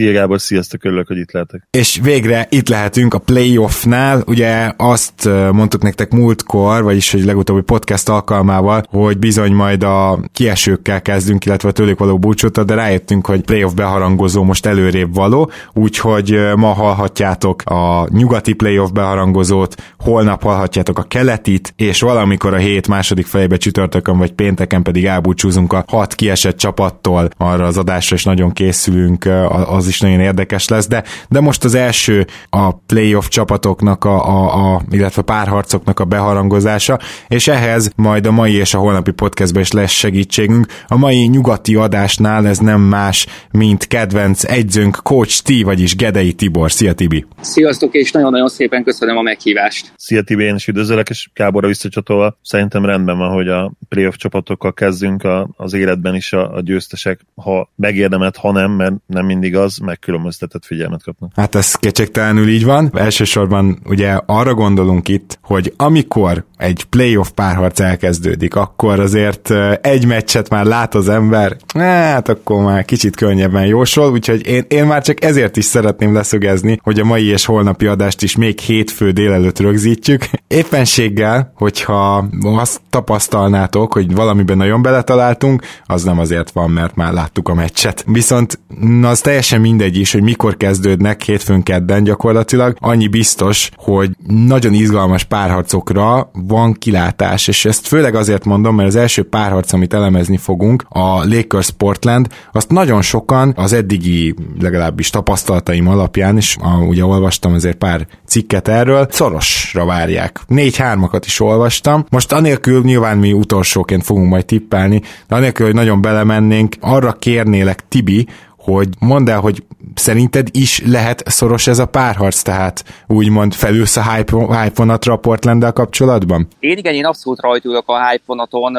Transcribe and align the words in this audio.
Szia 0.00 0.12
Gábor, 0.12 0.40
sziasztok, 0.40 0.84
örülök, 0.84 1.06
hogy 1.06 1.18
itt 1.18 1.32
lehetek. 1.32 1.66
És 1.70 2.00
végre 2.02 2.46
itt 2.50 2.68
lehetünk 2.68 3.14
a 3.14 3.18
playoffnál, 3.18 4.22
ugye 4.26 4.72
azt 4.76 5.28
mondtuk 5.52 5.82
nektek 5.82 6.12
múltkor, 6.12 6.82
vagyis 6.82 7.10
hogy 7.10 7.24
legutóbbi 7.24 7.60
podcast 7.60 8.08
alkalmával, 8.08 8.82
hogy 8.88 9.18
bizony 9.18 9.52
majd 9.52 9.82
a 9.82 10.20
kiesőkkel 10.32 11.02
kezdünk, 11.02 11.44
illetve 11.44 11.72
tőlük 11.72 11.98
való 11.98 12.18
búcsút, 12.18 12.64
de 12.64 12.74
rájöttünk, 12.74 13.26
hogy 13.26 13.40
playoff 13.40 13.72
beharangozó 13.72 14.42
most 14.42 14.66
előrébb 14.66 15.14
való, 15.14 15.50
úgyhogy 15.72 16.38
ma 16.56 16.72
hallhatjátok 16.72 17.62
a 17.62 18.06
nyugati 18.10 18.52
playoff 18.52 18.90
beharangozót, 18.90 19.74
holnap 19.98 20.42
hallhatjátok 20.42 20.98
a 20.98 21.02
keletit, 21.02 21.72
és 21.76 22.00
valamikor 22.00 22.54
a 22.54 22.58
hét 22.58 22.88
második 22.88 23.26
felébe 23.26 23.56
csütörtökön 23.56 24.18
vagy 24.18 24.32
pénteken 24.32 24.82
pedig 24.82 25.04
elbúcsúzunk 25.04 25.72
a 25.72 25.84
hat 25.88 26.14
kiesett 26.14 26.56
csapattól. 26.56 27.28
Arra 27.36 27.66
az 27.66 27.78
adásra, 27.78 28.16
és 28.16 28.24
nagyon 28.24 28.52
készülünk 28.52 29.28
az 29.66 29.88
is 29.90 30.00
nagyon 30.00 30.20
érdekes 30.20 30.68
lesz, 30.68 30.88
de, 30.88 31.04
de 31.28 31.40
most 31.40 31.64
az 31.64 31.74
első 31.74 32.26
a 32.50 32.72
playoff 32.72 33.28
csapatoknak, 33.28 34.04
a, 34.04 34.28
a, 34.28 34.74
a, 34.74 34.82
illetve 34.90 35.22
párharcoknak 35.22 36.00
a 36.00 36.04
beharangozása, 36.04 36.98
és 37.28 37.48
ehhez 37.48 37.92
majd 37.96 38.26
a 38.26 38.30
mai 38.30 38.54
és 38.54 38.74
a 38.74 38.78
holnapi 38.78 39.10
podcastben 39.10 39.62
is 39.62 39.72
lesz 39.72 39.90
segítségünk. 39.90 40.66
A 40.86 40.96
mai 40.96 41.26
nyugati 41.26 41.74
adásnál 41.74 42.46
ez 42.46 42.58
nem 42.58 42.80
más, 42.80 43.26
mint 43.50 43.86
kedvenc 43.86 44.44
egyzőnk 44.44 44.96
Coach 45.02 45.42
T, 45.42 45.62
vagyis 45.62 45.96
Gedei 45.96 46.32
Tibor. 46.32 46.72
Szia 46.72 46.92
Tibi! 46.92 47.26
Sziasztok, 47.40 47.94
és 47.94 48.12
nagyon-nagyon 48.12 48.48
szépen 48.48 48.84
köszönöm 48.84 49.16
a 49.16 49.22
meghívást. 49.22 49.92
Szia 49.96 50.22
Tibi, 50.22 50.44
én 50.44 50.54
is 50.54 50.66
üdvözlök, 50.68 51.08
és 51.08 51.30
Gáborra 51.34 51.66
visszacsatolva. 51.66 52.38
Szerintem 52.42 52.84
rendben 52.84 53.18
van, 53.18 53.32
hogy 53.32 53.48
a 53.48 53.72
playoff 53.88 54.14
csapatokkal 54.14 54.72
kezdünk 54.72 55.24
a, 55.24 55.48
az 55.56 55.72
életben 55.72 56.14
is 56.14 56.32
a, 56.32 56.54
a 56.54 56.60
győztesek, 56.60 57.20
ha 57.34 57.70
megérdemelt, 57.76 58.36
ha 58.36 58.52
nem, 58.52 58.70
mert 58.70 58.94
nem 59.06 59.26
mindig 59.26 59.56
az, 59.56 59.69
megkülönböztetett 59.78 60.64
figyelmet 60.64 61.02
kapnak. 61.02 61.30
Hát 61.36 61.54
ez 61.54 61.74
kétségtelenül 61.74 62.48
így 62.48 62.64
van. 62.64 62.90
Elsősorban 62.94 63.78
ugye 63.84 64.20
arra 64.26 64.54
gondolunk 64.54 65.08
itt, 65.08 65.38
hogy 65.42 65.72
amikor 65.76 66.44
egy 66.56 66.84
playoff 66.84 67.28
párharc 67.34 67.80
elkezdődik, 67.80 68.54
akkor 68.54 69.00
azért 69.00 69.50
egy 69.80 70.06
meccset 70.06 70.48
már 70.48 70.64
lát 70.64 70.94
az 70.94 71.08
ember, 71.08 71.56
hát 71.74 72.28
akkor 72.28 72.64
már 72.64 72.84
kicsit 72.84 73.16
könnyebben 73.16 73.66
jósol, 73.66 74.10
úgyhogy 74.10 74.46
én, 74.46 74.64
én 74.68 74.86
már 74.86 75.02
csak 75.02 75.24
ezért 75.24 75.56
is 75.56 75.64
szeretném 75.64 76.14
leszögezni, 76.14 76.78
hogy 76.82 77.00
a 77.00 77.04
mai 77.04 77.26
és 77.26 77.44
holnapi 77.44 77.86
adást 77.86 78.22
is 78.22 78.36
még 78.36 78.58
hétfő 78.58 79.10
délelőtt 79.10 79.58
rögzítjük. 79.58 80.24
Éppenséggel, 80.48 81.52
hogyha 81.54 82.28
azt 82.42 82.80
tapasztalnátok, 82.90 83.92
hogy 83.92 84.14
valamiben 84.14 84.56
nagyon 84.56 84.82
beletaláltunk, 84.82 85.62
az 85.84 86.02
nem 86.02 86.18
azért 86.18 86.50
van, 86.50 86.70
mert 86.70 86.94
már 86.94 87.12
láttuk 87.12 87.48
a 87.48 87.54
meccset. 87.54 88.04
Viszont 88.06 88.58
az 89.02 89.20
teljesen 89.20 89.59
mindegy 89.60 89.96
is, 89.96 90.12
hogy 90.12 90.22
mikor 90.22 90.56
kezdődnek 90.56 91.22
hétfőn 91.22 91.62
kedden 91.62 92.04
gyakorlatilag. 92.04 92.76
Annyi 92.80 93.08
biztos, 93.08 93.70
hogy 93.76 94.10
nagyon 94.26 94.72
izgalmas 94.72 95.24
párharcokra 95.24 96.30
van 96.32 96.72
kilátás, 96.72 97.48
és 97.48 97.64
ezt 97.64 97.86
főleg 97.86 98.14
azért 98.14 98.44
mondom, 98.44 98.74
mert 98.74 98.88
az 98.88 98.96
első 98.96 99.22
párharc, 99.22 99.72
amit 99.72 99.94
elemezni 99.94 100.36
fogunk, 100.36 100.84
a 100.88 101.24
Lakers 101.24 101.70
Portland, 101.70 102.26
azt 102.52 102.70
nagyon 102.70 103.02
sokan 103.02 103.52
az 103.56 103.72
eddigi 103.72 104.34
legalábbis 104.60 105.10
tapasztalataim 105.10 105.88
alapján 105.88 106.38
a, 106.60 106.76
ugye 106.76 107.04
olvastam 107.04 107.52
azért 107.52 107.76
pár 107.76 108.06
cikket 108.26 108.68
erről, 108.68 109.06
szorosra 109.10 109.84
várják. 109.84 110.40
Négy 110.46 110.76
hármakat 110.76 111.26
is 111.26 111.40
olvastam. 111.40 112.04
Most 112.10 112.32
anélkül 112.32 112.82
nyilván 112.82 113.18
mi 113.18 113.32
utolsóként 113.32 114.04
fogunk 114.04 114.28
majd 114.28 114.44
tippelni, 114.44 115.02
de 115.28 115.34
anélkül, 115.34 115.66
hogy 115.66 115.74
nagyon 115.74 116.00
belemennénk, 116.00 116.74
arra 116.80 117.12
kérnélek 117.12 117.88
Tibi, 117.88 118.26
hogy 118.62 118.88
mondd 118.98 119.30
el, 119.30 119.40
hogy 119.40 119.62
szerinted 119.94 120.48
is 120.50 120.82
lehet 120.86 121.22
szoros 121.26 121.66
ez 121.66 121.78
a 121.78 121.86
párharc, 121.86 122.42
tehát 122.42 122.84
úgymond 123.06 123.54
felülsz 123.54 123.96
a 123.96 124.12
hype, 124.12 124.36
vonatra 124.74 125.12
a 125.12 125.16
portland 125.16 125.72
kapcsolatban? 125.72 126.48
Én 126.58 126.76
igen, 126.76 126.94
én 126.94 127.04
abszolút 127.04 127.40
rajtulok 127.40 127.88
a 127.88 128.08
hype 128.08 128.22
vonaton, 128.26 128.76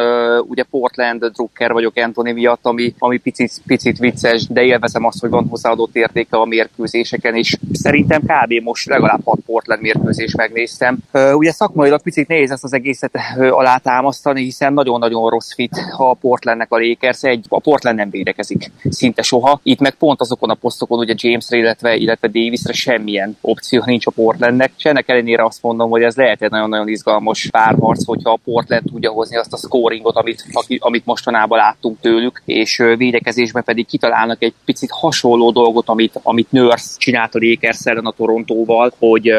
ugye 0.48 0.64
Portland 0.64 1.26
drukker 1.26 1.72
vagyok 1.72 1.94
Anthony 1.96 2.34
miatt, 2.34 2.66
ami, 2.66 2.94
ami 2.98 3.18
picit, 3.18 3.62
picit 3.66 3.98
vicces, 3.98 4.48
de 4.48 4.62
élvezem 4.62 5.06
azt, 5.06 5.20
hogy 5.20 5.30
van 5.30 5.48
hozzáadott 5.50 5.96
értéke 5.96 6.38
a 6.38 6.46
mérkőzéseken, 6.46 7.36
és 7.36 7.58
szerintem 7.72 8.22
kb. 8.22 8.64
most 8.64 8.88
legalább 8.88 9.22
6 9.24 9.40
Portland 9.46 9.82
mérkőzés 9.82 10.36
megnéztem. 10.36 10.98
Ugye 11.34 11.52
szakmailag 11.52 12.02
picit 12.02 12.28
nehéz 12.28 12.52
ezt 12.52 12.64
az 12.64 12.74
egészet 12.74 13.18
alátámasztani, 13.50 14.44
hiszen 14.44 14.74
nagyon-nagyon 14.74 15.30
rossz 15.30 15.54
fit 15.54 15.78
a 15.98 16.14
Portlandnek 16.14 16.72
a 16.72 16.78
Lakers, 16.80 17.24
egy, 17.24 17.46
a 17.50 17.60
Portland 17.60 17.98
nem 17.98 18.10
védekezik 18.10 18.72
szinte 18.90 19.22
soha, 19.22 19.60
itt 19.72 19.80
meg 19.80 19.94
pont 19.94 20.22
azokon 20.22 20.50
a 20.50 20.54
posztokon, 20.54 21.00
ugye 21.00 21.14
Jamesre, 21.18 21.58
illetve, 21.58 21.96
illetve 21.96 22.28
Davisre 22.28 22.74
semmilyen 22.74 23.38
opció 23.42 23.84
nincs 23.86 24.06
a 24.06 24.12
Portlandnek, 24.12 24.72
és 24.78 24.84
ennek 24.84 25.10
ellenére 25.10 25.46
azt 25.46 25.62
mondom, 25.62 25.90
hogy 25.90 26.04
ez 26.04 26.16
lehet 26.16 26.42
egy 26.42 26.50
nagyon-nagyon 26.50 26.88
izgalmas 26.88 27.48
párharc, 27.52 28.06
hogyha 28.06 28.32
a 28.32 28.40
Portland 28.44 28.84
tudja 28.84 29.12
hozni 29.12 29.38
azt 29.38 29.54
a 29.54 29.58
scoringot, 29.58 30.16
amit, 30.16 30.46
amit 30.80 31.06
mostanában 31.06 31.58
láttunk 31.58 32.00
tőlük, 32.00 32.42
és 32.46 32.78
védekezésben 32.98 33.64
pedig 33.64 33.86
kitalálnak 33.86 34.44
egy 34.44 34.54
picit 34.66 34.92
hasonló 34.92 35.52
dolgot, 35.52 35.90
amit, 35.90 36.20
amit 36.24 36.52
Nurse 36.52 36.90
csinált 36.98 37.36
a 37.36 37.40
Lakers 37.42 37.80
ellen 37.84 38.06
a 38.06 38.12
Torontóval, 38.12 38.94
hogy 39.00 39.32
uh, 39.32 39.38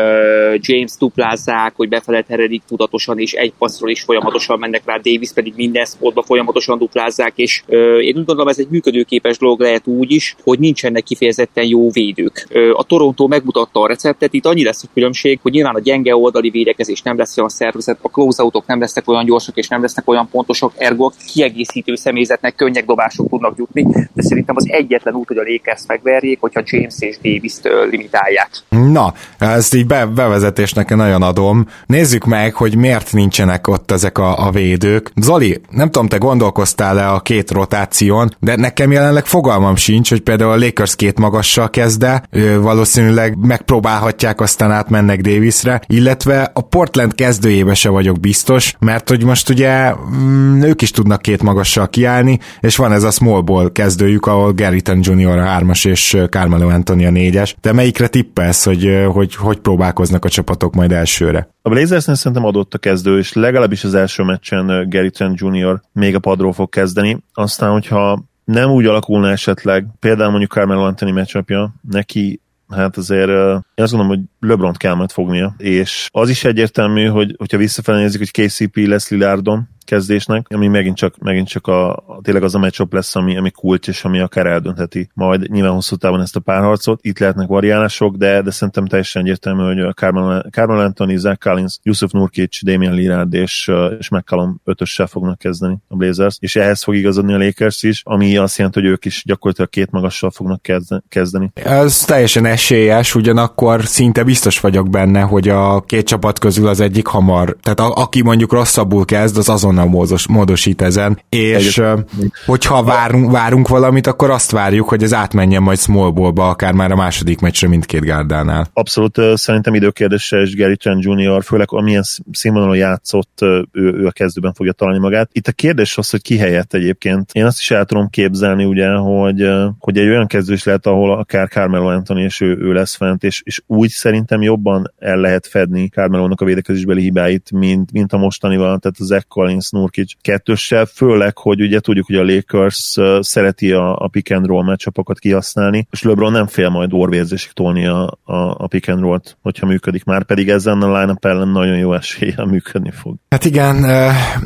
James 0.60 0.92
duplázzák, 0.98 1.72
hogy 1.76 1.88
befele 1.88 2.22
teredik 2.22 2.62
tudatosan, 2.66 3.18
és 3.18 3.32
egy 3.32 3.52
passzról 3.58 3.90
is 3.90 4.02
folyamatosan 4.02 4.58
mennek 4.58 4.82
rá, 4.84 4.96
Davis 4.96 5.32
pedig 5.32 5.52
minden 5.56 5.84
spotba 5.84 6.22
folyamatosan 6.22 6.78
duplázzák, 6.78 7.32
és 7.36 7.62
uh, 7.66 7.76
én 7.78 8.16
úgy 8.16 8.24
gondolom 8.24 8.48
ez 8.48 8.58
egy 8.58 8.68
működőképes 8.70 9.38
dolog 9.38 9.60
lehet 9.60 9.86
úgy 9.86 10.10
is, 10.10 10.21
hogy 10.42 10.58
nincsenek 10.58 11.02
kifejezetten 11.02 11.64
jó 11.64 11.90
védők. 11.90 12.48
A 12.74 12.84
Toronto 12.84 13.26
megmutatta 13.26 13.80
a 13.80 13.86
receptet, 13.86 14.32
itt 14.32 14.46
annyi 14.46 14.64
lesz 14.64 14.82
a 14.82 14.88
különbség, 14.94 15.38
hogy 15.42 15.52
nyilván 15.52 15.74
a 15.74 15.80
gyenge 15.80 16.16
oldali 16.16 16.50
védekezés 16.50 17.02
nem 17.02 17.16
lesz 17.16 17.36
olyan 17.36 17.48
szervezet, 17.48 17.98
a 18.02 18.08
closeoutok 18.08 18.66
nem 18.66 18.80
lesznek 18.80 19.08
olyan 19.08 19.24
gyorsak 19.24 19.56
és 19.56 19.68
nem 19.68 19.80
lesznek 19.80 20.08
olyan 20.08 20.28
pontosak, 20.30 20.72
ergo 20.76 21.10
kiegészítő 21.32 21.94
személyzetnek 21.94 22.54
könnyek 22.54 22.84
dobások 22.84 23.28
tudnak 23.28 23.54
jutni, 23.56 23.82
de 24.12 24.22
szerintem 24.22 24.56
az 24.56 24.68
egyetlen 24.68 25.14
út, 25.14 25.28
hogy 25.28 25.38
a 25.38 25.42
Lakers 25.42 25.82
megverjék, 25.86 26.40
hogyha 26.40 26.62
James 26.64 26.94
és 26.98 27.16
Davis-t 27.22 27.68
limitálják. 27.90 28.50
Na, 28.68 29.14
ezt 29.38 29.74
így 29.74 29.86
be, 29.86 30.06
bevezetésnek 30.06 30.94
nagyon 30.96 31.22
adom. 31.22 31.66
Nézzük 31.86 32.24
meg, 32.24 32.54
hogy 32.54 32.76
miért 32.76 33.12
nincsenek 33.12 33.68
ott 33.68 33.90
ezek 33.90 34.18
a, 34.18 34.46
a 34.46 34.50
védők. 34.50 35.10
Zoli, 35.16 35.60
nem 35.70 35.90
tudom, 35.90 36.08
te 36.08 36.16
gondolkoztál-e 36.16 37.12
a 37.12 37.20
két 37.20 37.50
rotáción, 37.50 38.36
de 38.40 38.56
nekem 38.56 38.92
jelenleg 38.92 39.26
fogalmam 39.26 39.76
sincs, 39.76 40.11
hogy 40.12 40.20
például 40.20 40.52
a 40.52 40.58
Lakers 40.58 40.96
két 40.96 41.18
magassal 41.18 41.70
kezde, 41.70 42.22
valószínűleg 42.60 43.36
megpróbálhatják, 43.46 44.40
aztán 44.40 44.70
átmennek 44.70 45.20
Davisre, 45.20 45.80
illetve 45.86 46.50
a 46.54 46.60
Portland 46.60 47.14
kezdőjébe 47.14 47.74
se 47.74 47.88
vagyok 47.88 48.20
biztos, 48.20 48.74
mert 48.78 49.08
hogy 49.08 49.24
most 49.24 49.48
ugye 49.48 49.94
mm, 49.94 50.62
ők 50.62 50.82
is 50.82 50.90
tudnak 50.90 51.22
két 51.22 51.42
magassal 51.42 51.88
kiállni, 51.88 52.38
és 52.60 52.76
van 52.76 52.92
ez 52.92 53.02
a 53.02 53.10
small 53.10 53.40
ball 53.40 53.72
kezdőjük, 53.72 54.26
ahol 54.26 54.52
Garrison 54.52 55.00
Jr. 55.02 55.38
a 55.38 55.44
hármas 55.44 55.84
és 55.84 56.16
Carmelo 56.30 56.68
Anthony 56.68 57.06
a 57.06 57.10
négyes, 57.10 57.56
de 57.60 57.72
melyikre 57.72 58.06
tippelsz, 58.06 58.64
hogy, 58.64 59.06
hogy 59.12 59.34
hogy 59.34 59.58
próbálkoznak 59.58 60.24
a 60.24 60.28
csapatok 60.28 60.74
majd 60.74 60.92
elsőre? 60.92 61.48
A 61.62 61.68
Blazersnél 61.68 62.14
szerintem 62.14 62.44
adott 62.44 62.74
a 62.74 62.78
kezdő, 62.78 63.18
és 63.18 63.32
legalábbis 63.32 63.84
az 63.84 63.94
első 63.94 64.22
meccsen 64.22 64.88
Trent 65.12 65.38
Jr. 65.40 65.80
még 65.92 66.14
a 66.14 66.18
padról 66.18 66.52
fog 66.52 66.68
kezdeni. 66.68 67.18
Aztán, 67.32 67.70
hogyha 67.70 68.22
nem 68.44 68.70
úgy 68.70 68.86
alakulna 68.86 69.30
esetleg, 69.30 69.86
például 69.98 70.30
mondjuk 70.30 70.50
Carmelo 70.50 70.86
Anthony 70.86 71.12
matchupja, 71.12 71.74
neki 71.90 72.40
hát 72.68 72.96
azért 72.96 73.28
én 73.28 73.84
azt 73.84 73.92
gondolom, 73.92 74.08
hogy 74.08 74.48
LeBron 74.48 74.72
kell 74.72 74.94
majd 74.94 75.10
fognia, 75.10 75.54
és 75.58 76.08
az 76.12 76.28
is 76.28 76.44
egyértelmű, 76.44 77.06
hogy 77.06 77.34
hogyha 77.38 77.56
visszafelé 77.56 78.00
nézzük, 78.00 78.20
hogy 78.20 78.46
KCP 78.46 78.76
lesz 78.76 79.10
Lillardon, 79.10 79.68
kezdésnek, 79.92 80.46
ami 80.48 80.68
megint 80.68 80.96
csak, 80.96 81.18
megint 81.18 81.48
csak 81.48 81.66
a, 81.66 81.90
a 81.90 82.20
tényleg 82.22 82.42
az 82.42 82.54
a 82.54 82.58
matchup 82.58 82.92
lesz, 82.92 83.16
ami, 83.16 83.36
ami 83.36 83.50
kulcs, 83.50 83.88
és 83.88 84.04
ami 84.04 84.20
akár 84.20 84.46
eldöntheti 84.46 85.08
majd 85.14 85.50
nyilván 85.50 85.72
hosszú 85.72 85.96
távon 85.96 86.20
ezt 86.20 86.36
a 86.36 86.40
párharcot. 86.40 86.98
Itt 87.02 87.18
lehetnek 87.18 87.48
variálások, 87.48 88.16
de, 88.16 88.42
de 88.42 88.50
szerintem 88.50 88.86
teljesen 88.86 89.22
egyértelmű, 89.22 89.62
hogy 89.62 89.80
a 89.80 89.92
Carmel, 89.92 90.46
Carmel 90.50 90.78
Anthony, 90.78 91.16
Zach 91.16 91.38
Collins, 91.38 91.78
Yusuf 91.82 92.10
Nurkic, 92.10 92.64
Damian 92.64 92.94
Lillard 92.94 93.34
és, 93.34 93.70
és 93.98 94.08
McCallum 94.08 94.60
ötössel 94.64 95.06
fognak 95.06 95.38
kezdeni 95.38 95.78
a 95.88 95.96
Blazers, 95.96 96.36
és 96.40 96.56
ehhez 96.56 96.82
fog 96.82 96.94
igazodni 96.94 97.32
a 97.32 97.38
Lakers 97.38 97.82
is, 97.82 98.02
ami 98.04 98.36
azt 98.36 98.56
jelenti, 98.56 98.80
hogy 98.80 98.88
ők 98.88 99.04
is 99.04 99.22
gyakorlatilag 99.26 99.70
két 99.70 99.90
magassal 99.90 100.30
fognak 100.30 100.62
kezdeni. 101.08 101.50
Ez 101.54 101.98
teljesen 101.98 102.44
esélyes, 102.44 103.14
ugyanakkor 103.14 103.84
szinte 103.84 104.22
biztos 104.22 104.60
vagyok 104.60 104.90
benne, 104.90 105.20
hogy 105.20 105.48
a 105.48 105.80
két 105.80 106.06
csapat 106.06 106.38
közül 106.38 106.68
az 106.68 106.80
egyik 106.80 107.06
hamar, 107.06 107.56
tehát 107.62 107.80
a, 107.80 108.02
aki 108.02 108.22
mondjuk 108.22 108.52
rosszabbul 108.52 109.04
kezd, 109.04 109.36
az 109.36 109.48
azonnal 109.48 109.81
módos, 109.88 110.26
módosít 110.26 110.82
ezen, 110.82 111.18
és 111.28 111.78
Egyet. 111.78 112.10
hogyha 112.46 112.82
várunk, 112.82 113.30
várunk 113.30 113.68
valamit, 113.68 114.06
akkor 114.06 114.30
azt 114.30 114.50
várjuk, 114.50 114.88
hogy 114.88 115.02
ez 115.02 115.14
átmenjen 115.14 115.62
majd 115.62 115.78
small 115.78 116.10
ballba, 116.10 116.48
akár 116.48 116.72
már 116.72 116.92
a 116.92 116.96
második 116.96 117.40
meccsre 117.40 117.68
mindkét 117.68 118.00
gárdánál. 118.00 118.68
Abszolút 118.72 119.18
szerintem 119.34 119.74
időkérdése, 119.74 120.40
és 120.40 120.56
Gary 120.56 120.76
Trent 120.76 121.04
Jr. 121.04 121.44
főleg 121.44 121.66
amilyen 121.70 122.02
színvonalon 122.32 122.76
játszott, 122.76 123.38
ő, 123.40 123.66
ő 123.72 124.06
a 124.06 124.10
kezdőben 124.10 124.52
fogja 124.52 124.72
találni 124.72 125.00
magát. 125.00 125.28
Itt 125.32 125.46
a 125.46 125.52
kérdés 125.52 125.98
az, 125.98 126.10
hogy 126.10 126.22
ki 126.22 126.36
helyett 126.36 126.74
egyébként. 126.74 127.30
Én 127.32 127.44
azt 127.44 127.58
is 127.58 127.70
el 127.70 127.84
tudom 127.84 128.08
képzelni, 128.08 128.64
ugye, 128.64 128.88
hogy, 128.88 129.48
hogy 129.78 129.98
egy 129.98 130.08
olyan 130.08 130.26
kezdő 130.26 130.52
is 130.52 130.64
lehet, 130.64 130.86
ahol 130.86 131.12
akár 131.18 131.48
Carmelo 131.48 131.88
Anthony 131.88 132.18
és 132.18 132.40
ő, 132.40 132.56
ő 132.60 132.72
lesz 132.72 132.96
fent, 132.96 133.24
és, 133.24 133.42
és 133.44 133.62
úgy 133.66 133.88
szerintem 133.88 134.42
jobban 134.42 134.92
el 134.98 135.16
lehet 135.16 135.46
fedni 135.46 135.88
Carmelónak 135.88 136.40
a 136.40 136.44
védekezésbeli 136.44 137.02
hibáit, 137.02 137.50
mint, 137.52 137.92
mint 137.92 138.12
a 138.12 138.18
mostanival, 138.18 138.78
tehát 138.78 138.96
az 138.98 139.06
Zach 139.06 139.26
Nurkic 139.70 140.12
kettőssel, 140.20 140.84
főleg, 140.84 141.38
hogy 141.38 141.60
ugye 141.60 141.80
tudjuk, 141.80 142.06
hogy 142.06 142.16
a 142.16 142.24
Lakers 142.24 142.98
szereti 143.20 143.72
a, 143.72 143.96
a 143.96 144.08
pick 144.08 144.32
and 144.32 144.46
roll 144.46 144.64
meccsapokat 144.64 145.18
kihasználni, 145.18 145.86
és 145.90 146.02
LeBron 146.02 146.32
nem 146.32 146.46
fél 146.46 146.68
majd 146.68 146.92
orvérzésig 146.92 147.50
tolni 147.52 147.86
a, 147.86 148.18
a, 148.24 148.34
a 148.34 148.66
pick 148.66 148.88
and 148.88 149.00
roll-t, 149.00 149.36
hogyha 149.42 149.66
működik 149.66 150.04
már, 150.04 150.24
pedig 150.24 150.48
ezen 150.48 150.82
a 150.82 151.00
line 151.00 151.16
ellen 151.20 151.48
nagyon 151.48 151.76
jó 151.78 151.94
eséllyel 151.94 152.44
működni 152.44 152.90
fog. 152.90 153.14
Hát 153.30 153.44
igen, 153.44 153.84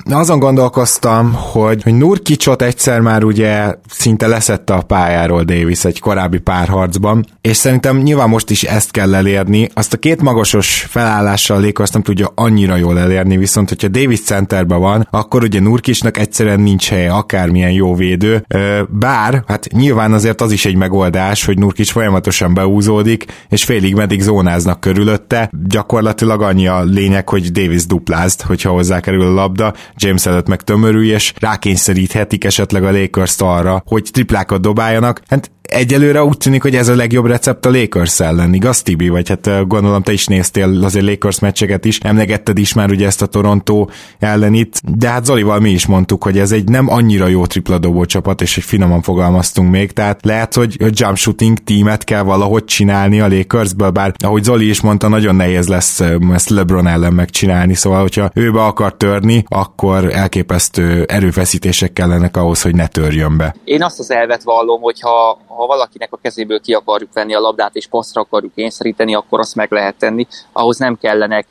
azon 0.04 0.38
gondolkoztam, 0.38 1.32
hogy, 1.32 1.82
hogy 1.82 1.94
Nurkicsot 1.94 2.62
egyszer 2.62 3.00
már 3.00 3.24
ugye 3.24 3.74
szinte 3.88 4.26
leszette 4.26 4.74
a 4.74 4.82
pályáról 4.82 5.42
Davis 5.42 5.84
egy 5.84 6.00
korábbi 6.00 6.38
párharcban, 6.38 7.24
és 7.40 7.56
szerintem 7.56 7.96
nyilván 7.96 8.28
most 8.28 8.50
is 8.50 8.62
ezt 8.62 8.90
kell 8.90 9.14
elérni. 9.14 9.68
Azt 9.74 9.92
a 9.92 9.96
két 9.96 10.22
magasos 10.22 10.86
felállással 10.88 11.60
Lakers 11.60 11.90
nem 11.90 12.02
tudja 12.02 12.32
annyira 12.34 12.76
jól 12.76 12.98
elérni, 12.98 13.36
viszont 13.36 13.68
hogyha 13.68 13.88
Davis 13.88 14.22
centerben 14.22 14.80
van, 14.80 15.05
akkor 15.10 15.42
ugye 15.42 15.60
Nurkisnak 15.60 16.18
egyszerűen 16.18 16.60
nincs 16.60 16.88
helye, 16.88 17.12
akármilyen 17.12 17.70
jó 17.70 17.94
védő. 17.94 18.46
Bár, 18.88 19.44
hát 19.46 19.66
nyilván 19.72 20.12
azért 20.12 20.40
az 20.40 20.52
is 20.52 20.64
egy 20.64 20.76
megoldás, 20.76 21.44
hogy 21.44 21.58
Nurkic 21.58 21.90
folyamatosan 21.90 22.54
beúzódik, 22.54 23.24
és 23.48 23.64
félig 23.64 23.94
meddig 23.94 24.20
zónáznak 24.20 24.80
körülötte. 24.80 25.50
Gyakorlatilag 25.68 26.42
annyi 26.42 26.66
a 26.66 26.82
lényeg, 26.82 27.28
hogy 27.28 27.52
Davis 27.52 27.86
duplázt, 27.86 28.42
hogyha 28.42 28.70
hozzá 28.70 29.00
kerül 29.00 29.22
a 29.22 29.34
labda, 29.34 29.74
James 29.96 30.26
előtt 30.26 30.48
meg 30.48 30.62
tömörülj, 30.62 31.08
és 31.08 31.32
rákényszeríthetik 31.40 32.44
esetleg 32.44 32.84
a 32.84 32.90
Lakers 32.90 33.36
arra, 33.38 33.82
hogy 33.86 34.08
triplákat 34.12 34.60
dobáljanak. 34.60 35.20
Hát 35.28 35.50
egyelőre 35.68 36.24
úgy 36.24 36.36
tűnik, 36.36 36.62
hogy 36.62 36.76
ez 36.76 36.88
a 36.88 36.94
legjobb 36.94 37.26
recept 37.26 37.66
a 37.66 37.70
Lakers 37.70 38.20
ellen, 38.20 38.54
igaz 38.54 38.82
Tibi? 38.82 39.08
Vagy 39.08 39.28
hát 39.28 39.66
gondolom 39.68 40.02
te 40.02 40.12
is 40.12 40.26
néztél 40.26 40.84
azért 40.84 41.06
Lakers 41.06 41.38
meccseket 41.38 41.84
is, 41.84 41.98
emlegetted 41.98 42.58
is 42.58 42.74
már 42.74 42.90
ugye 42.90 43.06
ezt 43.06 43.22
a 43.22 43.26
Toronto 43.26 43.86
ellenit, 44.18 44.80
de 44.98 45.08
hát 45.08 45.24
Zolival 45.24 45.60
mi 45.60 45.70
is 45.70 45.86
mondtuk, 45.86 46.24
hogy 46.24 46.38
ez 46.38 46.52
egy 46.52 46.68
nem 46.68 46.88
annyira 46.88 47.26
jó 47.26 47.46
tripla 47.46 47.78
dobó 47.78 48.04
csapat, 48.04 48.40
és 48.40 48.56
egy 48.56 48.64
finoman 48.64 49.02
fogalmaztunk 49.02 49.70
még, 49.70 49.92
tehát 49.92 50.24
lehet, 50.24 50.54
hogy 50.54 50.76
a 50.80 50.88
jump 50.90 51.16
shooting 51.16 51.58
tímet 51.58 52.04
kell 52.04 52.22
valahogy 52.22 52.64
csinálni 52.64 53.20
a 53.20 53.28
Lakersből, 53.28 53.90
bár 53.90 54.12
ahogy 54.24 54.44
Zoli 54.44 54.68
is 54.68 54.80
mondta, 54.80 55.08
nagyon 55.08 55.34
nehéz 55.34 55.68
lesz 55.68 56.02
ezt 56.32 56.48
LeBron 56.48 56.86
ellen 56.86 57.12
megcsinálni, 57.12 57.74
szóval 57.74 58.00
hogyha 58.00 58.30
ő 58.34 58.50
be 58.50 58.64
akar 58.64 58.96
törni, 58.96 59.44
akkor 59.48 60.12
elképesztő 60.12 61.04
erőfeszítések 61.08 61.92
kellenek 61.92 62.36
ahhoz, 62.36 62.62
hogy 62.62 62.74
ne 62.74 62.86
törjön 62.86 63.36
be. 63.36 63.54
Én 63.64 63.82
azt 63.82 63.98
az 63.98 64.10
elvet 64.10 64.42
vallom, 64.42 64.80
hogyha 64.80 65.38
ha 65.46 65.55
valakinek 65.56 66.12
a 66.12 66.18
kezéből 66.22 66.60
ki 66.60 66.74
akarjuk 66.74 67.12
venni 67.12 67.34
a 67.34 67.40
labdát 67.40 67.76
és 67.76 67.86
passzra 67.86 68.20
akarjuk 68.20 68.54
kényszeríteni, 68.54 69.14
akkor 69.14 69.38
azt 69.38 69.54
meg 69.54 69.72
lehet 69.72 69.96
tenni. 69.98 70.26
Ahhoz 70.52 70.78
nem 70.78 70.98
kellenek 70.98 71.46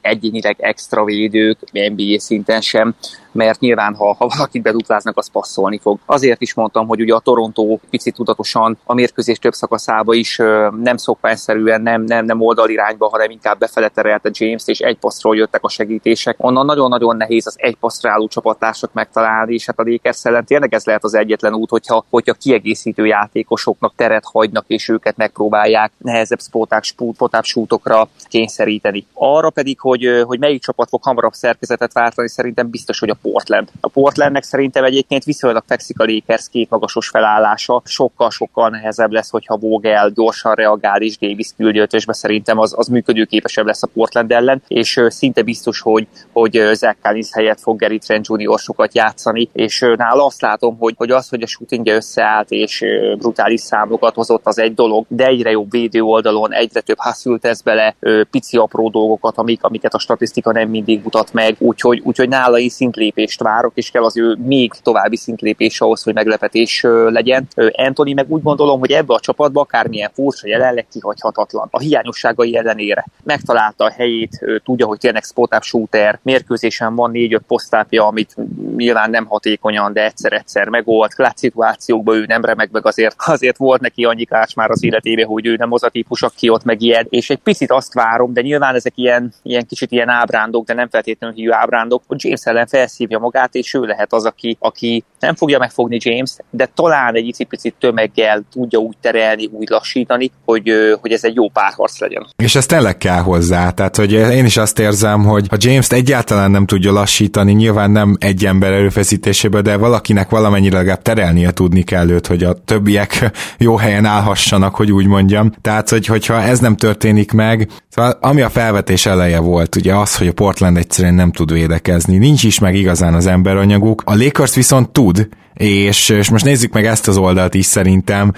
egyénileg 0.00 0.56
extra 0.58 1.04
védők, 1.04 1.58
NBA 1.72 2.18
szinten 2.18 2.60
sem, 2.60 2.94
mert 3.32 3.60
nyilván, 3.60 3.94
ha, 3.94 4.14
ha 4.18 4.28
valakit 4.36 4.62
bedupláznak, 4.62 5.16
az 5.16 5.30
passzolni 5.30 5.78
fog. 5.78 5.98
Azért 6.06 6.40
is 6.40 6.54
mondtam, 6.54 6.86
hogy 6.86 7.00
ugye 7.00 7.14
a 7.14 7.20
Toronto 7.20 7.78
picit 7.90 8.14
tudatosan 8.14 8.78
a 8.84 8.94
mérkőzés 8.94 9.38
több 9.38 9.52
szakaszába 9.52 10.14
is 10.14 10.36
nem 10.82 10.96
szokványszerűen, 10.96 11.80
nem, 11.80 12.02
nem, 12.02 12.24
nem 12.24 12.40
oldalirányba, 12.40 13.08
hanem 13.08 13.30
inkább 13.30 13.58
befele 13.58 13.88
terelte 13.88 14.30
James, 14.32 14.62
és 14.66 14.78
egy 14.78 14.98
passzról 14.98 15.36
jöttek 15.36 15.64
a 15.64 15.68
segítések. 15.68 16.36
Onnan 16.38 16.64
nagyon-nagyon 16.66 17.16
nehéz 17.16 17.46
az 17.46 17.54
egy 17.56 17.76
passzra 17.76 18.10
álló 18.10 18.28
csapattársak 18.28 18.92
megtalálni, 18.92 19.54
és 19.54 19.66
hát 19.66 19.78
a 19.78 19.82
Lakers 19.82 20.24
ellen 20.24 20.44
tényleg 20.44 20.74
ez 20.74 20.84
lehet 20.84 21.04
az 21.04 21.14
egyetlen 21.14 21.54
út, 21.54 21.70
hogyha, 21.70 22.04
hogyha 22.10 22.32
kiegészítő 22.32 23.06
játékosoknak 23.06 23.92
teret 23.96 24.24
hagynak, 24.24 24.64
és 24.66 24.88
őket 24.88 25.16
megpróbálják 25.16 25.92
nehezebb 25.98 26.40
spoták, 26.40 26.82
spotább 26.82 27.44
sútokra 27.44 28.08
kényszeríteni. 28.28 29.06
Arra 29.14 29.50
pedig, 29.50 29.80
hogy, 29.80 30.22
hogy 30.26 30.38
melyik 30.38 30.62
csapat 30.62 30.88
fog 30.88 31.02
hamarabb 31.02 31.32
szerkezetet 31.32 31.92
váltani, 31.92 32.28
szerintem 32.28 32.70
biztos, 32.70 32.98
hogy 32.98 33.10
a 33.10 33.17
Portland. 33.22 33.68
A 33.80 33.88
Portlandnek 33.88 34.42
szerintem 34.42 34.84
egyébként 34.84 35.24
viszonylag 35.24 35.62
fekszik 35.66 36.00
a 36.00 36.04
Lakers 36.04 36.48
két 36.50 36.70
magasos 36.70 37.08
felállása. 37.08 37.82
Sokkal-sokkal 37.84 38.68
nehezebb 38.70 39.12
lesz, 39.12 39.30
hogyha 39.30 39.56
Vogel 39.56 40.10
gyorsan 40.10 40.54
reagál 40.54 41.02
és 41.02 41.18
Davis 41.18 41.48
küldi 41.56 41.86
szerintem 42.06 42.58
az, 42.58 42.74
az 42.76 42.88
működőképesebb 42.88 43.66
lesz 43.66 43.82
a 43.82 43.86
Portland 43.86 44.32
ellen, 44.32 44.62
és 44.68 45.04
szinte 45.08 45.42
biztos, 45.42 45.80
hogy, 45.80 46.08
hogy 46.32 46.52
Zach 46.72 46.96
Collins 47.02 47.32
helyett 47.32 47.60
fog 47.60 47.78
Gary 47.78 47.98
Trent 47.98 48.26
Jr. 48.26 48.58
sokat 48.58 48.94
játszani, 48.94 49.48
és 49.52 49.80
nála 49.96 50.24
azt 50.24 50.40
látom, 50.40 50.76
hogy, 50.78 50.94
hogy 50.96 51.10
az, 51.10 51.28
hogy 51.28 51.42
a 51.42 51.46
shootingja 51.46 51.94
összeállt 51.94 52.50
és 52.50 52.84
brutális 53.18 53.60
számokat 53.60 54.14
hozott, 54.14 54.46
az 54.46 54.58
egy 54.58 54.74
dolog, 54.74 55.04
de 55.08 55.26
egyre 55.26 55.50
jobb 55.50 55.70
védő 55.70 56.00
oldalon, 56.00 56.52
egyre 56.52 56.80
több 56.80 56.98
haszült 56.98 57.40
tesz 57.40 57.60
bele, 57.60 57.96
pici 58.30 58.56
apró 58.56 58.88
dolgokat, 58.88 59.36
amik, 59.36 59.62
amiket 59.62 59.94
a 59.94 59.98
statisztika 59.98 60.52
nem 60.52 60.68
mindig 60.68 61.00
mutat 61.02 61.32
meg, 61.32 61.56
úgyhogy, 61.58 62.00
úgyhogy 62.04 62.28
nála 62.28 62.58
is 62.58 62.72
szintlépés 62.72 63.07
szintlépést 63.08 63.42
várok, 63.42 63.72
és 63.74 63.90
kell 63.90 64.04
az 64.04 64.16
ő 64.16 64.36
még 64.44 64.72
további 64.82 65.16
szintlépés 65.16 65.80
ahhoz, 65.80 66.02
hogy 66.02 66.14
meglepetés 66.14 66.84
legyen. 67.06 67.48
Anthony 67.72 68.14
meg 68.14 68.30
úgy 68.30 68.42
gondolom, 68.42 68.78
hogy 68.78 68.90
ebbe 68.90 69.14
a 69.14 69.20
csapatba 69.20 69.60
akármilyen 69.60 70.10
furcsa 70.14 70.48
jelenleg 70.48 70.86
kihagyhatatlan. 70.92 71.68
A 71.70 71.78
hiányosságai 71.78 72.56
ellenére 72.56 73.04
megtalálta 73.24 73.84
a 73.84 73.90
helyét, 73.90 74.44
tudja, 74.64 74.86
hogy 74.86 74.98
tényleg 74.98 75.24
spot 75.24 75.62
shooter, 75.62 76.18
mérkőzésen 76.22 76.94
van 76.94 77.10
négy-öt 77.10 77.42
posztápja, 77.46 78.06
amit 78.06 78.36
nyilván 78.76 79.10
nem 79.10 79.26
hatékonyan, 79.26 79.92
de 79.92 80.04
egyszer-egyszer 80.04 80.68
megold. 80.68 81.14
Klát 81.14 81.38
szituációkban 81.38 82.16
ő 82.16 82.24
nem 82.26 82.44
remeg 82.44 82.68
meg, 82.72 82.86
azért, 82.86 83.14
azért 83.18 83.56
volt 83.56 83.80
neki 83.80 84.04
annyi 84.04 84.24
kás 84.24 84.54
már 84.54 84.70
az 84.70 84.84
életébe, 84.84 85.24
hogy 85.24 85.46
ő 85.46 85.54
nem 85.54 85.72
az 85.72 85.82
a 85.82 85.88
típus, 85.88 86.22
aki 86.22 86.48
ott 86.48 86.64
meg 86.64 86.82
ilyen. 86.82 87.06
És 87.10 87.30
egy 87.30 87.38
picit 87.38 87.70
azt 87.70 87.94
várom, 87.94 88.32
de 88.32 88.40
nyilván 88.40 88.74
ezek 88.74 88.92
ilyen, 88.94 89.32
ilyen 89.42 89.66
kicsit 89.66 89.92
ilyen 89.92 90.08
ábrándok, 90.08 90.66
de 90.66 90.74
nem 90.74 90.88
feltétlenül 90.88 91.36
hívő 91.36 91.52
ábrándok, 91.52 92.02
hogy 92.06 92.24
James 92.24 92.44
ellen 92.44 92.66
felszív 92.66 92.97
felszívja 92.98 93.18
magát, 93.18 93.54
és 93.54 93.74
ő 93.74 93.80
lehet 93.80 94.12
az, 94.12 94.24
aki, 94.24 94.56
aki 94.60 95.04
nem 95.20 95.34
fogja 95.34 95.58
megfogni 95.58 95.98
James, 96.00 96.30
de 96.50 96.68
talán 96.74 97.14
egy 97.14 97.26
icipicit 97.26 97.74
tömeggel 97.78 98.42
tudja 98.52 98.78
úgy 98.78 98.96
terelni, 99.00 99.48
úgy 99.52 99.68
lassítani, 99.68 100.30
hogy, 100.44 100.70
hogy 101.00 101.12
ez 101.12 101.24
egy 101.24 101.34
jó 101.34 101.48
párharc 101.48 102.00
legyen. 102.00 102.26
És 102.36 102.54
ez 102.54 102.66
tényleg 102.66 102.96
kell 102.96 103.20
hozzá, 103.20 103.70
tehát 103.70 103.96
hogy 103.96 104.12
én 104.12 104.44
is 104.44 104.56
azt 104.56 104.78
érzem, 104.78 105.24
hogy 105.24 105.46
a 105.50 105.56
James-t 105.58 105.92
egyáltalán 105.92 106.50
nem 106.50 106.66
tudja 106.66 106.92
lassítani, 106.92 107.52
nyilván 107.52 107.90
nem 107.90 108.16
egy 108.20 108.44
ember 108.44 108.72
erőfeszítéséből, 108.72 109.62
de 109.62 109.76
valakinek 109.76 110.30
valamennyire 110.30 110.76
legalább 110.76 111.02
terelnie 111.02 111.50
tudni 111.50 111.82
kell 111.82 112.08
őt, 112.08 112.26
hogy 112.26 112.44
a 112.44 112.52
többiek 112.52 113.30
jó 113.58 113.76
helyen 113.76 114.04
állhassanak, 114.04 114.74
hogy 114.74 114.92
úgy 114.92 115.06
mondjam. 115.06 115.52
Tehát, 115.60 115.88
hogy, 115.88 116.06
hogyha 116.06 116.42
ez 116.42 116.58
nem 116.58 116.76
történik 116.76 117.32
meg, 117.32 117.68
szóval 117.88 118.18
ami 118.20 118.40
a 118.40 118.48
felvetés 118.48 119.06
eleje 119.06 119.38
volt, 119.38 119.76
ugye 119.76 119.94
az, 119.94 120.16
hogy 120.16 120.26
a 120.26 120.32
Portland 120.32 120.76
egyszerűen 120.76 121.14
nem 121.14 121.32
tud 121.32 121.52
védekezni, 121.52 122.16
nincs 122.16 122.44
is 122.44 122.58
meg 122.58 122.74
igazán 122.88 123.14
az 123.14 123.26
emberanyaguk. 123.26 124.02
A 124.04 124.14
Lakers 124.14 124.54
viszont 124.54 124.90
tud, 124.90 125.28
és, 125.58 126.08
és 126.08 126.30
most 126.30 126.44
nézzük 126.44 126.72
meg 126.72 126.86
ezt 126.86 127.08
az 127.08 127.16
oldalt 127.16 127.54
is 127.54 127.66
szerintem. 127.66 128.32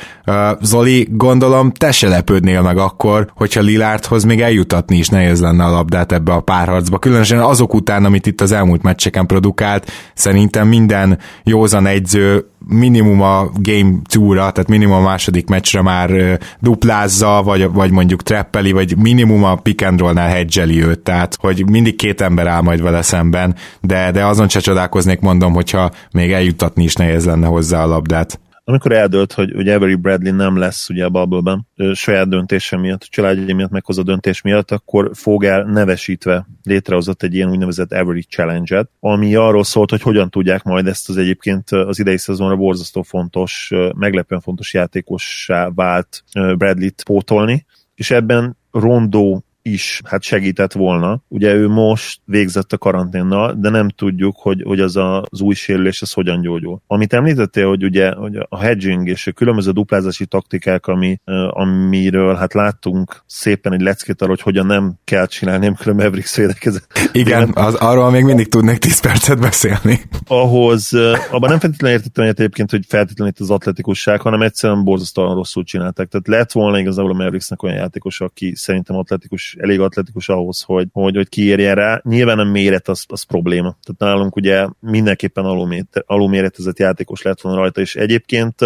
Zoli, 0.61 1.09
gondolom 1.11 1.73
te 1.73 1.93
se 1.93 2.09
lepődnél 2.09 2.63
meg 2.63 2.79
akkor, 2.79 3.31
hogyha 3.35 3.61
Lilárdhoz 3.61 4.25
még 4.25 4.41
eljutatni 4.41 4.97
is 4.97 5.09
nehéz 5.09 5.41
lenne 5.41 5.65
a 5.65 5.71
labdát 5.71 6.13
ebbe 6.13 6.33
a 6.33 6.41
párharcba. 6.41 6.99
Különösen 6.99 7.41
azok 7.41 7.75
után, 7.75 8.05
amit 8.05 8.27
itt 8.27 8.41
az 8.41 8.53
elmúlt 8.53 8.83
meccseken 8.83 9.27
produkált, 9.27 9.93
szerintem 10.15 10.69
minden 10.69 11.19
józan 11.45 11.87
egyző 11.87 12.45
minimum 12.69 13.23
a 13.23 13.51
game 13.55 13.91
túra, 14.09 14.51
tehát 14.51 14.69
minimum 14.69 14.97
a 14.97 15.01
második 15.01 15.49
meccsre 15.49 15.83
már 15.83 16.39
duplázza, 16.61 17.43
vagy, 17.45 17.73
vagy 17.73 17.91
mondjuk 17.91 18.23
treppeli, 18.23 18.73
vagy 18.73 18.97
minimum 18.97 19.45
a 19.45 19.55
pick 19.55 19.83
and 19.83 20.01
roll-nál 20.01 20.29
hedgeli 20.29 20.85
őt, 20.85 20.99
tehát 20.99 21.37
hogy 21.41 21.69
mindig 21.71 21.97
két 21.97 22.21
ember 22.21 22.47
áll 22.47 22.61
majd 22.61 22.83
vele 22.83 23.03
szemben, 23.03 23.55
de, 23.81 24.11
de 24.11 24.25
azon 24.25 24.49
se 24.49 24.61
csodálkoznék, 24.61 25.21
mondom, 25.21 25.53
hogyha 25.53 25.91
még 26.13 26.33
eljutatni 26.33 26.83
is 26.83 26.95
nehéz 26.95 27.10
lenne 27.19 27.47
hozzá 27.47 27.83
a 27.83 27.87
labdát. 27.87 28.41
Amikor 28.65 28.93
eldölt, 28.93 29.33
hogy, 29.33 29.53
hogy 29.55 29.69
Avery 29.69 29.95
Bradley 29.95 30.35
nem 30.35 30.57
lesz 30.57 30.89
ugye 30.89 31.05
a 31.05 31.09
bubble 31.09 31.61
saját 31.95 32.29
döntése 32.29 32.77
miatt, 32.77 33.03
családja 33.03 33.55
miatt 33.55 33.71
meghozza 33.71 34.03
döntés 34.03 34.43
miatt, 34.43 34.71
akkor 34.71 35.11
Fogel 35.15 35.63
nevesítve 35.63 36.47
létrehozott 36.63 37.23
egy 37.23 37.35
ilyen 37.35 37.51
úgynevezett 37.51 37.93
Avery 37.93 38.23
Challenge-et, 38.23 38.91
ami 39.01 39.35
arról 39.35 39.65
szólt, 39.65 39.91
hogy 39.91 40.03
hogyan 40.03 40.31
tudják 40.31 40.63
majd 40.63 40.87
ezt 40.87 41.09
az 41.09 41.17
egyébként 41.17 41.71
az 41.71 41.99
idei 41.99 42.19
szezonra 42.19 42.57
borzasztó 42.57 43.03
fontos, 43.03 43.71
meglepően 43.97 44.41
fontos 44.41 44.75
játékossá 44.75 45.69
vált 45.75 46.25
Bradley-t 46.33 47.03
pótolni, 47.05 47.67
és 47.95 48.11
ebben 48.11 48.57
Rondó 48.71 49.45
is 49.63 50.01
hát 50.05 50.23
segített 50.23 50.73
volna. 50.73 51.23
Ugye 51.29 51.55
ő 51.55 51.69
most 51.69 52.21
végzett 52.25 52.73
a 52.73 52.79
karanténnal, 52.79 53.55
de 53.55 53.71
nem 53.71 53.89
tudjuk, 53.89 54.37
hogy, 54.37 54.63
hogy 54.63 54.81
az 54.81 54.97
a, 54.97 55.25
az 55.31 55.41
új 55.41 55.55
sérülés 55.55 56.03
az 56.03 56.13
hogyan 56.13 56.41
gyógyul. 56.41 56.83
Amit 56.87 57.13
említettél, 57.13 57.69
hogy 57.69 57.85
ugye 57.85 58.13
hogy 58.13 58.47
a 58.49 58.59
hedging 58.59 59.09
és 59.09 59.27
a 59.27 59.33
különböző 59.33 59.71
duplázási 59.71 60.27
taktikák, 60.27 60.87
ami, 60.87 61.21
amiről 61.51 62.35
hát 62.35 62.55
láttunk 62.55 63.23
szépen 63.27 63.73
egy 63.73 63.81
leckét 63.81 64.23
arra, 64.23 64.31
hogy 64.31 64.41
hogyan 64.41 64.67
nem 64.67 64.95
kell 65.05 65.27
csinálni, 65.27 65.67
amikor 65.67 65.89
a 65.89 65.95
Mavericks 65.95 66.37
védekezett. 66.37 66.99
Igen, 67.13 67.51
az, 67.55 67.75
arról 67.75 68.11
még 68.11 68.25
mindig 68.25 68.49
tudnék 68.49 68.79
10 68.79 69.01
percet 69.01 69.41
beszélni. 69.41 70.01
Ahhoz, 70.27 70.93
abban 71.31 71.51
nem 71.51 71.59
feltétlenül 71.59 71.97
értettem 71.97 72.25
egyébként, 72.25 72.71
hogy 72.71 72.85
feltétlenül 72.89 73.33
itt 73.33 73.41
az 73.41 73.51
atletikusság, 73.51 74.21
hanem 74.21 74.43
egyszerűen 74.43 74.85
borzasztóan 74.85 75.35
rosszul 75.35 75.65
csinálták. 75.65 76.09
Tehát 76.09 76.29
lett 76.29 76.53
volna 76.53 76.79
igazából 76.79 77.11
a 77.11 77.15
Mavericksnek 77.15 77.63
olyan 77.63 77.77
játékos, 77.77 78.21
aki 78.21 78.53
szerintem 78.57 78.97
atletikus 78.97 79.50
elég 79.59 79.81
atletikus 79.81 80.29
ahhoz, 80.29 80.63
hogy, 80.63 80.89
hogy, 80.93 81.17
hogy 81.17 81.29
kiérjen 81.29 81.75
rá. 81.75 82.01
Nyilván 82.05 82.39
a 82.39 82.45
méret 82.45 82.89
az, 82.89 83.05
az 83.09 83.23
probléma. 83.23 83.77
Tehát 83.83 84.15
nálunk 84.15 84.37
ugye 84.37 84.67
mindenképpen 84.81 85.45
alulméretezett 86.07 86.79
játékos 86.79 87.23
lett 87.23 87.41
volna 87.41 87.59
rajta, 87.59 87.81
és 87.81 87.97
egyébként 87.97 88.57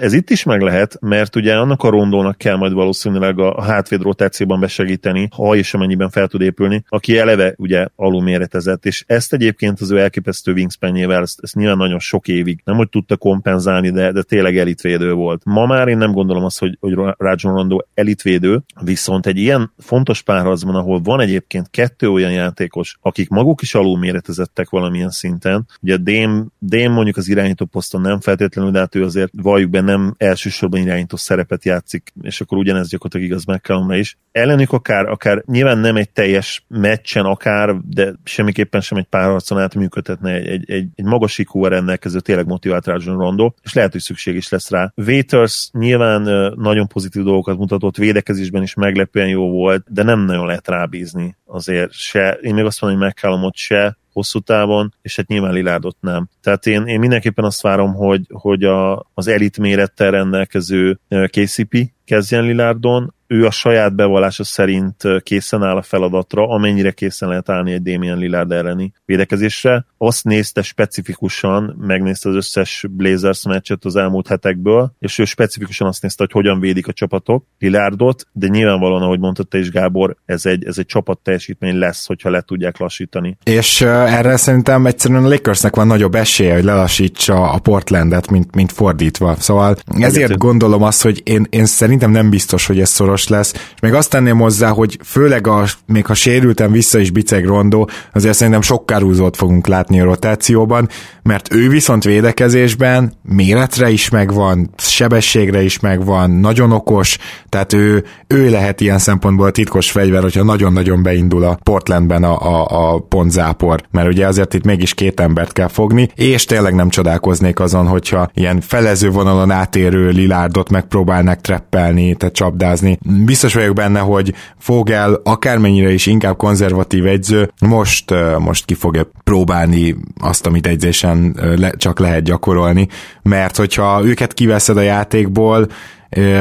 ez 0.00 0.12
itt 0.12 0.30
is 0.30 0.42
meg 0.42 0.60
lehet, 0.60 0.96
mert 1.00 1.36
ugye 1.36 1.56
annak 1.56 1.82
a 1.82 1.88
rondónak 1.88 2.38
kell 2.38 2.56
majd 2.56 2.72
valószínűleg 2.72 3.38
a 3.38 3.62
hátvéd 3.62 4.02
rotációban 4.02 4.60
besegíteni, 4.60 5.28
ha 5.36 5.54
és 5.54 5.74
amennyiben 5.74 6.10
fel 6.10 6.28
tud 6.28 6.40
épülni, 6.40 6.84
aki 6.88 7.18
eleve 7.18 7.54
ugye 7.56 7.86
alulméretezett, 7.96 8.86
és 8.86 9.04
ezt 9.06 9.32
egyébként 9.32 9.80
az 9.80 9.90
ő 9.90 9.98
elképesztő 9.98 10.52
wingspanjével, 10.52 11.22
ezt, 11.22 11.38
ezt 11.42 11.54
nyilván 11.54 11.76
nagyon 11.76 11.98
sok 11.98 12.28
évig 12.28 12.60
nem 12.64 12.76
hogy 12.76 12.88
tudta 12.88 13.16
kompenzálni, 13.16 13.90
de, 13.90 14.12
de 14.12 14.22
tényleg 14.22 14.58
elitvédő 14.58 15.12
volt. 15.12 15.42
Ma 15.44 15.66
már 15.66 15.88
én 15.88 15.98
nem 15.98 16.12
gondolom 16.12 16.44
azt, 16.44 16.58
hogy, 16.58 16.76
hogy 16.80 16.94
Rajon 16.94 17.54
Rondo 17.54 17.78
elitvédő, 17.94 18.62
viszont 18.80 19.26
egy 19.26 19.38
ilyen 19.38 19.72
fontos 19.78 20.13
fontos 20.14 20.22
párharcban, 20.22 20.74
ahol 20.74 21.00
van 21.00 21.20
egyébként 21.20 21.70
kettő 21.70 22.10
olyan 22.10 22.32
játékos, 22.32 22.96
akik 23.00 23.28
maguk 23.28 23.62
is 23.62 23.74
alulméretezettek 23.74 24.70
valamilyen 24.70 25.10
szinten. 25.10 25.66
Ugye 25.80 25.96
Dém, 25.96 26.48
Dém 26.58 26.92
mondjuk 26.92 27.16
az 27.16 27.28
irányító 27.28 27.64
poszton 27.64 28.00
nem 28.00 28.20
feltétlenül, 28.20 28.70
de 28.70 28.78
hát 28.78 28.94
ő 28.94 29.04
azért 29.04 29.32
valljuk 29.42 29.70
be 29.70 29.80
nem 29.80 30.14
elsősorban 30.16 30.80
irányító 30.80 31.16
szerepet 31.16 31.64
játszik, 31.64 32.12
és 32.22 32.40
akkor 32.40 32.58
ugyanez 32.58 32.88
gyakorlatilag 32.88 33.26
igaz 33.26 33.44
McCallumra 33.44 33.96
is. 33.96 34.16
Ellenük 34.32 34.72
akár, 34.72 35.06
akár 35.06 35.42
nyilván 35.46 35.78
nem 35.78 35.96
egy 35.96 36.10
teljes 36.10 36.64
meccsen 36.68 37.24
akár, 37.24 37.76
de 37.88 38.14
semmiképpen 38.24 38.80
sem 38.80 38.98
egy 38.98 39.04
párharcon 39.04 39.58
át 39.58 39.74
működhetne 39.74 40.32
egy, 40.32 40.46
egy, 40.46 40.70
egy, 40.70 40.88
egy 40.94 41.04
magas 41.04 41.38
iq 41.38 41.68
rendelkező, 41.68 42.20
tényleg 42.20 42.46
motivált 42.46 42.86
Rajon 42.86 43.18
Rondo, 43.18 43.52
és 43.62 43.72
lehet, 43.72 43.92
hogy 43.92 44.00
szükség 44.00 44.34
is 44.34 44.48
lesz 44.48 44.70
rá. 44.70 44.92
Waiters 44.96 45.70
nyilván 45.72 46.52
nagyon 46.56 46.86
pozitív 46.86 47.22
dolgokat 47.22 47.58
mutatott, 47.58 47.96
védekezésben 47.96 48.62
is 48.62 48.74
meglepően 48.74 49.28
jó 49.28 49.50
volt, 49.50 49.86
de 49.88 50.02
nem 50.04 50.20
nagyon 50.20 50.46
lehet 50.46 50.68
rábízni 50.68 51.36
azért 51.46 51.92
se. 51.92 52.32
Én 52.32 52.54
még 52.54 52.64
azt 52.64 52.80
mondom, 52.80 53.00
hogy 53.00 53.08
McCallumot 53.08 53.54
se 53.56 53.98
hosszú 54.14 54.38
távon, 54.38 54.94
és 55.02 55.16
hát 55.16 55.26
nyilván 55.26 55.52
Lilárdot 55.52 55.96
nem. 56.00 56.28
Tehát 56.42 56.66
én, 56.66 56.86
én 56.86 56.98
mindenképpen 56.98 57.44
azt 57.44 57.62
várom, 57.62 57.94
hogy, 57.94 58.26
hogy 58.32 58.64
a, 58.64 59.06
az 59.14 59.26
elit 59.26 59.58
mérettel 59.58 60.10
rendelkező 60.10 61.00
KCP 61.08 61.92
kezdjen 62.04 62.44
Lilárdon, 62.44 63.14
ő 63.26 63.46
a 63.46 63.50
saját 63.50 63.94
bevallása 63.94 64.44
szerint 64.44 65.02
készen 65.22 65.62
áll 65.62 65.76
a 65.76 65.82
feladatra, 65.82 66.48
amennyire 66.48 66.90
készen 66.90 67.28
lehet 67.28 67.48
állni 67.48 67.72
egy 67.72 67.82
Damien 67.82 68.18
Lillard 68.18 68.52
elleni 68.52 68.92
védekezésre. 69.04 69.86
Azt 69.98 70.24
nézte 70.24 70.62
specifikusan, 70.62 71.76
megnézte 71.80 72.28
az 72.28 72.34
összes 72.34 72.84
Blazers 72.90 73.46
meccset 73.46 73.84
az 73.84 73.96
elmúlt 73.96 74.28
hetekből, 74.28 74.92
és 74.98 75.18
ő 75.18 75.24
specifikusan 75.24 75.86
azt 75.86 76.02
nézte, 76.02 76.22
hogy 76.22 76.32
hogyan 76.32 76.60
védik 76.60 76.86
a 76.86 76.92
csapatok 76.92 77.46
Lillardot, 77.58 78.26
de 78.32 78.46
nyilvánvalóan, 78.46 79.02
ahogy 79.02 79.18
mondta 79.18 79.42
te 79.42 79.58
is 79.58 79.70
Gábor, 79.70 80.16
ez 80.24 80.46
egy, 80.46 80.64
ez 80.64 80.78
egy 80.78 80.86
csapat 80.86 81.18
teljesítmény 81.18 81.78
lesz, 81.78 82.06
hogyha 82.06 82.30
le 82.30 82.40
tudják 82.40 82.78
lassítani. 82.78 83.36
És 83.44 83.80
uh, 83.80 84.03
erre 84.06 84.36
szerintem 84.36 84.86
egyszerűen 84.86 85.24
a 85.24 85.28
Lakersnek 85.28 85.76
van 85.76 85.86
nagyobb 85.86 86.14
esélye, 86.14 86.54
hogy 86.54 86.64
lelassítsa 86.64 87.50
a 87.50 87.58
Portlandet, 87.58 88.30
mint, 88.30 88.54
mint 88.54 88.72
fordítva. 88.72 89.36
Szóval 89.38 89.76
ezért 89.98 90.38
gondolom 90.38 90.82
azt, 90.82 91.02
hogy 91.02 91.22
én, 91.24 91.46
én 91.50 91.66
szerintem 91.66 92.10
nem 92.10 92.30
biztos, 92.30 92.66
hogy 92.66 92.80
ez 92.80 92.88
szoros 92.88 93.28
lesz, 93.28 93.52
és 93.52 93.80
még 93.80 93.94
azt 93.94 94.10
tenném 94.10 94.38
hozzá, 94.38 94.68
hogy 94.68 94.98
főleg 95.04 95.46
a, 95.46 95.64
még 95.86 96.06
ha 96.06 96.14
sérültem 96.14 96.72
vissza 96.72 96.98
is 96.98 97.10
Biceg 97.10 97.46
Rondó, 97.46 97.88
azért 98.12 98.34
szerintem 98.36 98.62
sok 98.62 98.86
kárúzót 98.86 99.36
fogunk 99.36 99.66
látni 99.66 100.00
a 100.00 100.04
rotációban, 100.04 100.88
mert 101.22 101.54
ő 101.54 101.68
viszont 101.68 102.04
védekezésben 102.04 103.12
méretre 103.22 103.90
is 103.90 104.08
megvan, 104.08 104.70
sebességre 104.76 105.62
is 105.62 105.80
megvan, 105.80 106.30
nagyon 106.30 106.72
okos, 106.72 107.18
tehát 107.48 107.72
ő, 107.72 108.04
ő 108.26 108.50
lehet 108.50 108.80
ilyen 108.80 108.98
szempontból 108.98 109.46
a 109.46 109.50
titkos 109.50 109.90
fegyver, 109.90 110.22
hogyha 110.22 110.42
nagyon-nagyon 110.42 111.02
beindul 111.02 111.44
a 111.44 111.58
Portlandben 111.62 112.24
a, 112.24 112.38
a, 112.38 112.92
a 112.92 112.98
pontzápor, 112.98 113.82
mert 113.94 114.08
ugye 114.08 114.26
azért 114.26 114.54
itt 114.54 114.64
mégis 114.64 114.94
két 114.94 115.20
embert 115.20 115.52
kell 115.52 115.68
fogni, 115.68 116.08
és 116.14 116.44
tényleg 116.44 116.74
nem 116.74 116.88
csodálkoznék 116.88 117.60
azon, 117.60 117.86
hogyha 117.86 118.30
ilyen 118.34 118.60
felező 118.60 119.10
vonalon 119.10 119.50
átérő 119.50 120.08
Lilárdot 120.08 120.70
megpróbálnak 120.70 121.40
treppelni, 121.40 122.14
tehát 122.14 122.34
csapdázni. 122.34 122.98
Biztos 123.24 123.54
vagyok 123.54 123.74
benne, 123.74 124.00
hogy 124.00 124.34
Fogel 124.58 125.20
akármennyire 125.24 125.92
is 125.92 126.06
inkább 126.06 126.36
konzervatív 126.36 127.06
egyző, 127.06 127.52
most, 127.60 128.14
most 128.38 128.64
ki 128.64 128.74
fogja 128.74 129.10
próbálni 129.24 129.96
azt, 130.20 130.46
amit 130.46 130.66
egyzésen 130.66 131.36
le, 131.56 131.70
csak 131.70 131.98
lehet 131.98 132.22
gyakorolni, 132.22 132.88
mert 133.22 133.56
hogyha 133.56 134.04
őket 134.04 134.34
kiveszed 134.34 134.76
a 134.76 134.80
játékból, 134.80 135.66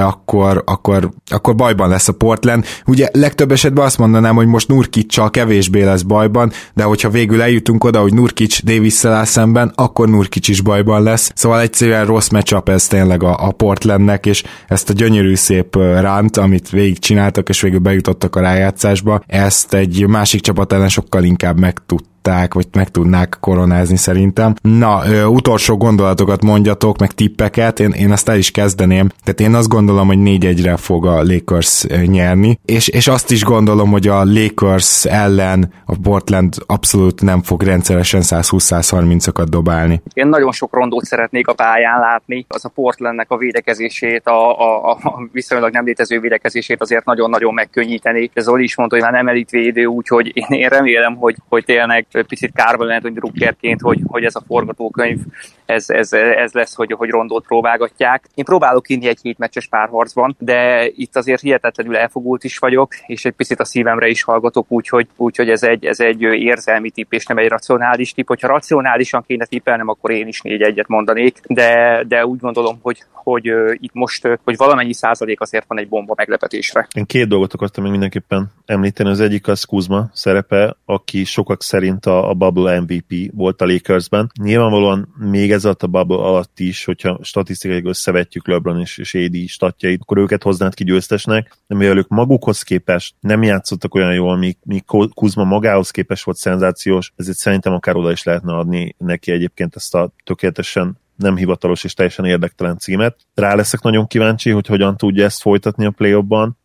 akkor, 0.01 0.63
akkor, 0.65 1.09
akkor 1.25 1.55
bajban 1.55 1.89
lesz 1.89 2.07
a 2.07 2.13
Portland. 2.13 2.65
Ugye 2.85 3.09
legtöbb 3.11 3.51
esetben 3.51 3.85
azt 3.85 3.97
mondanám, 3.97 4.35
hogy 4.35 4.47
most 4.47 4.67
Nurkic-sal 4.67 5.29
kevésbé 5.29 5.83
lesz 5.83 6.01
bajban, 6.01 6.51
de 6.73 6.83
hogyha 6.83 7.09
végül 7.09 7.41
eljutunk 7.41 7.83
oda, 7.83 8.01
hogy 8.01 8.13
Nurkic 8.13 8.63
davis 8.63 9.05
áll 9.05 9.25
szemben, 9.25 9.71
akkor 9.75 10.09
Nurkic 10.09 10.47
is 10.47 10.61
bajban 10.61 11.03
lesz. 11.03 11.31
Szóval 11.35 11.61
egyszerűen 11.61 12.05
rossz 12.05 12.29
matchup 12.29 12.69
ez 12.69 12.87
tényleg 12.87 13.23
a, 13.23 13.47
a 13.47 13.51
Portlandnek, 13.51 14.25
és 14.25 14.43
ezt 14.67 14.89
a 14.89 14.93
gyönyörű 14.93 15.35
szép 15.35 15.75
ránt, 15.75 16.37
amit 16.37 16.69
végig 16.69 16.99
csináltak, 16.99 17.49
és 17.49 17.61
végül 17.61 17.79
bejutottak 17.79 18.35
a 18.35 18.41
rájátszásba, 18.41 19.21
ezt 19.27 19.73
egy 19.73 20.07
másik 20.07 20.41
csapat 20.41 20.73
ellen 20.73 20.89
sokkal 20.89 21.23
inkább 21.23 21.59
meg 21.59 21.77
tud 21.85 22.01
tudták, 22.23 22.53
vagy 22.53 22.67
meg 22.73 22.89
tudnák 22.89 23.37
koronázni 23.39 23.97
szerintem. 23.97 24.53
Na, 24.61 25.01
ö, 25.07 25.23
utolsó 25.23 25.77
gondolatokat 25.77 26.43
mondjatok, 26.43 26.97
meg 26.97 27.11
tippeket, 27.11 27.79
én, 27.79 27.89
én 27.89 28.11
ezt 28.11 28.29
el 28.29 28.37
is 28.37 28.51
kezdeném. 28.51 29.09
Tehát 29.23 29.39
én 29.39 29.53
azt 29.53 29.67
gondolom, 29.67 30.07
hogy 30.07 30.17
4-1-re 30.19 30.77
fog 30.77 31.05
a 31.05 31.23
Lakers 31.23 31.85
nyerni, 32.05 32.59
és, 32.65 32.87
és 32.87 33.07
azt 33.07 33.31
is 33.31 33.43
gondolom, 33.43 33.91
hogy 33.91 34.07
a 34.07 34.23
Lakers 34.23 35.05
ellen 35.05 35.73
a 35.85 35.95
Portland 36.01 36.53
abszolút 36.65 37.21
nem 37.21 37.41
fog 37.41 37.63
rendszeresen 37.63 38.21
120-130-akat 38.23 39.45
dobálni. 39.49 40.01
Én 40.13 40.27
nagyon 40.27 40.51
sok 40.51 40.73
rondót 40.73 41.03
szeretnék 41.03 41.47
a 41.47 41.53
pályán 41.53 41.99
látni, 41.99 42.45
az 42.47 42.65
a 42.65 42.69
Portlandnek 42.69 43.31
a 43.31 43.37
védekezését, 43.37 44.27
a, 44.27 44.59
a, 44.59 44.91
a 44.91 45.29
viszonylag 45.31 45.71
nem 45.71 45.85
létező 45.85 46.19
védekezését 46.19 46.81
azért 46.81 47.05
nagyon-nagyon 47.05 47.53
megkönnyíteni. 47.53 48.31
Ez 48.33 48.43
Zoli 48.43 48.63
is 48.63 48.75
mondta, 48.75 48.95
hogy 48.95 49.03
már 49.03 49.13
nem 49.13 49.27
elitvédő, 49.27 49.85
úgyhogy 49.85 50.31
én, 50.33 50.57
én 50.59 50.67
remélem, 50.67 51.15
hogy, 51.15 51.35
hogy 51.49 51.65
tényleg 51.65 52.05
picit 52.21 52.51
kárba 52.53 52.83
lehet, 52.83 53.13
Druckerként, 53.13 53.81
hogy, 53.81 53.99
hogy 54.07 54.23
ez 54.23 54.35
a 54.35 54.43
forgatókönyv, 54.47 55.19
ez, 55.65 55.89
ez, 55.89 56.13
ez 56.13 56.51
lesz, 56.51 56.75
hogy, 56.75 56.91
hogy 56.91 57.09
rondót 57.09 57.45
próbálgatják. 57.45 58.29
Én 58.33 58.45
próbálok 58.45 58.89
inni 58.89 59.07
egy 59.07 59.19
hétmeccses 59.21 59.67
párharcban, 59.67 60.35
de 60.39 60.87
itt 60.95 61.15
azért 61.15 61.41
hihetetlenül 61.41 61.95
elfogult 61.95 62.43
is 62.43 62.57
vagyok, 62.57 62.93
és 63.05 63.25
egy 63.25 63.33
picit 63.33 63.59
a 63.59 63.65
szívemre 63.65 64.07
is 64.07 64.23
hallgatok, 64.23 64.65
úgyhogy, 64.69 65.07
úgyhogy 65.15 65.49
ez, 65.49 65.63
egy, 65.63 65.85
ez 65.85 65.99
egy 65.99 66.21
érzelmi 66.21 66.89
tipp, 66.89 67.13
és 67.13 67.25
nem 67.25 67.37
egy 67.37 67.47
racionális 67.47 68.13
tipp. 68.13 68.27
Hogyha 68.27 68.47
racionálisan 68.47 69.23
kéne 69.27 69.45
tippelnem, 69.45 69.87
akkor 69.87 70.11
én 70.11 70.27
is 70.27 70.41
négy 70.41 70.61
egyet 70.61 70.87
mondanék, 70.87 71.39
de, 71.47 72.03
de 72.07 72.25
úgy 72.25 72.39
gondolom, 72.39 72.79
hogy, 72.81 73.03
hogy 73.11 73.53
itt 73.73 73.93
most, 73.93 74.27
hogy 74.43 74.57
valamennyi 74.57 74.93
százalék 74.93 75.41
azért 75.41 75.65
van 75.67 75.79
egy 75.79 75.87
bomba 75.87 76.13
meglepetésre. 76.17 76.87
Én 76.95 77.05
két 77.05 77.27
dolgot 77.27 77.53
akartam 77.53 77.83
még 77.83 77.91
mindenképpen 77.91 78.51
említeni. 78.65 79.09
Az 79.09 79.19
egyik 79.19 79.47
az 79.47 79.63
Kuzma 79.63 80.09
szerepe, 80.13 80.75
aki 80.85 81.23
sokak 81.23 81.63
szerint 81.63 82.02
a, 82.05 82.29
a 82.29 82.33
Bubble 82.33 82.79
MVP 82.79 83.31
volt 83.33 83.61
a 83.61 83.65
Lakersben. 83.65 84.31
Nyilvánvalóan 84.41 85.13
még 85.17 85.51
ez 85.51 85.65
a 85.65 85.75
Bubble 85.79 86.17
alatt 86.17 86.59
is, 86.59 86.85
hogyha 86.85 87.19
statisztikai 87.21 87.81
összevetjük 87.83 88.47
LeBron 88.47 88.79
és, 88.79 88.97
és 88.97 89.13
AD 89.15 89.47
statjait, 89.47 90.01
akkor 90.01 90.17
őket 90.17 90.43
hoznád 90.43 90.73
ki 90.73 90.83
győztesnek, 90.83 91.57
de 91.67 91.75
mivel 91.75 91.97
ők 91.97 92.07
magukhoz 92.07 92.61
képest 92.61 93.15
nem 93.19 93.43
játszottak 93.43 93.95
olyan 93.95 94.13
jól, 94.13 94.37
míg, 94.37 94.57
míg 94.63 94.83
Kuzma 95.13 95.43
magához 95.43 95.91
képest 95.91 96.23
volt 96.23 96.37
szenzációs, 96.37 97.13
ezért 97.15 97.37
szerintem 97.37 97.73
akár 97.73 97.95
oda 97.95 98.11
is 98.11 98.23
lehetne 98.23 98.53
adni 98.53 98.95
neki 98.97 99.31
egyébként 99.31 99.75
ezt 99.75 99.95
a 99.95 100.11
tökéletesen 100.23 101.01
nem 101.15 101.35
hivatalos 101.35 101.83
és 101.83 101.93
teljesen 101.93 102.25
érdektelen 102.25 102.77
címet. 102.77 103.17
Rá 103.33 103.53
leszek 103.55 103.81
nagyon 103.81 104.07
kíváncsi, 104.07 104.49
hogy 104.49 104.67
hogyan 104.67 104.97
tudja 104.97 105.23
ezt 105.25 105.41
folytatni 105.41 105.85
a 105.85 105.91
play 105.91 106.11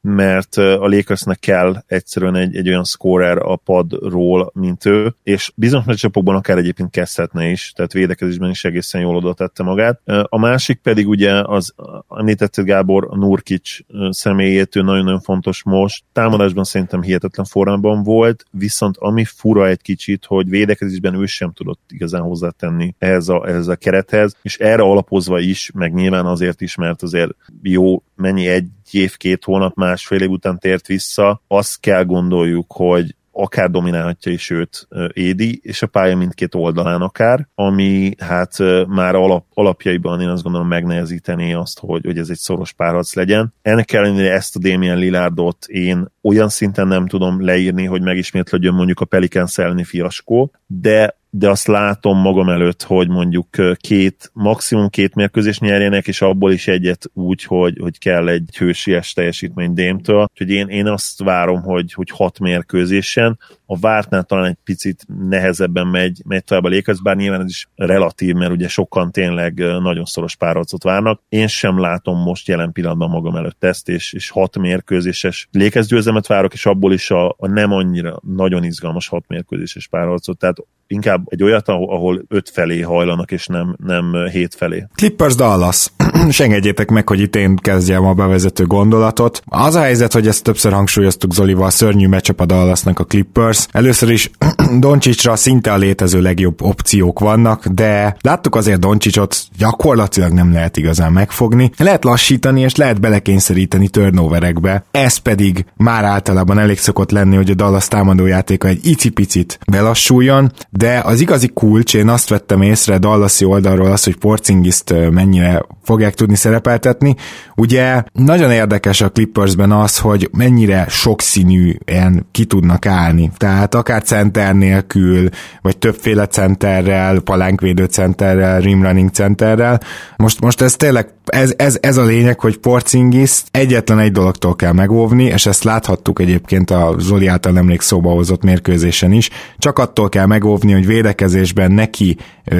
mert 0.00 0.56
a 0.56 0.88
Lakersnek 0.88 1.38
kell 1.38 1.82
egyszerűen 1.86 2.34
egy, 2.34 2.56
egy 2.56 2.68
olyan 2.68 2.84
scorer 2.84 3.38
a 3.38 3.56
padról, 3.56 4.50
mint 4.54 4.84
ő, 4.84 5.14
és 5.22 5.52
bizonyos 5.54 5.86
meccsapokban 5.86 6.34
akár 6.34 6.58
egyébként 6.58 6.90
kezdhetne 6.90 7.50
is, 7.50 7.72
tehát 7.76 7.92
védekezésben 7.92 8.50
is 8.50 8.64
egészen 8.64 9.00
jól 9.00 9.16
oda 9.16 9.34
tette 9.34 9.62
magát. 9.62 10.00
A 10.22 10.38
másik 10.38 10.80
pedig 10.80 11.08
ugye 11.08 11.42
az 11.42 11.74
említetted 12.08 12.64
Gábor, 12.64 13.06
a 13.10 13.16
Nurkic 13.16 13.78
személyét, 14.10 14.76
ő 14.76 14.82
nagyon-nagyon 14.82 15.20
fontos 15.20 15.62
most. 15.62 16.04
Támadásban 16.12 16.64
szerintem 16.64 17.02
hihetetlen 17.02 17.46
formában 17.46 18.02
volt, 18.02 18.44
viszont 18.50 18.96
ami 18.96 19.24
fura 19.24 19.68
egy 19.68 19.82
kicsit, 19.82 20.24
hogy 20.24 20.48
védekezésben 20.48 21.14
ő 21.14 21.26
sem 21.26 21.52
tudott 21.52 21.80
igazán 21.88 22.22
hozzátenni 22.22 22.94
ehhez 22.98 23.28
a, 23.28 23.48
ehhez 23.48 23.68
a 23.68 23.76
kerethez, 23.76 24.36
és 24.42 24.58
erre 24.58 24.82
alapozva 24.82 25.38
is, 25.38 25.70
meg 25.74 25.94
nyilván 25.94 26.26
azért 26.26 26.60
is, 26.60 26.74
mert 26.74 27.02
azért 27.02 27.30
jó, 27.62 28.02
mennyi 28.16 28.46
egy 28.46 28.66
év, 28.90 29.16
két 29.16 29.44
hónap, 29.44 29.74
másfél 29.74 30.20
év 30.20 30.30
után 30.30 30.58
tért 30.58 30.86
vissza, 30.86 31.42
azt 31.48 31.80
kell 31.80 32.04
gondoljuk, 32.04 32.72
hogy 32.72 33.16
akár 33.40 33.70
dominálhatja 33.70 34.32
is 34.32 34.50
őt 34.50 34.88
Édi, 35.12 35.60
és 35.62 35.82
a 35.82 35.86
pálya 35.86 36.16
mindkét 36.16 36.54
oldalán 36.54 37.00
akár, 37.00 37.48
ami 37.54 38.14
hát 38.18 38.56
már 38.86 39.14
alap, 39.14 39.44
alapjaiban 39.54 40.20
én 40.20 40.28
azt 40.28 40.42
gondolom 40.42 40.68
megnehezíteni 40.68 41.54
azt, 41.54 41.78
hogy, 41.78 42.04
hogy 42.04 42.18
ez 42.18 42.28
egy 42.28 42.36
szoros 42.36 42.72
párharc 42.72 43.14
legyen. 43.14 43.54
Ennek 43.62 43.92
ellenére 43.92 44.32
ezt 44.32 44.56
a 44.56 44.58
Damien 44.58 44.98
Lillardot 44.98 45.66
én 45.66 46.06
olyan 46.22 46.48
szinten 46.48 46.88
nem 46.88 47.06
tudom 47.06 47.44
leírni, 47.44 47.84
hogy 47.84 48.02
megismétlődjön 48.02 48.74
mondjuk 48.74 49.00
a 49.00 49.04
Pelicans 49.04 49.58
elleni 49.58 49.84
fiaskó, 49.84 50.52
de 50.66 51.17
de 51.30 51.50
azt 51.50 51.66
látom 51.66 52.18
magam 52.20 52.48
előtt, 52.48 52.82
hogy 52.82 53.08
mondjuk 53.08 53.46
két, 53.74 54.30
maximum 54.32 54.88
két 54.88 55.14
mérkőzés 55.14 55.58
nyerjenek, 55.58 56.06
és 56.06 56.22
abból 56.22 56.52
is 56.52 56.68
egyet 56.68 57.10
úgy, 57.14 57.42
hogy, 57.42 57.78
hogy 57.80 57.98
kell 57.98 58.28
egy 58.28 58.56
hősies 58.56 59.12
teljesítmény 59.12 59.74
Démtől. 59.74 60.26
Úgyhogy 60.30 60.50
én, 60.50 60.68
én 60.68 60.86
azt 60.86 61.22
várom, 61.22 61.62
hogy, 61.62 61.92
hogy 61.92 62.10
hat 62.10 62.38
mérkőzésen, 62.38 63.38
a 63.70 63.78
vártnál 63.78 64.22
talán 64.22 64.44
egy 64.44 64.56
picit 64.64 65.04
nehezebben 65.28 65.86
megy, 65.86 66.22
megy 66.26 66.44
tovább 66.44 66.64
a 66.64 66.68
Lakers, 66.68 67.02
bár 67.02 67.16
nyilván 67.16 67.40
ez 67.40 67.48
is 67.48 67.68
relatív, 67.74 68.34
mert 68.34 68.52
ugye 68.52 68.68
sokan 68.68 69.12
tényleg 69.12 69.58
nagyon 69.58 70.04
szoros 70.04 70.36
párharcot 70.36 70.82
várnak. 70.82 71.22
Én 71.28 71.46
sem 71.46 71.80
látom 71.80 72.22
most 72.22 72.48
jelen 72.48 72.72
pillanatban 72.72 73.10
magam 73.10 73.36
előtt 73.36 73.64
ezt, 73.64 73.88
és, 73.88 74.12
és 74.12 74.30
hat 74.30 74.58
mérkőzéses 74.58 75.48
Lakers 75.52 75.86
győzelmet 75.86 76.26
várok, 76.26 76.52
és 76.52 76.66
abból 76.66 76.92
is 76.92 77.10
a, 77.10 77.28
a 77.28 77.46
nem 77.46 77.72
annyira 77.72 78.20
nagyon 78.26 78.64
izgalmas 78.64 79.08
hat 79.08 79.24
mérkőzéses 79.28 79.88
párharcot, 79.88 80.38
tehát 80.38 80.56
inkább 80.88 81.22
egy 81.26 81.42
olyat, 81.42 81.68
ahol 81.68 82.24
öt 82.28 82.50
felé 82.50 82.80
hajlanak, 82.80 83.30
és 83.30 83.46
nem, 83.46 83.76
nem 83.84 84.12
hét 84.30 84.54
felé. 84.54 84.86
Clippers 84.94 85.34
Dallas. 85.34 85.92
és 86.28 86.40
engedjétek 86.40 86.90
meg, 86.90 87.08
hogy 87.08 87.20
itt 87.20 87.36
én 87.36 87.56
kezdjem 87.56 88.04
a 88.04 88.14
bevezető 88.14 88.64
gondolatot. 88.64 89.42
Az 89.46 89.74
a 89.74 89.80
helyzet, 89.80 90.12
hogy 90.12 90.26
ezt 90.26 90.42
többször 90.42 90.72
hangsúlyoztuk 90.72 91.32
Zolival, 91.32 91.70
szörnyű 91.70 92.08
meccsap 92.08 92.40
a 92.40 92.46
Dallasnak 92.46 92.98
a 92.98 93.04
Clippers. 93.04 93.66
Először 93.70 94.10
is 94.10 94.30
Doncsicsra 94.78 95.36
szinte 95.36 95.72
a 95.72 95.76
létező 95.76 96.20
legjobb 96.20 96.62
opciók 96.62 97.18
vannak, 97.18 97.66
de 97.66 98.16
láttuk 98.20 98.54
azért 98.54 98.80
Doncsicsot 98.80 99.36
gyakorlatilag 99.58 100.32
nem 100.32 100.52
lehet 100.52 100.76
igazán 100.76 101.12
megfogni. 101.12 101.70
Lehet 101.76 102.04
lassítani, 102.04 102.60
és 102.60 102.76
lehet 102.76 103.00
belekényszeríteni 103.00 103.88
turnoverekbe. 103.88 104.84
Ez 104.90 105.16
pedig 105.16 105.64
már 105.76 106.04
általában 106.04 106.58
elég 106.58 106.78
szokott 106.78 107.10
lenni, 107.10 107.36
hogy 107.36 107.50
a 107.50 107.54
Dallas 107.54 107.88
támadójátéka 107.88 108.68
egy 108.68 108.86
icipicit 108.86 109.58
belassuljon, 109.70 110.52
de 110.78 111.00
az 111.04 111.20
igazi 111.20 111.48
kulcs, 111.48 111.94
én 111.94 112.08
azt 112.08 112.28
vettem 112.28 112.62
észre 112.62 112.98
Dallasi 112.98 113.44
oldalról 113.44 113.92
az, 113.92 114.04
hogy 114.04 114.16
Porcingiszt 114.16 114.94
mennyire 115.10 115.66
fogják 115.82 116.14
tudni 116.14 116.36
szerepeltetni. 116.36 117.14
Ugye 117.56 118.02
nagyon 118.12 118.50
érdekes 118.50 119.00
a 119.00 119.10
Clippersben 119.10 119.72
az, 119.72 119.98
hogy 119.98 120.28
mennyire 120.32 120.86
sokszínűen 120.88 122.26
ki 122.30 122.44
tudnak 122.44 122.86
állni. 122.86 123.30
Tehát 123.36 123.74
akár 123.74 124.02
center 124.02 124.54
nélkül, 124.54 125.28
vagy 125.62 125.78
többféle 125.78 126.26
centerrel, 126.26 127.20
palánkvédő 127.20 127.84
centerrel, 127.84 128.60
rimrunning 128.60 129.10
centerrel. 129.10 129.80
Most, 130.16 130.40
most 130.40 130.60
ez 130.60 130.76
tényleg 130.76 131.08
ez, 131.28 131.54
ez, 131.56 131.78
ez 131.80 131.96
a 131.96 132.04
lényeg, 132.04 132.40
hogy 132.40 132.56
Porcingis 132.56 133.42
egyetlen 133.50 133.98
egy 133.98 134.12
dologtól 134.12 134.56
kell 134.56 134.72
megóvni, 134.72 135.24
és 135.24 135.46
ezt 135.46 135.64
láthattuk 135.64 136.20
egyébként 136.20 136.70
a 136.70 136.94
Zoli 136.98 137.26
által 137.26 137.52
nemrég 137.52 137.80
szóba 137.80 138.10
hozott 138.10 138.42
mérkőzésen 138.42 139.12
is, 139.12 139.30
csak 139.58 139.78
attól 139.78 140.08
kell 140.08 140.26
megóvni, 140.26 140.67
hogy 140.72 140.86
védekezésben 140.86 141.72
neki 141.72 142.16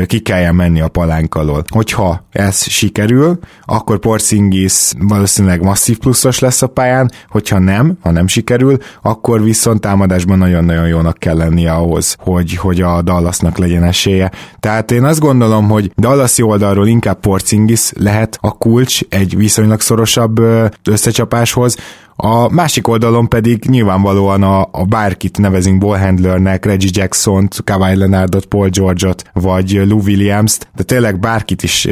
ki 0.07 0.19
kelljen 0.21 0.55
menni 0.55 0.81
a 0.81 0.89
palánk 0.89 1.35
alól. 1.35 1.65
Hogyha 1.69 2.27
ez 2.33 2.63
sikerül, 2.63 3.39
akkor 3.65 3.99
Porzingis 3.99 4.93
valószínűleg 4.99 5.63
masszív 5.63 5.99
pluszos 5.99 6.39
lesz 6.39 6.63
a 6.63 6.67
pályán, 6.67 7.11
hogyha 7.29 7.59
nem, 7.59 7.99
ha 8.01 8.11
nem 8.11 8.27
sikerül, 8.27 8.77
akkor 9.03 9.43
viszont 9.43 9.81
támadásban 9.81 10.39
nagyon-nagyon 10.39 10.87
jónak 10.87 11.19
kell 11.19 11.37
lennie 11.37 11.73
ahhoz, 11.73 12.17
hogy, 12.19 12.57
hogy 12.57 12.81
a 12.81 13.03
Dallasnak 13.03 13.59
legyen 13.59 13.85
esélye. 13.85 14.31
Tehát 14.61 14.91
én 14.91 15.05
azt 15.05 15.21
gondolom, 15.21 15.69
hogy 15.69 15.93
Dallas 15.97 16.39
oldalról 16.39 16.87
inkább 16.87 17.21
Porzingis 17.21 17.91
lehet 17.97 18.39
a 18.41 18.53
kulcs 18.53 19.01
egy 19.09 19.37
viszonylag 19.37 19.81
szorosabb 19.81 20.41
összecsapáshoz, 20.85 21.77
a 22.21 22.53
másik 22.53 22.89
oldalon 22.89 23.29
pedig 23.29 23.65
nyilvánvalóan 23.65 24.43
a, 24.43 24.69
a 24.73 24.85
bárkit 24.85 25.39
nevezünk 25.39 25.79
ballhandlernek, 25.79 26.65
Reggie 26.65 26.91
Jackson, 26.93 27.49
Kawhi 27.65 27.97
Leonardot, 27.97 28.47
Paul 28.47 28.69
George-ot, 28.69 29.25
vagy 29.33 29.81
Lou 29.87 30.01
Williams-t, 30.01 30.69
de 30.77 30.83
tényleg 30.83 31.21
bárkit 31.21 31.63
is, 31.63 31.89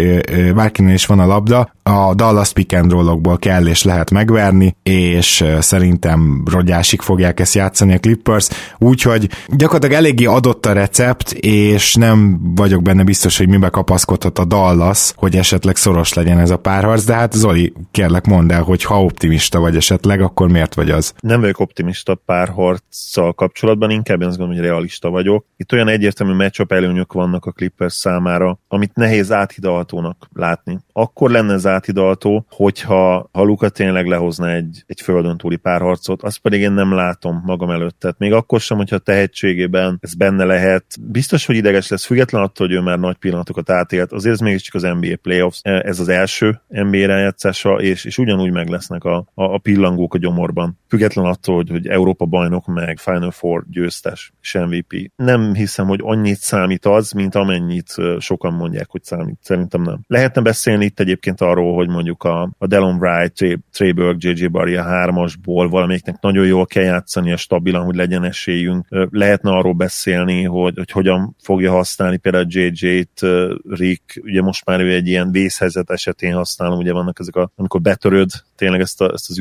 bárkinél 0.55 0.95
is 0.95 1.07
van 1.07 1.21
a 1.21 1.27
labda, 1.27 1.75
a 1.83 2.15
Dallas 2.15 2.53
pick 2.53 2.73
and 2.73 2.91
roll 2.91 3.39
kell 3.39 3.67
és 3.67 3.83
lehet 3.83 4.11
megverni, 4.11 4.77
és 4.83 5.45
szerintem 5.61 6.43
rogyásig 6.51 7.01
fogják 7.01 7.41
ezt 7.41 7.55
játszani 7.55 7.95
a 7.95 7.99
Clippers, 7.99 8.49
úgyhogy 8.79 9.29
gyakorlatilag 9.49 9.97
eléggé 9.97 10.25
adott 10.25 10.67
a 10.67 10.73
recept, 10.73 11.33
és 11.33 11.95
nem 11.95 12.41
vagyok 12.55 12.83
benne 12.83 13.03
biztos, 13.03 13.39
hogy 13.39 13.49
mibe 13.49 13.69
kapaszkodhat 13.69 14.39
a 14.39 14.45
Dallas, 14.45 15.12
hogy 15.17 15.37
esetleg 15.37 15.77
szoros 15.77 16.12
legyen 16.12 16.39
ez 16.39 16.51
a 16.51 16.57
párharc, 16.57 17.05
de 17.05 17.15
hát 17.15 17.33
Zoli, 17.33 17.73
kérlek 17.91 18.27
mondd 18.27 18.53
el, 18.53 18.62
hogy 18.62 18.85
ha 18.85 19.03
optimista 19.03 19.61
vagy 19.61 19.77
esetleg, 19.77 20.15
akkor 20.20 20.50
miért 20.50 20.74
vagy 20.74 20.90
az? 20.90 21.14
Nem 21.20 21.40
vagyok 21.40 21.61
optimista 21.61 22.14
párharccal 22.14 23.33
kapcsolatban, 23.33 23.90
inkább 23.90 24.20
én 24.20 24.29
azt 24.29 24.37
gondolom, 24.37 24.61
hogy 24.61 24.70
realista 24.70 25.11
vagyok. 25.11 25.46
Itt 25.57 25.72
olyan 25.72 25.88
egyértelmű 25.88 26.35
matchup 26.35 26.72
előnyök 26.72 27.12
vannak 27.12 27.44
a 27.44 27.52
Clippers 27.52 27.94
számára, 27.94 28.59
amit 28.68 28.94
nehéz 28.94 29.33
áthidalhatónak 29.33 30.29
látni. 30.33 30.79
Akkor 30.92 31.31
lenne 31.31 31.52
ez 31.52 31.66
áthidalható, 31.66 32.46
hogyha 32.50 33.29
ha 33.33 33.42
Luka 33.42 33.68
tényleg 33.68 34.07
lehozna 34.07 34.50
egy, 34.50 34.85
egy 34.87 35.00
földön 35.00 35.37
túli 35.37 35.57
párharcot, 35.57 36.22
azt 36.22 36.38
pedig 36.38 36.61
én 36.61 36.72
nem 36.72 36.94
látom 36.94 37.42
magam 37.44 37.70
előtt. 37.70 37.98
Tehát 37.98 38.18
még 38.18 38.33
akkor 38.33 38.61
sem, 38.61 38.76
hogyha 38.76 38.98
tehetségében 38.98 39.98
ez 40.00 40.14
benne 40.14 40.44
lehet. 40.44 40.85
Biztos, 41.00 41.46
hogy 41.46 41.57
ideges 41.57 41.88
lesz, 41.88 42.05
független 42.05 42.42
attól, 42.42 42.66
hogy 42.66 42.76
ő 42.76 42.81
már 42.81 42.98
nagy 42.98 43.16
pillanatokat 43.16 43.70
átélt, 43.70 44.12
azért 44.12 44.35
ez 44.35 44.40
mégiscsak 44.40 44.74
az 44.74 44.83
NBA 44.83 45.16
playoffs, 45.22 45.61
ez 45.62 46.00
az 46.00 46.09
első 46.09 46.61
NBA 46.68 47.07
rájátszása, 47.07 47.74
és, 47.74 48.05
és 48.05 48.18
ugyanúgy 48.18 48.52
meg 48.52 48.68
lesznek 48.68 49.05
a, 49.05 49.16
a, 49.35 49.44
a 49.44 49.59
pillangó 49.59 50.06
rúgok 50.07 50.14
a 50.14 50.19
gyomorban. 50.19 50.79
Független 50.88 51.25
attól, 51.25 51.55
hogy, 51.55 51.71
hogy 51.71 51.87
Európa 51.87 52.25
bajnok 52.25 52.66
meg 52.66 52.99
Final 52.99 53.31
Four 53.31 53.64
győztes 53.71 54.33
és 54.40 54.55
MVP. 54.55 55.12
Nem 55.16 55.55
hiszem, 55.55 55.87
hogy 55.87 56.01
annyit 56.03 56.38
számít 56.38 56.87
az, 56.87 57.12
mint 57.12 57.35
amennyit 57.35 57.95
sokan 58.19 58.53
mondják, 58.53 58.90
hogy 58.90 59.05
számít. 59.05 59.38
Szerintem 59.40 59.83
nem. 59.83 60.01
Lehetne 60.07 60.42
beszélni 60.42 60.85
itt 60.85 61.01
egyébként 61.01 61.40
arról, 61.40 61.75
hogy 61.75 61.88
mondjuk 61.88 62.23
a, 62.23 62.51
a 62.59 62.66
Delon 62.66 62.97
Wright, 62.97 63.61
Trey, 63.73 63.92
Burke, 63.92 64.29
JJ 64.29 64.47
Barry 64.47 64.77
a 64.77 64.83
hármasból 64.83 65.69
valamelyiknek 65.69 66.21
nagyon 66.21 66.47
jól 66.47 66.66
kell 66.66 66.85
játszani, 66.85 67.33
a 67.33 67.37
stabilan, 67.37 67.85
hogy 67.85 67.97
legyen 67.97 68.25
esélyünk. 68.25 68.87
Lehetne 69.11 69.51
arról 69.51 69.73
beszélni, 69.73 70.42
hogy, 70.42 70.77
hogy 70.77 70.90
hogyan 70.90 71.37
fogja 71.42 71.73
használni 71.73 72.16
például 72.16 72.47
JJ-t 72.49 73.21
Rick, 73.69 74.21
ugye 74.23 74.42
most 74.42 74.64
már 74.64 74.81
ő 74.81 74.92
egy 74.92 75.07
ilyen 75.07 75.31
vészhelyzet 75.31 75.90
esetén 75.90 76.35
használom, 76.35 76.79
ugye 76.79 76.92
vannak 76.92 77.19
ezek 77.19 77.37
a, 77.37 77.51
amikor 77.57 77.81
betöröd 77.81 78.31
tényleg 78.57 78.81
ezt, 78.81 79.01
a, 79.01 79.12
ezt 79.12 79.31
az 79.31 79.38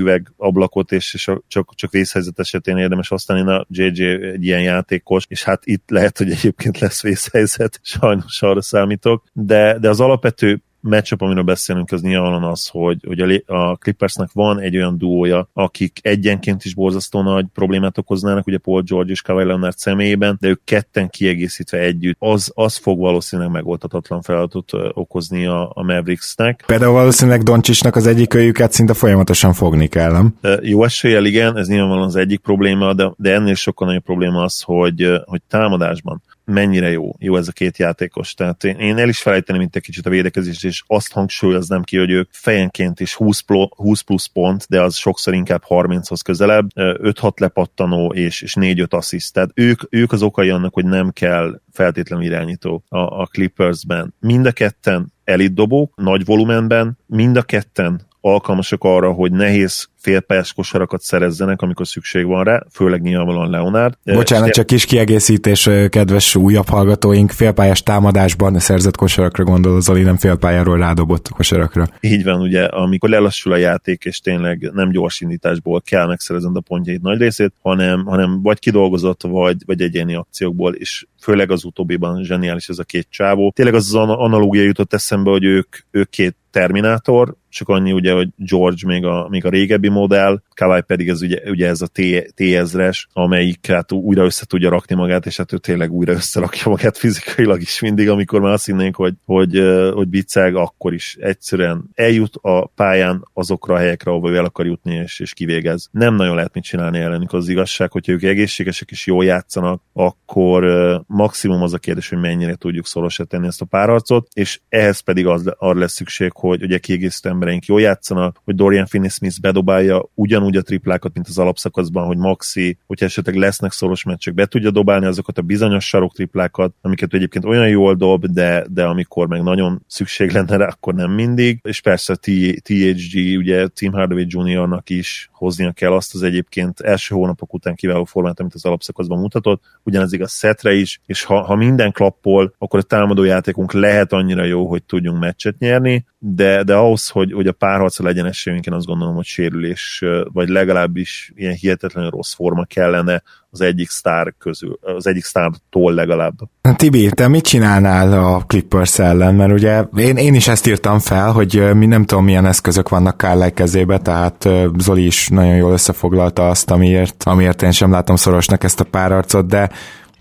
üvegablakot, 0.55 0.91
és, 0.91 1.13
és 1.13 1.27
a, 1.27 1.41
csak, 1.47 1.75
csak 1.75 1.91
vészhelyzet 1.91 2.39
esetén 2.39 2.77
érdemes 2.77 3.07
használni, 3.07 3.43
na 3.43 3.65
JJ 3.69 4.03
egy 4.05 4.43
ilyen 4.45 4.61
játékos, 4.61 5.25
és 5.27 5.43
hát 5.43 5.65
itt 5.65 5.89
lehet, 5.89 6.17
hogy 6.17 6.31
egyébként 6.31 6.79
lesz 6.79 7.01
vészhelyzet, 7.01 7.79
sajnos 7.83 8.41
arra 8.41 8.61
számítok, 8.61 9.23
de, 9.33 9.79
de 9.79 9.89
az 9.89 9.99
alapvető 9.99 10.61
matchup, 10.85 11.21
amiről 11.21 11.43
beszélünk, 11.43 11.91
az 11.91 12.01
nyilvánvalóan 12.01 12.51
az, 12.51 12.67
hogy, 12.67 12.97
hogy 13.07 13.19
a, 13.19 13.53
a 13.55 13.75
Clippersnek 13.75 14.29
van 14.33 14.59
egy 14.59 14.75
olyan 14.75 14.97
duója, 14.97 15.49
akik 15.53 15.99
egyenként 16.01 16.65
is 16.65 16.73
borzasztó 16.73 17.21
nagy 17.21 17.45
problémát 17.53 17.97
okoznának, 17.97 18.47
ugye 18.47 18.57
Paul 18.57 18.81
George 18.81 19.11
és 19.11 19.21
Kawhi 19.21 19.43
Leonard 19.43 19.77
személyében, 19.77 20.37
de 20.39 20.47
ők 20.47 20.63
ketten 20.63 21.09
kiegészítve 21.09 21.77
együtt, 21.77 22.15
az, 22.19 22.51
az 22.55 22.75
fog 22.75 22.99
valószínűleg 22.99 23.51
megoldhatatlan 23.51 24.21
feladatot 24.21 24.71
okozni 24.93 25.45
a, 25.45 25.71
a 25.73 25.83
Mavericksnek. 25.83 26.63
Például 26.67 26.93
valószínűleg 26.93 27.43
Doncsicsnak 27.43 27.95
az 27.95 28.07
egyik 28.07 28.27
kölyüket 28.27 28.71
szinte 28.71 28.93
folyamatosan 28.93 29.53
fogni 29.53 29.87
kell, 29.87 30.11
nem? 30.11 30.37
Jó 30.61 30.83
eséllyel 30.83 31.25
igen, 31.25 31.57
ez 31.57 31.67
nyilvánvalóan 31.67 32.07
az 32.07 32.15
egyik 32.15 32.39
probléma, 32.39 32.93
de, 32.93 33.11
de 33.17 33.33
ennél 33.33 33.55
sokkal 33.55 33.87
nagyobb 33.87 34.03
probléma 34.03 34.43
az, 34.43 34.61
hogy, 34.61 35.21
hogy 35.25 35.41
támadásban 35.47 36.21
mennyire 36.45 36.91
jó, 36.91 37.11
jó 37.19 37.37
ez 37.37 37.47
a 37.47 37.51
két 37.51 37.77
játékos. 37.77 38.33
Tehát 38.33 38.63
én, 38.63 38.77
én 38.77 38.97
el 38.97 39.09
is 39.09 39.21
felejteném 39.21 39.61
mint 39.61 39.75
egy 39.75 39.81
kicsit 39.81 40.05
a 40.05 40.09
védekezést, 40.09 40.65
és 40.65 40.83
azt 40.87 41.11
hangsúlyoznám 41.11 41.83
ki, 41.83 41.97
hogy 41.97 42.09
ők 42.09 42.29
fejenként 42.31 42.99
is 42.99 43.13
20, 43.13 43.39
pl- 43.39 43.73
20 43.75 44.01
plusz 44.01 44.25
pont, 44.25 44.65
de 44.69 44.81
az 44.81 44.95
sokszor 44.95 45.33
inkább 45.33 45.63
30-hoz 45.67 46.21
közelebb, 46.21 46.67
5-6 46.75 47.39
lepattanó 47.39 48.13
és, 48.13 48.41
és 48.41 48.55
4-5 48.59 48.89
assziszt. 48.89 49.33
Tehát 49.33 49.51
ők, 49.53 49.81
ők 49.89 50.11
az 50.11 50.21
okai 50.21 50.49
annak, 50.49 50.73
hogy 50.73 50.85
nem 50.85 51.11
kell 51.11 51.61
feltétlenül 51.71 52.25
irányító 52.25 52.83
a, 52.87 52.97
a 52.97 53.25
Clippersben. 53.25 54.13
Mind 54.19 54.45
a 54.45 54.51
ketten 54.51 55.13
elitdobók, 55.23 55.93
nagy 55.95 56.25
volumenben, 56.25 56.97
mind 57.05 57.37
a 57.37 57.41
ketten 57.41 58.01
alkalmasak 58.25 58.83
arra, 58.83 59.11
hogy 59.11 59.31
nehéz 59.31 59.89
félpályás 59.97 60.53
kosarakat 60.53 61.01
szerezzenek, 61.01 61.61
amikor 61.61 61.87
szükség 61.87 62.25
van 62.25 62.43
rá, 62.43 62.63
főleg 62.71 63.01
nyilvánvalóan 63.01 63.49
Leonard. 63.49 63.93
Bocsánat, 64.03 64.49
csak 64.49 64.65
kis 64.65 64.85
kiegészítés, 64.85 65.69
kedves 65.89 66.35
újabb 66.35 66.67
hallgatóink, 66.67 67.31
félpályás 67.31 67.83
támadásban 67.83 68.59
szerzett 68.59 68.95
kosarakra 68.95 69.43
gondol, 69.43 69.75
az 69.75 69.87
nem 69.87 70.17
félpályáról 70.17 70.77
rádobott 70.77 71.29
kosarakra. 71.29 71.87
Így 71.99 72.23
van, 72.23 72.41
ugye, 72.41 72.63
amikor 72.63 73.09
lelassul 73.09 73.51
a 73.51 73.57
játék, 73.57 74.03
és 74.03 74.19
tényleg 74.19 74.69
nem 74.73 74.89
gyors 74.89 75.21
indításból 75.21 75.81
kell 75.81 76.07
megszerezned 76.07 76.55
a 76.55 76.61
pontjait 76.61 77.01
nagy 77.01 77.19
részét, 77.19 77.53
hanem, 77.61 78.05
hanem 78.05 78.41
vagy 78.41 78.59
kidolgozott, 78.59 79.21
vagy, 79.21 79.57
vagy 79.65 79.81
egyéni 79.81 80.15
akciókból, 80.15 80.73
és 80.73 81.05
főleg 81.21 81.51
az 81.51 81.63
utóbbiban 81.63 82.23
zseniális 82.23 82.69
ez 82.69 82.79
a 82.79 82.83
két 82.83 83.07
csávó. 83.09 83.51
Tényleg 83.55 83.73
az 83.73 83.85
az 83.85 83.95
analógia 83.95 84.63
jutott 84.63 84.93
eszembe, 84.93 85.29
hogy 85.29 85.43
ők, 85.43 85.75
ők 85.91 86.09
két 86.09 86.35
Terminátor, 86.55 87.35
csak 87.55 87.69
annyi 87.69 87.91
ugye, 87.91 88.13
hogy 88.13 88.29
George 88.37 88.87
még 88.87 89.05
a, 89.05 89.27
még 89.29 89.45
a 89.45 89.49
régebbi 89.49 89.89
modell, 89.89 90.41
Kawai 90.53 90.81
pedig 90.81 91.09
ez 91.09 91.21
ugye, 91.21 91.39
ugye 91.49 91.67
ez 91.67 91.81
a 91.81 91.87
T-ezres, 92.35 93.07
amelyik 93.13 93.67
hát 93.67 93.91
újra 93.91 94.23
össze 94.23 94.45
tudja 94.45 94.69
rakni 94.69 94.95
magát, 94.95 95.25
és 95.25 95.37
hát 95.37 95.53
ő 95.53 95.57
tényleg 95.57 95.91
újra 95.91 96.11
összerakja 96.13 96.71
magát 96.71 96.97
fizikailag 96.97 97.61
is 97.61 97.79
mindig, 97.79 98.09
amikor 98.09 98.39
már 98.41 98.51
azt 98.51 98.65
hinnénk, 98.65 98.95
hogy, 98.95 99.13
hogy, 99.25 99.63
hogy 99.93 100.07
bicceg, 100.07 100.55
akkor 100.55 100.93
is 100.93 101.17
egyszerűen 101.19 101.89
eljut 101.93 102.35
a 102.41 102.67
pályán 102.67 103.27
azokra 103.33 103.73
a 103.73 103.77
helyekre, 103.77 104.11
ahova 104.11 104.29
ő 104.29 104.35
el 104.35 104.45
akar 104.45 104.65
jutni, 104.65 104.95
és, 104.95 105.19
és 105.19 105.33
kivégez. 105.33 105.89
Nem 105.91 106.15
nagyon 106.15 106.35
lehet 106.35 106.53
mit 106.53 106.63
csinálni 106.63 106.99
ellenük 106.99 107.33
az 107.33 107.49
igazság, 107.49 107.91
hogyha 107.91 108.11
ők 108.11 108.23
egészségesek 108.23 108.91
és 108.91 109.05
jól 109.05 109.25
játszanak, 109.25 109.81
akkor 109.93 110.63
maximum 111.07 111.61
az 111.61 111.73
a 111.73 111.77
kérdés, 111.77 112.09
hogy 112.09 112.19
mennyire 112.19 112.55
tudjuk 112.55 112.87
szorosra 112.87 113.23
tenni 113.23 113.47
ezt 113.47 113.61
a 113.61 113.65
párharcot, 113.65 114.27
és 114.33 114.59
ehhez 114.69 114.99
pedig 114.99 115.27
az, 115.27 115.53
arra 115.57 115.79
lesz 115.79 115.93
szükség, 115.93 116.31
hogy 116.33 116.63
ugye 116.63 116.77
kiegészítő 116.77 117.29
embereink 117.45 117.65
jól 117.65 117.81
játszanak, 117.81 118.41
hogy 118.43 118.55
Dorian 118.55 118.85
Finney-Smith 118.85 119.41
bedobálja 119.41 120.09
ugyanúgy 120.13 120.55
a 120.55 120.61
triplákat, 120.61 121.13
mint 121.13 121.27
az 121.27 121.37
alapszakaszban, 121.37 122.05
hogy 122.05 122.17
Maxi, 122.17 122.77
hogyha 122.87 123.05
esetleg 123.05 123.35
lesznek 123.35 123.71
szoros 123.71 124.03
meccsek, 124.03 124.33
be 124.33 124.45
tudja 124.45 124.71
dobálni 124.71 125.05
azokat 125.05 125.37
a 125.37 125.41
bizonyos 125.41 125.87
sarok 125.87 126.13
triplákat, 126.13 126.73
amiket 126.81 127.13
egyébként 127.13 127.45
olyan 127.45 127.67
jól 127.67 127.93
dob, 127.95 128.25
de, 128.25 128.65
de 128.69 128.83
amikor 128.83 129.27
meg 129.27 129.43
nagyon 129.43 129.83
szükség 129.87 130.31
lenne 130.31 130.57
rá, 130.57 130.67
akkor 130.67 130.93
nem 130.93 131.11
mindig. 131.11 131.59
És 131.63 131.81
persze 131.81 132.15
THG, 132.15 133.37
ugye 133.37 133.67
Tim 133.67 133.91
Hardaway 133.91 134.25
Jr.-nak 134.27 134.89
is 134.89 135.29
hoznia 135.31 135.71
kell 135.71 135.91
azt 135.91 136.13
az 136.13 136.21
egyébként 136.21 136.79
első 136.79 137.15
hónapok 137.15 137.53
után 137.53 137.75
kiváló 137.75 138.03
formát, 138.03 138.39
amit 138.39 138.53
az 138.53 138.65
alapszakaszban 138.65 139.19
mutatott, 139.19 139.63
ugyanez 139.83 140.13
igaz 140.13 140.31
szetre 140.31 140.73
is, 140.73 141.01
és 141.05 141.23
ha, 141.23 141.41
ha 141.41 141.55
minden 141.55 141.91
klappol, 141.91 142.53
akkor 142.57 142.79
a 142.79 142.83
támadójátékunk 142.83 143.73
lehet 143.73 144.13
annyira 144.13 144.43
jó, 144.43 144.67
hogy 144.67 144.83
tudjunk 144.83 145.19
meccset 145.19 145.59
nyerni, 145.59 146.05
de, 146.19 146.63
de 146.63 146.75
ahhoz, 146.75 147.09
hogy, 147.09 147.33
hogy 147.35 147.47
a 147.47 147.51
párharca 147.51 148.03
legyen 148.03 148.25
esélyünk, 148.25 148.65
én 148.65 148.73
azt 148.73 148.85
gondolom, 148.85 149.15
hogy 149.15 149.25
sérülés, 149.25 150.03
vagy 150.33 150.49
legalábbis 150.49 151.31
ilyen 151.35 151.53
hihetetlenül 151.53 152.09
rossz 152.09 152.33
forma 152.33 152.65
kellene 152.65 153.23
az 153.49 153.61
egyik 153.61 153.89
sztár 153.89 154.33
közül, 154.37 154.79
az 154.81 155.07
egyik 155.07 155.23
sztártól 155.23 155.93
legalább. 155.93 156.33
Tibi, 156.75 157.09
te 157.09 157.27
mit 157.27 157.43
csinálnál 157.43 158.23
a 158.23 158.39
Clippers 158.39 158.99
ellen? 158.99 159.35
Mert 159.35 159.51
ugye 159.51 159.83
én, 159.97 160.17
én 160.17 160.33
is 160.33 160.47
ezt 160.47 160.67
írtam 160.67 160.99
fel, 160.99 161.31
hogy 161.31 161.73
mi 161.73 161.85
nem 161.85 162.05
tudom 162.05 162.23
milyen 162.23 162.45
eszközök 162.45 162.89
vannak 162.89 163.17
Kárlej 163.17 163.51
kezébe, 163.51 163.97
tehát 163.97 164.49
Zoli 164.77 165.05
is 165.05 165.27
nagyon 165.27 165.55
jól 165.55 165.71
összefoglalta 165.71 166.49
azt, 166.49 166.71
amiért, 166.71 167.23
amiért 167.23 167.61
én 167.61 167.71
sem 167.71 167.91
látom 167.91 168.15
szorosnak 168.15 168.63
ezt 168.63 168.79
a 168.79 168.83
párarcot, 168.83 169.47
de 169.47 169.69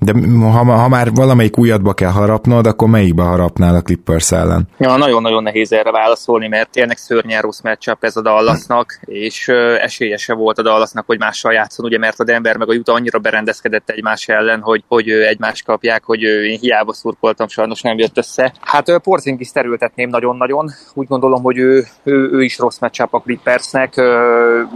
de 0.04 0.12
ha, 0.40 0.64
ha 0.64 0.88
már 0.88 1.10
valamelyik 1.14 1.58
újatba 1.58 1.92
kell 1.92 2.10
harapnod, 2.10 2.66
akkor 2.66 2.88
melyikbe 2.88 3.22
harapnál 3.22 3.74
a 3.74 3.80
Clippers 3.80 4.32
ellen? 4.32 4.68
Ja, 4.78 4.96
nagyon-nagyon 4.96 5.42
nehéz 5.42 5.72
erre 5.72 5.90
válaszolni, 5.90 6.48
mert 6.48 6.70
tényleg 6.70 6.96
szörnyen 6.96 7.42
rossz 7.42 7.60
matchup 7.60 8.04
ez 8.04 8.16
a 8.16 8.22
Dallasnak, 8.22 9.00
és 9.04 9.48
esélyese 9.80 10.34
volt 10.34 10.58
a 10.58 10.62
Dallasnak, 10.62 11.06
hogy 11.06 11.18
mással 11.18 11.52
játszon, 11.52 11.86
ugye, 11.86 11.98
mert 11.98 12.20
a 12.20 12.24
Denver 12.24 12.56
meg 12.56 12.68
a 12.68 12.74
Utah 12.74 12.94
annyira 12.94 13.18
berendezkedett 13.18 13.88
egymás 13.90 14.28
ellen, 14.28 14.60
hogy, 14.60 14.84
hogy 14.88 15.10
egymást 15.10 15.64
kapják, 15.64 16.04
hogy 16.04 16.22
én 16.22 16.58
hiába 16.58 16.92
szurkoltam, 16.92 17.48
sajnos 17.48 17.80
nem 17.80 17.98
jött 17.98 18.18
össze. 18.18 18.52
Hát 18.60 18.98
Porzingis 18.98 19.52
terültetném 19.52 20.08
nagyon-nagyon. 20.08 20.70
Úgy 20.94 21.06
gondolom, 21.06 21.42
hogy 21.42 21.58
ő, 21.58 21.84
ő, 22.02 22.30
ő 22.32 22.42
is 22.42 22.58
rossz 22.58 22.78
matchup 22.78 23.14
a 23.14 23.20
Clippersnek, 23.20 23.94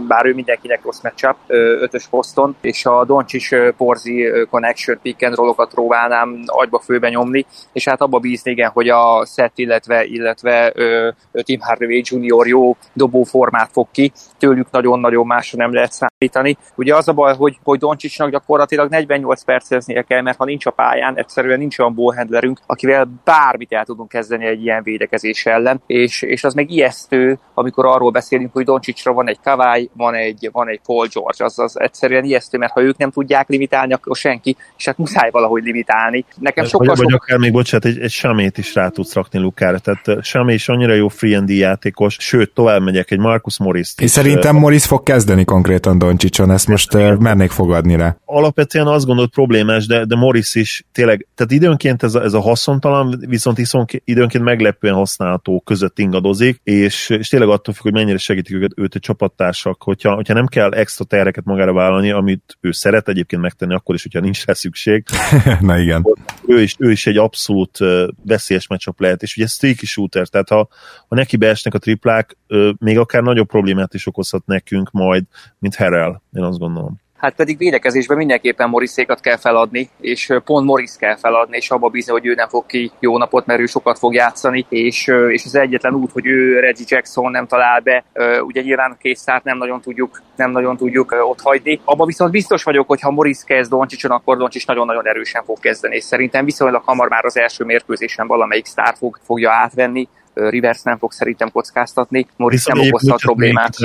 bár 0.07 0.25
ő 0.25 0.33
mindenkinek 0.33 0.83
rossz 0.83 1.01
matchup 1.01 1.35
ötös 1.81 2.07
poszton, 2.07 2.55
és 2.61 2.85
a 2.85 3.05
Doncsis 3.05 3.53
Porzi 3.77 4.27
connection 4.49 4.99
pick 5.01 5.18
and 5.21 5.35
rollokat 5.35 5.73
próbálnám 5.73 6.39
agyba 6.45 6.79
főbe 6.79 7.09
nyomni, 7.09 7.45
és 7.73 7.87
hát 7.87 8.01
abba 8.01 8.19
bízni, 8.19 8.51
igen, 8.51 8.69
hogy 8.69 8.89
a 8.89 9.25
set, 9.25 9.51
illetve, 9.55 10.05
illetve 10.05 10.71
ö, 10.75 11.09
Tim 11.31 11.59
Hardaway 11.59 12.01
Junior 12.03 12.47
jó 12.47 12.75
dobóformát 12.93 13.69
fog 13.71 13.87
ki, 13.91 14.11
tőlük 14.37 14.71
nagyon-nagyon 14.71 15.25
másra 15.25 15.57
nem 15.57 15.73
lehet 15.73 15.91
számítani. 15.91 16.57
Ugye 16.75 16.95
az 16.95 17.07
a 17.07 17.13
baj, 17.13 17.35
hogy, 17.35 17.59
hogy 17.63 17.79
Doncsicsnak 17.79 18.29
gyakorlatilag 18.29 18.89
48 18.89 19.43
perceznie 19.43 20.01
kell, 20.01 20.21
mert 20.21 20.37
ha 20.37 20.45
nincs 20.45 20.65
a 20.65 20.71
pályán, 20.71 21.17
egyszerűen 21.17 21.59
nincs 21.59 21.79
olyan 21.79 21.93
ballhandlerünk, 21.93 22.59
akivel 22.65 23.11
bármit 23.23 23.73
el 23.73 23.85
tudunk 23.85 24.09
kezdeni 24.09 24.45
egy 24.45 24.63
ilyen 24.63 24.83
védekezés 24.83 25.45
ellen, 25.45 25.81
és, 25.87 26.21
és 26.21 26.43
az 26.43 26.53
meg 26.53 26.71
ijesztő, 26.71 27.39
amikor 27.53 27.85
arról 27.85 28.11
beszélünk, 28.11 28.53
hogy 28.53 28.65
Doncsicsra 28.65 29.13
van 29.13 29.29
egy 29.29 29.39
Kawai, 29.43 29.89
van 29.93 30.13
egy, 30.13 30.49
van 30.51 30.69
egy 30.69 30.81
Paul 30.85 31.07
George, 31.13 31.43
az, 31.43 31.59
az 31.59 31.79
egyszerűen 31.79 32.23
ijesztő, 32.23 32.57
mert 32.57 32.71
ha 32.71 32.81
ők 32.81 32.97
nem 32.97 33.11
tudják 33.11 33.47
limitálni, 33.47 33.93
akkor 33.93 34.15
senki, 34.15 34.57
és 34.77 34.85
hát 34.85 34.97
muszáj 35.09 35.29
valahogy 35.31 35.63
limitálni. 35.63 36.25
Nekem 36.35 36.65
sokkal 36.65 36.87
vagy, 36.87 36.97
vagy 36.97 37.13
akár 37.13 37.37
még, 37.37 37.51
bocsánat, 37.51 37.85
egy, 37.85 37.99
egy 37.99 38.11
Samét 38.11 38.57
is 38.57 38.75
rá 38.75 38.87
tudsz 38.89 39.13
rakni 39.13 39.39
Lukára, 39.39 39.79
tehát 39.79 40.23
Samé 40.23 40.53
is 40.53 40.69
annyira 40.69 40.93
jó 40.93 41.07
free 41.07 41.37
and 41.37 41.49
játékos, 41.49 42.15
sőt, 42.19 42.53
tovább 42.53 42.81
megyek, 42.81 43.11
egy 43.11 43.19
Marcus 43.19 43.59
morris 43.59 43.93
És 43.97 44.09
szerintem 44.09 44.55
uh, 44.55 44.61
Morris 44.61 44.85
fog 44.85 45.03
kezdeni 45.03 45.43
konkrétan 45.43 45.97
Doncsicson, 45.97 46.51
ezt 46.51 46.67
most 46.67 46.93
uh, 46.93 47.17
mernék 47.17 47.51
fogadni 47.51 47.95
rá. 47.95 48.17
Alapvetően 48.25 48.87
azt 48.87 49.05
gondolod 49.05 49.29
problémás, 49.29 49.85
de, 49.85 50.05
de 50.05 50.15
Morris 50.15 50.55
is 50.55 50.85
tényleg, 50.91 51.27
tehát 51.35 51.51
időnként 51.51 52.03
ez 52.03 52.15
a, 52.15 52.23
ez 52.23 52.33
a 52.33 52.39
haszontalan, 52.39 53.23
viszont 53.27 53.57
időnként 54.03 54.43
meglepően 54.43 54.93
használható 54.93 55.61
között 55.65 55.99
ingadozik, 55.99 56.59
és, 56.63 57.09
és 57.09 57.29
tényleg 57.29 57.49
attól 57.49 57.73
függ, 57.73 57.83
hogy 57.83 57.93
mennyire 57.93 58.17
segítik 58.17 58.55
őket, 58.55 58.71
őt 58.75 58.95
a 58.95 58.99
csapattársak, 58.99 59.83
hogyha, 59.83 60.13
hogyha 60.13 60.33
nem 60.33 60.45
kell 60.45 60.71
extra 60.71 61.05
terheket 61.05 61.45
magára 61.45 61.73
vállalni, 61.73 62.11
amit 62.11 62.57
ő 62.61 62.71
szeret 62.71 63.07
egyébként 63.07 63.41
megtenni, 63.41 63.73
akkor 63.73 63.95
is, 63.95 64.01
hogyha 64.01 64.19
nincs 64.19 64.45
rá 64.45 64.53
szükség, 64.53 64.98
rég. 65.07 65.59
Na 65.69 65.77
igen. 65.77 66.05
Ő 66.45 66.61
is, 66.61 66.75
ő 66.79 66.91
is 66.91 67.07
egy 67.07 67.17
abszolút 67.17 67.77
veszélyes 68.23 68.67
meccsap 68.67 68.99
lehet, 68.99 69.21
és 69.21 69.37
ugye 69.37 69.47
streaky 69.47 69.85
shooter, 69.85 70.27
tehát 70.27 70.49
ha, 70.49 70.67
ha 71.07 71.15
neki 71.15 71.37
beesnek 71.37 71.73
a 71.73 71.77
triplák, 71.77 72.37
még 72.77 72.97
akár 72.97 73.23
nagyobb 73.23 73.47
problémát 73.47 73.93
is 73.93 74.07
okozhat 74.07 74.45
nekünk 74.45 74.91
majd, 74.91 75.23
mint 75.59 75.75
Herrel, 75.75 76.21
én 76.33 76.43
azt 76.43 76.59
gondolom. 76.59 76.99
Hát 77.19 77.35
pedig 77.35 77.57
védekezésben 77.57 78.17
mindenképpen 78.17 78.69
Moriszékat 78.69 79.19
kell 79.19 79.37
feladni, 79.37 79.89
és 80.01 80.33
pont 80.45 80.65
Morris 80.65 80.95
kell 80.97 81.15
feladni, 81.15 81.57
és 81.57 81.71
abba 81.71 81.89
bízni, 81.89 82.11
hogy 82.11 82.25
ő 82.25 82.33
nem 82.33 82.47
fog 82.47 82.65
ki 82.65 82.91
jó 82.99 83.17
napot, 83.17 83.45
mert 83.45 83.59
ő 83.59 83.65
sokat 83.65 83.97
fog 83.97 84.13
játszani, 84.13 84.65
és, 84.69 85.07
és 85.29 85.45
az 85.45 85.55
egyetlen 85.55 85.93
út, 85.93 86.11
hogy 86.11 86.25
ő 86.25 86.59
Reggie 86.59 86.85
Jackson 86.89 87.31
nem 87.31 87.47
talál 87.47 87.79
be, 87.79 88.03
ugye 88.41 88.61
nyilván 88.61 88.91
a 88.91 88.97
készszárt 89.01 89.43
nem 89.43 89.57
nagyon 89.57 89.81
tudjuk, 89.81 90.21
nem 90.35 90.51
nagyon 90.51 90.77
tudjuk 90.77 91.15
ott 91.29 91.41
hagyni. 91.41 91.81
Abba 91.83 92.05
viszont 92.05 92.31
biztos 92.31 92.63
vagyok, 92.63 92.87
hogy 92.87 93.01
ha 93.01 93.11
Morris 93.11 93.43
kezd 93.45 93.69
Doncsicson, 93.69 94.11
akkor 94.11 94.37
Doncsics 94.37 94.67
nagyon-nagyon 94.67 95.07
erősen 95.07 95.43
fog 95.43 95.59
kezdeni, 95.59 95.95
és 95.95 96.03
szerintem 96.03 96.45
viszonylag 96.45 96.81
hamar 96.85 97.09
már 97.09 97.25
az 97.25 97.37
első 97.37 97.63
mérkőzésen 97.63 98.27
valamelyik 98.27 98.65
sztár 98.65 98.95
fog, 98.97 99.19
fogja 99.25 99.51
átvenni, 99.51 100.07
Rivers 100.49 100.81
nem 100.81 100.97
fog 100.97 101.11
szerintem 101.11 101.51
kockáztatni, 101.51 102.27
Morris 102.37 102.65
nem 102.65 102.79
okozhat 102.79 103.19
problémát. 103.21 103.75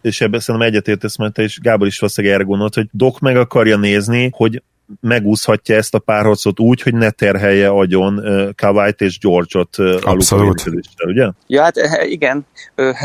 És 0.00 0.20
ebben 0.20 0.40
szerintem 0.40 0.70
egyetértesz, 0.70 1.16
mert 1.16 1.32
te 1.32 1.42
és 1.42 1.58
Gábor 1.60 1.86
is 1.86 1.98
valószínűleg 1.98 2.36
erre 2.36 2.44
gondolt, 2.44 2.74
hogy 2.74 2.88
Dok 2.90 3.18
meg 3.18 3.36
akarja 3.36 3.76
nézni, 3.76 4.30
hogy 4.32 4.62
megúszhatja 5.00 5.76
ezt 5.76 5.94
a 5.94 5.98
párharcot 5.98 6.60
úgy, 6.60 6.82
hogy 6.82 6.94
ne 6.94 7.10
terhelje 7.10 7.68
agyon 7.68 8.24
Kawait 8.56 9.00
és 9.00 9.18
George-ot 9.18 9.76
Abszolút. 10.02 10.64
ugye? 11.06 11.30
Ja, 11.46 11.62
hát 11.62 11.76
eh, 11.76 12.10
igen. 12.10 12.46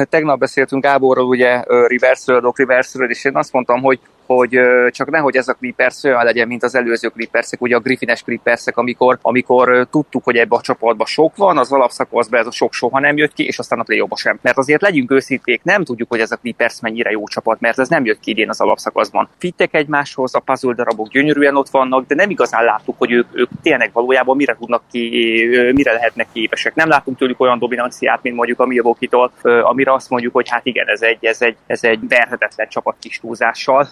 Tegnap 0.10 0.40
beszéltünk 0.40 0.84
Gáborról, 0.84 1.28
ugye 1.28 1.64
Riversről, 1.88 2.40
Doc 2.40 2.58
Riversről, 2.58 3.10
és 3.10 3.26
én 3.26 3.36
azt 3.36 3.54
mondtam, 3.54 3.82
hogy 3.82 4.00
hogy 4.28 4.60
csak 4.90 5.10
nehogy 5.10 5.36
ez 5.36 5.48
a 5.48 5.54
Clippers 5.54 6.04
olyan 6.04 6.24
legyen, 6.24 6.48
mint 6.48 6.64
az 6.64 6.76
előző 6.76 7.08
Clippersek, 7.08 7.62
ugye 7.62 7.76
a 7.76 7.80
Griffines 7.80 8.24
Clippersek, 8.24 8.78
amikor, 8.78 9.18
amikor 9.22 9.88
tudtuk, 9.92 10.24
hogy 10.24 10.36
ebbe 10.36 10.56
a 10.56 10.62
csapatban 10.62 11.06
sok 11.06 11.36
van, 11.36 11.58
az 11.58 11.72
alapszakaszban 11.72 12.40
ez 12.40 12.48
a 12.48 12.52
sok 12.52 12.74
soha 12.74 13.00
nem 13.00 13.18
jött 13.18 13.34
ki, 13.34 13.46
és 13.46 13.60
aztán 13.60 13.80
a 13.80 13.84
play 13.84 14.06
sem. 14.16 14.40
Mert 14.42 14.58
azért 14.58 14.82
legyünk 14.82 15.12
őszinték, 15.12 15.64
nem 15.64 15.84
tudjuk, 15.84 16.10
hogy 16.10 16.20
ez 16.20 16.32
a 16.32 16.36
Clippers 16.36 16.82
mennyire 16.82 17.12
jó 17.12 17.28
csapat, 17.28 17.60
mert 17.60 17.80
ez 17.80 17.90
nem 17.90 18.06
jött 18.06 18.20
ki 18.20 18.32
idén 18.32 18.50
az 18.50 18.62
alapszakaszban. 18.62 19.30
Fittek 19.38 19.74
egymáshoz, 19.74 20.36
a 20.36 20.40
puzzle 20.40 20.74
darabok 20.74 21.08
gyönyörűen 21.08 21.56
ott 21.56 21.70
vannak, 21.70 22.08
de 22.08 22.16
nem 22.16 22.30
igazán 22.30 22.64
láttuk, 22.64 22.96
hogy 22.98 23.12
ők, 23.12 23.28
ők 23.32 23.50
tényleg 23.62 23.90
valójában 23.94 24.36
mire 24.36 24.56
tudnak 24.60 24.84
ki, 24.92 25.10
mire 25.74 25.94
lehetnek 25.94 26.28
képesek. 26.34 26.76
Nem 26.76 26.88
látunk 26.88 27.18
tőlük 27.18 27.40
olyan 27.40 27.60
dominanciát, 27.60 28.24
mint 28.24 28.36
mondjuk 28.36 28.60
a 28.60 28.66
Milwaukee-tól, 28.66 29.32
amire 29.42 29.94
azt 29.94 30.10
mondjuk, 30.10 30.34
hogy 30.34 30.50
hát 30.50 30.66
igen, 30.66 30.88
ez 30.88 31.02
egy, 31.02 31.26
ez 31.26 31.42
egy, 31.42 31.56
ez 31.68 31.84
egy 31.84 32.00
verhetetlen 32.08 32.68
csapat 32.70 32.96
kis 33.00 33.20
túlzással. 33.20 33.88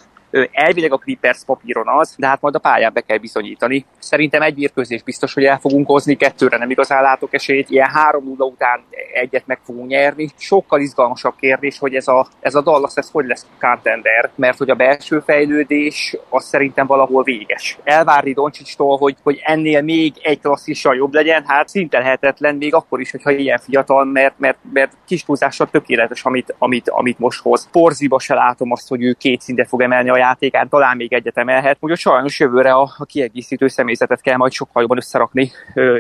Elvileg 0.52 0.92
a 0.94 0.98
Clippers 0.98 1.44
papíron 1.46 1.88
az, 1.88 2.16
de 2.18 2.28
hát 2.28 2.42
majd 2.42 2.56
a 2.56 2.60
pályán 2.60 2.94
be 2.94 3.02
kell 3.02 3.18
bizonyítani. 3.18 3.86
Szerintem 4.00 4.42
egy 4.42 4.56
mérkőzés 4.56 5.04
biztos, 5.04 5.34
hogy 5.34 5.44
el 5.44 5.60
fogunk 5.60 5.88
hozni, 5.88 6.16
kettőre 6.16 6.58
nem 6.58 6.70
igazán 6.70 7.02
látok 7.02 7.34
esélyt. 7.34 7.70
Ilyen 7.70 7.90
3-0 8.12 8.22
után 8.38 8.84
egyet 9.14 9.48
meg 9.48 9.60
fogunk 9.64 9.88
nyerni. 9.88 10.30
Sokkal 10.38 10.80
izgalmasabb 10.82 11.36
kérdés, 11.40 11.80
hogy 11.80 11.96
ez 11.96 12.08
a, 12.08 12.28
ez 12.40 12.56
a 12.56 12.62
Dallas 12.62 12.96
ez 12.96 13.10
hogy 13.12 13.26
lesz 13.26 13.46
contender, 13.60 14.30
mert 14.36 14.58
hogy 14.58 14.70
a 14.70 14.76
belső 14.76 15.20
fejlődés 15.20 16.18
az 16.30 16.46
szerintem 16.46 16.88
valahol 16.88 17.24
véges. 17.24 17.78
Elvárni 17.84 18.34
Doncsicstól, 18.34 18.98
hogy, 18.98 19.16
hogy 19.24 19.42
ennél 19.44 19.82
még 19.82 20.14
egy 20.22 20.40
klasszissal 20.40 20.96
jobb 20.96 21.14
legyen, 21.14 21.44
hát 21.48 21.68
szinte 21.68 22.00
lehetetlen, 22.00 22.56
még 22.56 22.74
akkor 22.74 23.00
is, 23.00 23.12
hogyha 23.12 23.32
ilyen 23.32 23.60
fiatal, 23.60 24.06
mert, 24.06 24.40
mert, 24.40 24.58
mert 24.74 24.92
kis 25.06 25.26
tökéletes, 25.72 26.24
amit, 26.24 26.56
amit, 26.58 26.90
amit 26.90 27.20
most 27.20 27.42
hoz. 27.42 27.70
Porziba 27.72 28.20
se 28.20 28.34
látom 28.34 28.72
azt, 28.72 28.88
hogy 28.88 29.04
ő 29.04 29.14
két 29.14 29.42
szintet 29.42 29.68
fog 29.68 29.82
emelni 29.82 30.10
a 30.10 30.18
játékát, 30.26 30.70
talán 30.70 30.98
még 30.98 31.14
egyet 31.14 31.38
emelhet. 31.38 31.78
Úgyhogy 31.80 32.00
sajnos 32.00 32.40
jövőre 32.40 32.72
a, 32.72 32.90
a 32.98 33.06
kiegészítő 33.06 33.68
személyzetet 33.68 34.22
kell 34.22 34.36
majd 34.36 34.52
sokkal 34.52 34.82
jobban 34.82 34.98
összerakni, 34.98 35.52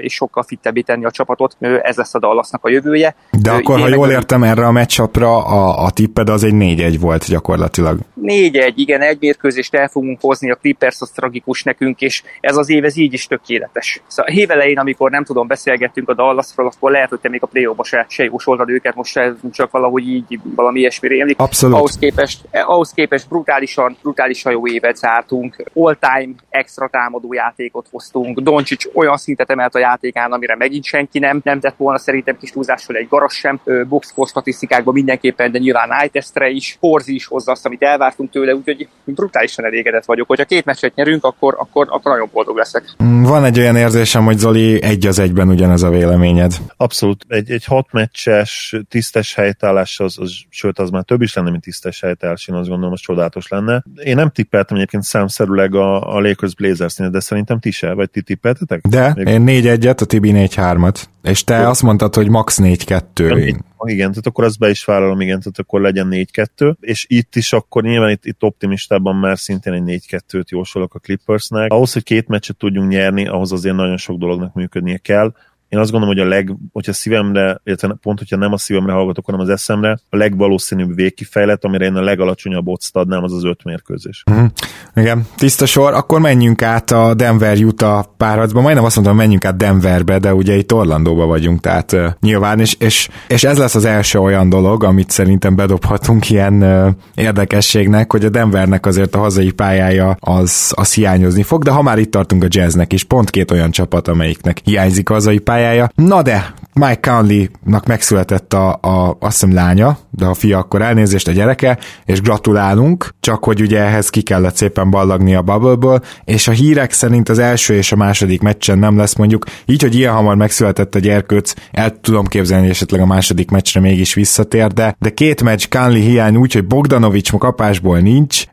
és 0.01 0.13
sokkal 0.13 0.43
fittebbé 0.43 0.81
tenni 0.81 1.05
a 1.05 1.11
csapatot. 1.11 1.55
Ez 1.59 1.97
lesz 1.97 2.15
a 2.15 2.19
Dallasnak 2.19 2.65
a 2.65 2.69
jövője. 2.69 3.15
De 3.41 3.51
akkor, 3.51 3.79
ha 3.79 3.87
jól 3.87 4.09
értem, 4.09 4.43
erre 4.43 4.65
a 4.65 4.71
meccsapra 4.71 5.45
a, 5.45 5.83
a 5.83 5.91
tipped 5.91 6.29
az 6.29 6.43
egy 6.43 6.53
4-1 6.55 6.97
volt 6.99 7.25
gyakorlatilag. 7.27 7.99
4-1, 8.21 8.71
igen, 8.75 9.01
egy 9.01 9.17
mérkőzést 9.19 9.75
el 9.75 9.87
fogunk 9.87 10.21
hozni, 10.21 10.51
a 10.51 10.55
Clippers 10.55 10.97
az 10.99 11.09
tragikus 11.09 11.63
nekünk, 11.63 12.01
és 12.01 12.23
ez 12.41 12.57
az 12.57 12.69
év 12.69 12.83
ez 12.83 12.97
így 12.97 13.13
is 13.13 13.27
tökéletes. 13.27 14.01
Szóval 14.07 14.33
év 14.33 14.51
elején, 14.51 14.77
amikor 14.77 15.11
nem 15.11 15.23
tudom, 15.23 15.47
beszélgettünk 15.47 16.09
a 16.09 16.13
Dallasról, 16.13 16.71
akkor 16.75 16.91
lehet, 16.91 17.09
hogy 17.09 17.19
te 17.19 17.29
még 17.29 17.43
a 17.43 17.47
play 17.47 17.67
se, 17.83 18.05
se 18.09 18.23
jósoltad 18.23 18.69
őket, 18.69 18.95
most 18.95 19.19
csak 19.51 19.71
valahogy 19.71 20.07
így 20.07 20.39
valami 20.55 20.79
ilyesmi 20.79 21.07
rémlik. 21.07 21.39
Abszolút. 21.39 21.75
Ahhoz 21.75 21.97
képest, 21.97 22.39
ahhoz 22.51 22.91
képest 22.91 23.27
brutálisan, 23.27 23.75
brutálisan 23.75 23.97
jó 24.43 24.67
évet 24.67 24.97
zártunk, 24.97 25.63
all-time 25.73 26.33
extra 26.49 26.87
támadó 26.87 27.33
játékot 27.33 27.87
hoztunk, 27.91 28.39
Doncsics 28.39 28.85
olyan 28.93 29.17
szintet 29.17 29.49
emelt 29.49 29.75
a 29.75 29.79
játékán, 29.79 30.31
amire 30.31 30.55
megint 30.55 30.83
senki 30.83 31.19
nem, 31.19 31.41
nem 31.43 31.59
tett 31.59 31.75
volna 31.77 31.97
szerintem 31.97 32.37
kis 32.37 32.51
túlzással 32.51 32.95
egy 32.95 33.07
garas 33.07 33.33
sem, 33.33 33.61
boxkor 33.87 34.27
statisztikákban 34.27 34.93
mindenképpen, 34.93 35.51
de 35.51 35.57
nyilván 35.57 35.91
eye 35.91 36.49
is, 36.49 36.77
Horzi 36.79 37.13
is 37.13 37.25
hozza 37.25 37.51
azt, 37.51 37.65
amit 37.65 37.81
elvártunk 37.81 38.31
tőle, 38.31 38.55
úgyhogy 38.55 38.87
brutálisan 39.05 39.65
elégedett 39.65 40.05
vagyok. 40.05 40.27
Hogyha 40.27 40.45
két 40.45 40.65
meccset 40.65 40.95
nyerünk, 40.95 41.23
akkor, 41.23 41.55
akkor, 41.57 41.87
akkor 41.89 42.11
nagyon 42.11 42.29
boldog 42.33 42.57
leszek. 42.57 42.83
Mm, 43.03 43.23
van 43.23 43.45
egy 43.45 43.59
olyan 43.59 43.75
érzésem, 43.75 44.23
hogy 44.23 44.37
Zoli 44.37 44.81
egy 44.83 45.07
az 45.07 45.19
egyben 45.19 45.49
ugyanez 45.49 45.83
a 45.83 45.89
véleményed. 45.89 46.51
Abszolút. 46.77 47.25
Egy, 47.27 47.51
egy 47.51 47.65
hat 47.65 47.91
meccses 47.91 48.75
tisztes 48.89 49.33
helytállás, 49.33 49.99
az, 49.99 50.19
az, 50.19 50.31
sőt, 50.49 50.79
az 50.79 50.89
már 50.89 51.03
több 51.03 51.21
is 51.21 51.33
lenne, 51.33 51.49
mint 51.49 51.63
tisztes 51.63 52.01
helytállás, 52.01 52.47
én 52.47 52.55
azt 52.55 52.69
gondolom, 52.69 52.93
az 52.93 52.99
csodálatos 52.99 53.47
lenne. 53.47 53.83
Én 54.03 54.15
nem 54.15 54.29
tippeltem 54.29 54.77
egyébként 54.77 55.03
számszerűleg 55.03 55.75
a, 55.75 56.15
a 56.15 56.19
Lakers 56.19 56.55
blazers 56.55 56.95
de 56.95 57.19
szerintem 57.19 57.59
ti 57.59 57.71
se, 57.71 57.93
vagy 57.93 58.09
ti 58.09 58.21
tippeltetek? 58.21 58.81
De, 58.87 59.13
Még... 59.15 59.27
én 59.27 59.43
4-1-et, 59.47 60.01
a 60.01 60.05
Tibi 60.05 60.31
4-3-at. 60.33 61.03
És 61.23 61.43
te 61.43 61.57
Jó. 61.57 61.67
azt 61.67 61.81
mondtad, 61.81 62.15
hogy 62.15 62.29
max 62.29 62.59
4-2. 62.61 63.57
Igen, 63.85 64.09
tehát 64.09 64.27
akkor 64.27 64.43
azt 64.43 64.59
be 64.59 64.69
is 64.69 64.85
vállalom, 64.85 65.21
igen, 65.21 65.39
tehát 65.39 65.59
akkor 65.59 65.81
legyen 65.81 66.07
4-2, 66.11 66.75
és 66.79 67.05
itt 67.09 67.35
is 67.35 67.53
akkor 67.53 67.83
nyilván 67.83 68.09
itt, 68.09 68.25
itt 68.25 68.43
optimistában 68.43 69.15
már 69.15 69.37
szintén 69.37 69.73
egy 69.73 70.01
4-2-t 70.09 70.47
jósolok 70.47 70.93
a 70.93 70.99
Clippersnek. 70.99 71.71
Ahhoz, 71.71 71.93
hogy 71.93 72.03
két 72.03 72.27
meccset 72.27 72.57
tudjunk 72.57 72.89
nyerni, 72.89 73.27
ahhoz 73.27 73.51
azért 73.51 73.75
nagyon 73.75 73.97
sok 73.97 74.17
dolognak 74.17 74.53
működnie 74.53 74.97
kell 74.97 75.33
én 75.75 75.81
azt 75.81 75.91
gondolom, 75.91 76.15
hogy 76.15 76.25
a 76.25 76.29
leg, 76.29 76.55
hogyha 76.71 76.93
szívemre, 76.93 77.61
illetve 77.63 77.95
pont, 78.01 78.17
hogyha 78.17 78.37
nem 78.37 78.53
a 78.53 78.57
szívemre 78.57 78.91
hallgatok, 78.91 79.25
hanem 79.25 79.39
az 79.39 79.49
eszemre, 79.49 79.99
a 80.09 80.17
legvalószínűbb 80.17 80.95
végkifejlet, 80.95 81.65
amire 81.65 81.85
én 81.85 81.95
a 81.95 82.01
legalacsonyabb 82.01 82.67
ott 82.67 82.89
adnám, 82.91 83.23
az 83.23 83.33
az 83.33 83.43
öt 83.43 83.63
mérkőzés. 83.63 84.23
Uh-huh. 84.31 84.47
Igen, 84.95 85.27
tiszta 85.35 85.65
sor. 85.65 85.93
Akkor 85.93 86.19
menjünk 86.19 86.61
át 86.61 86.91
a 86.91 87.13
Denver-Utah 87.13 88.05
párharcba. 88.17 88.61
Majdnem 88.61 88.85
azt 88.85 88.95
mondtam, 88.95 89.17
menjünk 89.17 89.45
át 89.45 89.57
Denverbe, 89.57 90.19
de 90.19 90.33
ugye 90.33 90.55
itt 90.55 90.73
Orlandóba 90.73 91.25
vagyunk, 91.25 91.59
tehát 91.59 91.91
uh, 91.91 92.05
nyilván, 92.19 92.59
és, 92.59 92.75
és, 92.79 93.09
és 93.27 93.43
ez 93.43 93.57
lesz 93.57 93.75
az 93.75 93.85
első 93.85 94.19
olyan 94.19 94.49
dolog, 94.49 94.83
amit 94.83 95.09
szerintem 95.09 95.55
bedobhatunk 95.55 96.29
ilyen 96.29 96.63
uh, 96.63 96.87
érdekességnek, 97.15 98.11
hogy 98.11 98.25
a 98.25 98.29
Denvernek 98.29 98.85
azért 98.85 99.15
a 99.15 99.19
hazai 99.19 99.51
pályája 99.51 100.17
az, 100.19 100.73
az 100.75 100.93
hiányozni 100.93 101.43
fog, 101.43 101.63
de 101.63 101.71
ha 101.71 101.81
már 101.81 101.97
itt 101.97 102.11
tartunk 102.11 102.43
a 102.43 102.47
jazznek 102.49 102.93
is, 102.93 103.03
pont 103.03 103.29
két 103.29 103.51
olyan 103.51 103.71
csapat, 103.71 104.07
amelyiknek 104.07 104.61
hiányzik 104.63 105.09
a 105.09 105.13
hazai 105.13 105.39
pályája, 105.39 105.64
pályája. 105.65 105.89
Na 105.97 106.21
de, 106.21 106.41
Mike 106.79 107.11
Conley-nak 107.11 107.85
megszületett 107.85 108.53
a, 108.53 108.79
a, 108.81 109.17
azt 109.19 109.39
hiszem 109.39 109.53
lánya, 109.53 109.97
de 110.09 110.25
a 110.25 110.33
fia 110.33 110.57
akkor 110.57 110.81
elnézést 110.81 111.27
a 111.27 111.31
gyereke, 111.31 111.77
és 112.05 112.21
gratulálunk, 112.21 113.09
csak 113.19 113.43
hogy 113.43 113.61
ugye 113.61 113.79
ehhez 113.79 114.09
ki 114.09 114.21
kellett 114.21 114.55
szépen 114.55 114.89
ballagni 114.89 115.35
a 115.35 115.41
bubble 115.41 116.01
és 116.25 116.47
a 116.47 116.51
hírek 116.51 116.91
szerint 116.91 117.29
az 117.29 117.39
első 117.39 117.73
és 117.73 117.91
a 117.91 117.95
második 117.95 118.41
meccsen 118.41 118.77
nem 118.77 118.97
lesz 118.97 119.15
mondjuk, 119.15 119.45
így, 119.65 119.81
hogy 119.81 119.95
ilyen 119.95 120.13
hamar 120.13 120.35
megszületett 120.35 120.95
a 120.95 120.99
gyerkőc, 120.99 121.53
el 121.71 121.99
tudom 122.01 122.25
képzelni, 122.25 122.69
esetleg 122.69 123.01
a 123.01 123.05
második 123.05 123.51
meccsre 123.51 123.79
mégis 123.79 124.13
visszatér, 124.13 124.67
de, 124.67 124.95
de 124.99 125.09
két 125.09 125.43
meccs 125.43 125.65
Conley 125.69 126.01
hiány 126.01 126.35
úgy, 126.35 126.53
hogy 126.53 126.65
Bogdanovics 126.65 127.31
kapásból 127.31 127.99
nincs, 127.99 128.43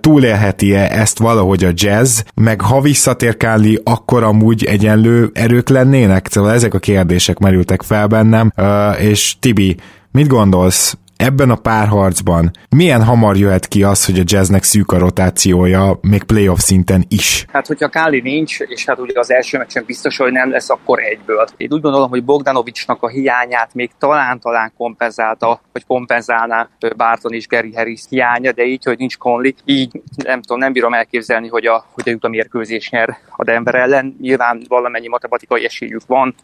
túlélheti-e 0.00 0.98
ezt 0.98 1.18
valahogy 1.18 1.64
a 1.64 1.70
jazz, 1.74 2.20
meg 2.34 2.60
ha 2.60 2.80
visszatér 2.80 3.36
Conley, 3.36 3.74
akkor 3.84 4.22
amúgy 4.22 4.64
egyenlő 4.64 5.30
erők 5.34 5.68
lennének? 5.68 6.26
Szóval 6.30 6.52
ezek 6.52 6.74
a 6.74 6.78
kérdések 6.78 7.38
merültek 7.70 7.82
fel 7.82 8.06
bennem, 8.06 8.52
és 8.98 9.36
Tibi, 9.40 9.76
mit 10.10 10.26
gondolsz? 10.26 10.96
Ebben 11.20 11.50
a 11.50 11.56
párharcban 11.56 12.50
milyen 12.76 13.04
hamar 13.04 13.36
jöhet 13.36 13.66
ki 13.66 13.82
az, 13.82 14.04
hogy 14.04 14.18
a 14.18 14.22
jazznek 14.24 14.62
szűk 14.62 14.92
a 14.92 14.98
rotációja, 14.98 15.98
még 16.00 16.22
playoff 16.22 16.58
szinten 16.58 17.04
is? 17.08 17.44
Hát, 17.52 17.66
hogyha 17.66 17.88
Káli 17.88 18.20
nincs, 18.20 18.60
és 18.60 18.84
hát 18.84 18.98
ugye 18.98 19.18
az 19.18 19.30
első 19.30 19.58
meccsen 19.58 19.84
biztos, 19.86 20.16
hogy 20.16 20.32
nem 20.32 20.50
lesz, 20.50 20.70
akkor 20.70 20.98
egyből. 21.02 21.46
Én 21.56 21.68
úgy 21.72 21.80
gondolom, 21.80 22.08
hogy 22.08 22.24
Bogdanovicsnak 22.24 23.02
a 23.02 23.08
hiányát 23.08 23.74
még 23.74 23.90
talán-talán 23.98 24.72
kompenzálta, 24.76 25.60
vagy 25.72 25.86
kompenzálná 25.86 26.68
Barton 26.96 27.32
és 27.32 27.48
Gary 27.48 27.74
Harris 27.74 28.02
hiánya, 28.08 28.52
de 28.52 28.64
így, 28.64 28.84
hogy 28.84 28.98
nincs 28.98 29.16
Conley, 29.16 29.52
így 29.64 30.00
nem 30.16 30.40
tudom, 30.40 30.58
nem 30.58 30.72
bírom 30.72 30.94
elképzelni, 30.94 31.48
hogy 31.48 31.66
a, 31.66 31.84
hogy 31.92 32.08
a 32.08 32.10
jutamérkőzés 32.10 32.90
nyer 32.90 33.16
a 33.36 33.44
Denver 33.44 33.74
ellen. 33.74 34.16
Nyilván 34.20 34.62
valamennyi 34.68 35.08
matematikai 35.08 35.64
esélyük 35.64 36.02
van, 36.06 36.34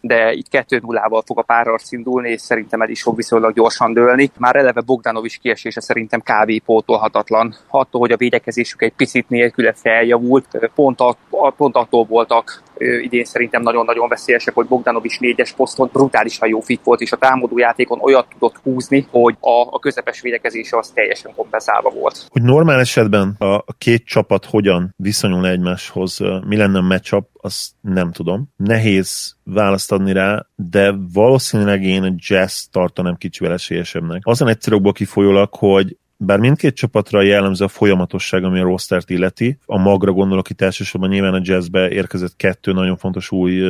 de 0.00 0.32
itt 0.32 0.46
2-0-val 0.50 1.22
fog 1.26 1.38
a 1.38 1.42
párharc 1.42 1.92
indulni, 1.92 2.30
és 2.30 2.40
szerintem 2.40 2.80
el 2.80 2.88
is 2.88 3.02
fog 3.02 3.16
viszonylag 3.16 3.54
gyorsan 3.54 3.94
dőlni. 3.96 4.30
Már 4.38 4.56
eleve 4.56 4.80
Bogdanovics 4.80 5.38
kiesése 5.38 5.80
szerintem 5.80 6.20
kb. 6.20 6.62
pótolhatatlan. 6.64 7.54
Attól, 7.68 8.00
hogy 8.00 8.12
a 8.12 8.16
védekezésük 8.16 8.82
egy 8.82 8.92
picit 8.92 9.28
nélküle 9.28 9.72
feljavult, 9.72 10.70
pont, 10.74 11.00
a, 11.00 11.16
pont 11.56 11.76
attól 11.76 12.04
voltak 12.04 12.62
idén 12.78 13.24
szerintem 13.24 13.62
nagyon-nagyon 13.62 14.08
veszélyesek, 14.08 14.54
hogy 14.54 14.66
Bogdanovics 14.66 15.20
négyes 15.20 15.52
poszton 15.52 15.90
brutálisan 15.92 16.48
jó 16.48 16.60
fit 16.60 16.80
volt, 16.84 17.00
és 17.00 17.12
a 17.12 17.16
támadó 17.16 17.58
játékon 17.58 18.00
olyat 18.00 18.26
tudott 18.32 18.56
húzni, 18.62 19.06
hogy 19.10 19.36
a, 19.40 19.68
a 19.70 19.78
közepes 19.78 20.20
védekezése 20.20 20.78
az 20.78 20.90
teljesen 20.90 21.32
kompenzálva 21.34 21.90
volt. 21.90 22.26
Hogy 22.28 22.42
normál 22.42 22.80
esetben 22.80 23.34
a 23.38 23.72
két 23.78 24.04
csapat 24.04 24.44
hogyan 24.44 24.94
viszonyul 24.96 25.46
egymáshoz, 25.46 26.18
mi 26.46 26.56
lenne 26.56 26.78
a 26.78 26.82
matchup, 26.82 27.28
azt 27.32 27.70
nem 27.80 28.12
tudom. 28.12 28.48
Nehéz 28.56 29.36
választ 29.44 29.92
adni 29.92 30.12
rá, 30.12 30.46
de 30.54 30.94
valószínűleg 31.12 31.82
én 31.82 32.02
a 32.02 32.14
jazz 32.16 32.62
tartanám 32.70 33.16
kicsivel 33.16 33.52
esélyesebbnek. 33.52 34.20
Azon 34.24 34.48
egyszerűből 34.48 34.92
kifolyólag, 34.92 35.54
hogy 35.54 35.96
bár 36.16 36.38
mindkét 36.38 36.74
csapatra 36.74 37.22
jellemző 37.22 37.64
a 37.64 37.68
folyamatosság, 37.68 38.44
ami 38.44 38.60
a 38.60 38.64
rostert 38.64 39.10
illeti, 39.10 39.58
a 39.64 39.78
magra 39.78 40.12
gondolok 40.12 40.50
itt 40.50 40.60
elsősorban 40.60 41.08
nyilván 41.08 41.34
a 41.34 41.40
jazzbe 41.42 41.90
érkezett 41.90 42.36
kettő 42.36 42.72
nagyon 42.72 42.96
fontos 42.96 43.30
új 43.30 43.62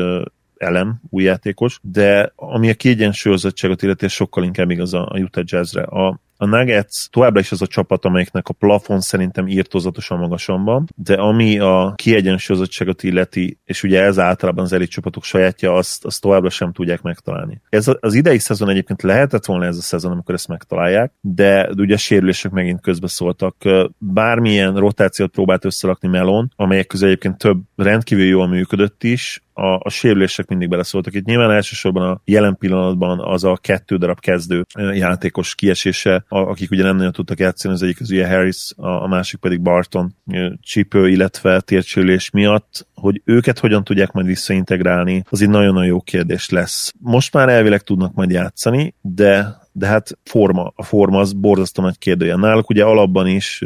elem, 0.56 1.00
új 1.10 1.22
játékos, 1.22 1.78
de 1.82 2.32
ami 2.36 2.70
a 2.70 2.74
kiegyensúlyozottságot 2.74 3.82
illeti, 3.82 4.08
sokkal 4.08 4.44
inkább 4.44 4.70
igaz 4.70 4.94
a 4.94 5.16
Utah 5.20 5.44
Jazzre. 5.46 5.82
A, 5.82 6.20
a 6.36 6.46
Nuggets 6.46 7.08
továbbra 7.10 7.40
is 7.40 7.52
az 7.52 7.62
a 7.62 7.66
csapat, 7.66 8.04
amelyiknek 8.04 8.48
a 8.48 8.52
plafon 8.52 9.00
szerintem 9.00 9.48
írtózatosan 9.48 10.18
magasan 10.18 10.64
van, 10.64 10.88
de 10.94 11.14
ami 11.14 11.58
a 11.58 11.92
kiegyensúlyozottságot 11.96 13.02
illeti, 13.02 13.58
és 13.64 13.82
ugye 13.82 14.02
ez 14.02 14.18
általában 14.18 14.64
az 14.64 14.72
elit 14.72 14.90
csapatok 14.90 15.24
sajátja, 15.24 15.74
azt, 15.74 16.04
azt 16.04 16.20
továbbra 16.20 16.50
sem 16.50 16.72
tudják 16.72 17.02
megtalálni. 17.02 17.60
Ez 17.68 17.90
az 18.00 18.14
idei 18.14 18.38
szezon 18.38 18.68
egyébként 18.68 19.02
lehetett 19.02 19.44
volna 19.44 19.64
ez 19.64 19.76
a 19.76 19.82
szezon, 19.82 20.12
amikor 20.12 20.34
ezt 20.34 20.48
megtalálják, 20.48 21.12
de 21.20 21.70
ugye 21.76 21.94
a 21.94 21.98
sérülések 21.98 22.50
megint 22.50 22.80
közbeszóltak. 22.80 23.56
Bármilyen 23.98 24.76
rotációt 24.76 25.30
próbált 25.30 25.64
összerakni 25.64 26.08
Melon, 26.08 26.52
amelyek 26.56 26.86
közül 26.86 27.06
egyébként 27.06 27.38
több 27.38 27.58
rendkívül 27.76 28.24
jól 28.24 28.48
működött 28.48 29.04
is, 29.04 29.40
a, 29.56 29.80
a 29.82 29.90
sérülések 29.90 30.48
mindig 30.48 30.68
beleszóltak. 30.68 31.14
Itt 31.14 31.24
nyilván 31.24 31.50
elsősorban 31.50 32.10
a 32.10 32.20
jelen 32.24 32.56
pillanatban 32.58 33.20
az 33.20 33.44
a 33.44 33.56
kettő 33.56 33.96
darab 33.96 34.20
kezdő 34.20 34.64
játékos 34.92 35.54
kiesése, 35.54 36.24
akik 36.28 36.70
ugye 36.70 36.82
nem 36.82 36.96
nagyon 36.96 37.12
tudtak 37.12 37.38
játszani, 37.38 37.74
az 37.74 37.82
egyik 37.82 38.00
az 38.00 38.10
ugye 38.10 38.28
Harris, 38.28 38.72
a, 38.76 39.02
a 39.02 39.06
másik 39.06 39.40
pedig 39.40 39.60
Barton 39.60 40.14
csípő, 40.60 41.08
illetve 41.08 41.60
térsérülés 41.60 42.30
miatt, 42.30 42.86
hogy 42.94 43.22
őket 43.24 43.58
hogyan 43.58 43.84
tudják 43.84 44.12
majd 44.12 44.26
visszaintegrálni, 44.26 45.24
az 45.30 45.42
egy 45.42 45.48
nagyon-nagyon 45.48 45.88
jó 45.88 46.00
kérdés 46.00 46.48
lesz. 46.48 46.94
Most 47.00 47.32
már 47.32 47.48
elvileg 47.48 47.82
tudnak 47.82 48.14
majd 48.14 48.30
játszani, 48.30 48.94
de 49.00 49.64
de 49.78 49.86
hát 49.86 50.18
forma, 50.24 50.72
a 50.76 50.82
forma 50.82 51.18
az 51.20 51.32
borzasztó 51.32 51.82
nagy 51.82 51.98
kérdője. 51.98 52.36
Náluk 52.36 52.70
ugye 52.70 52.84
alapban 52.84 53.26
is 53.26 53.62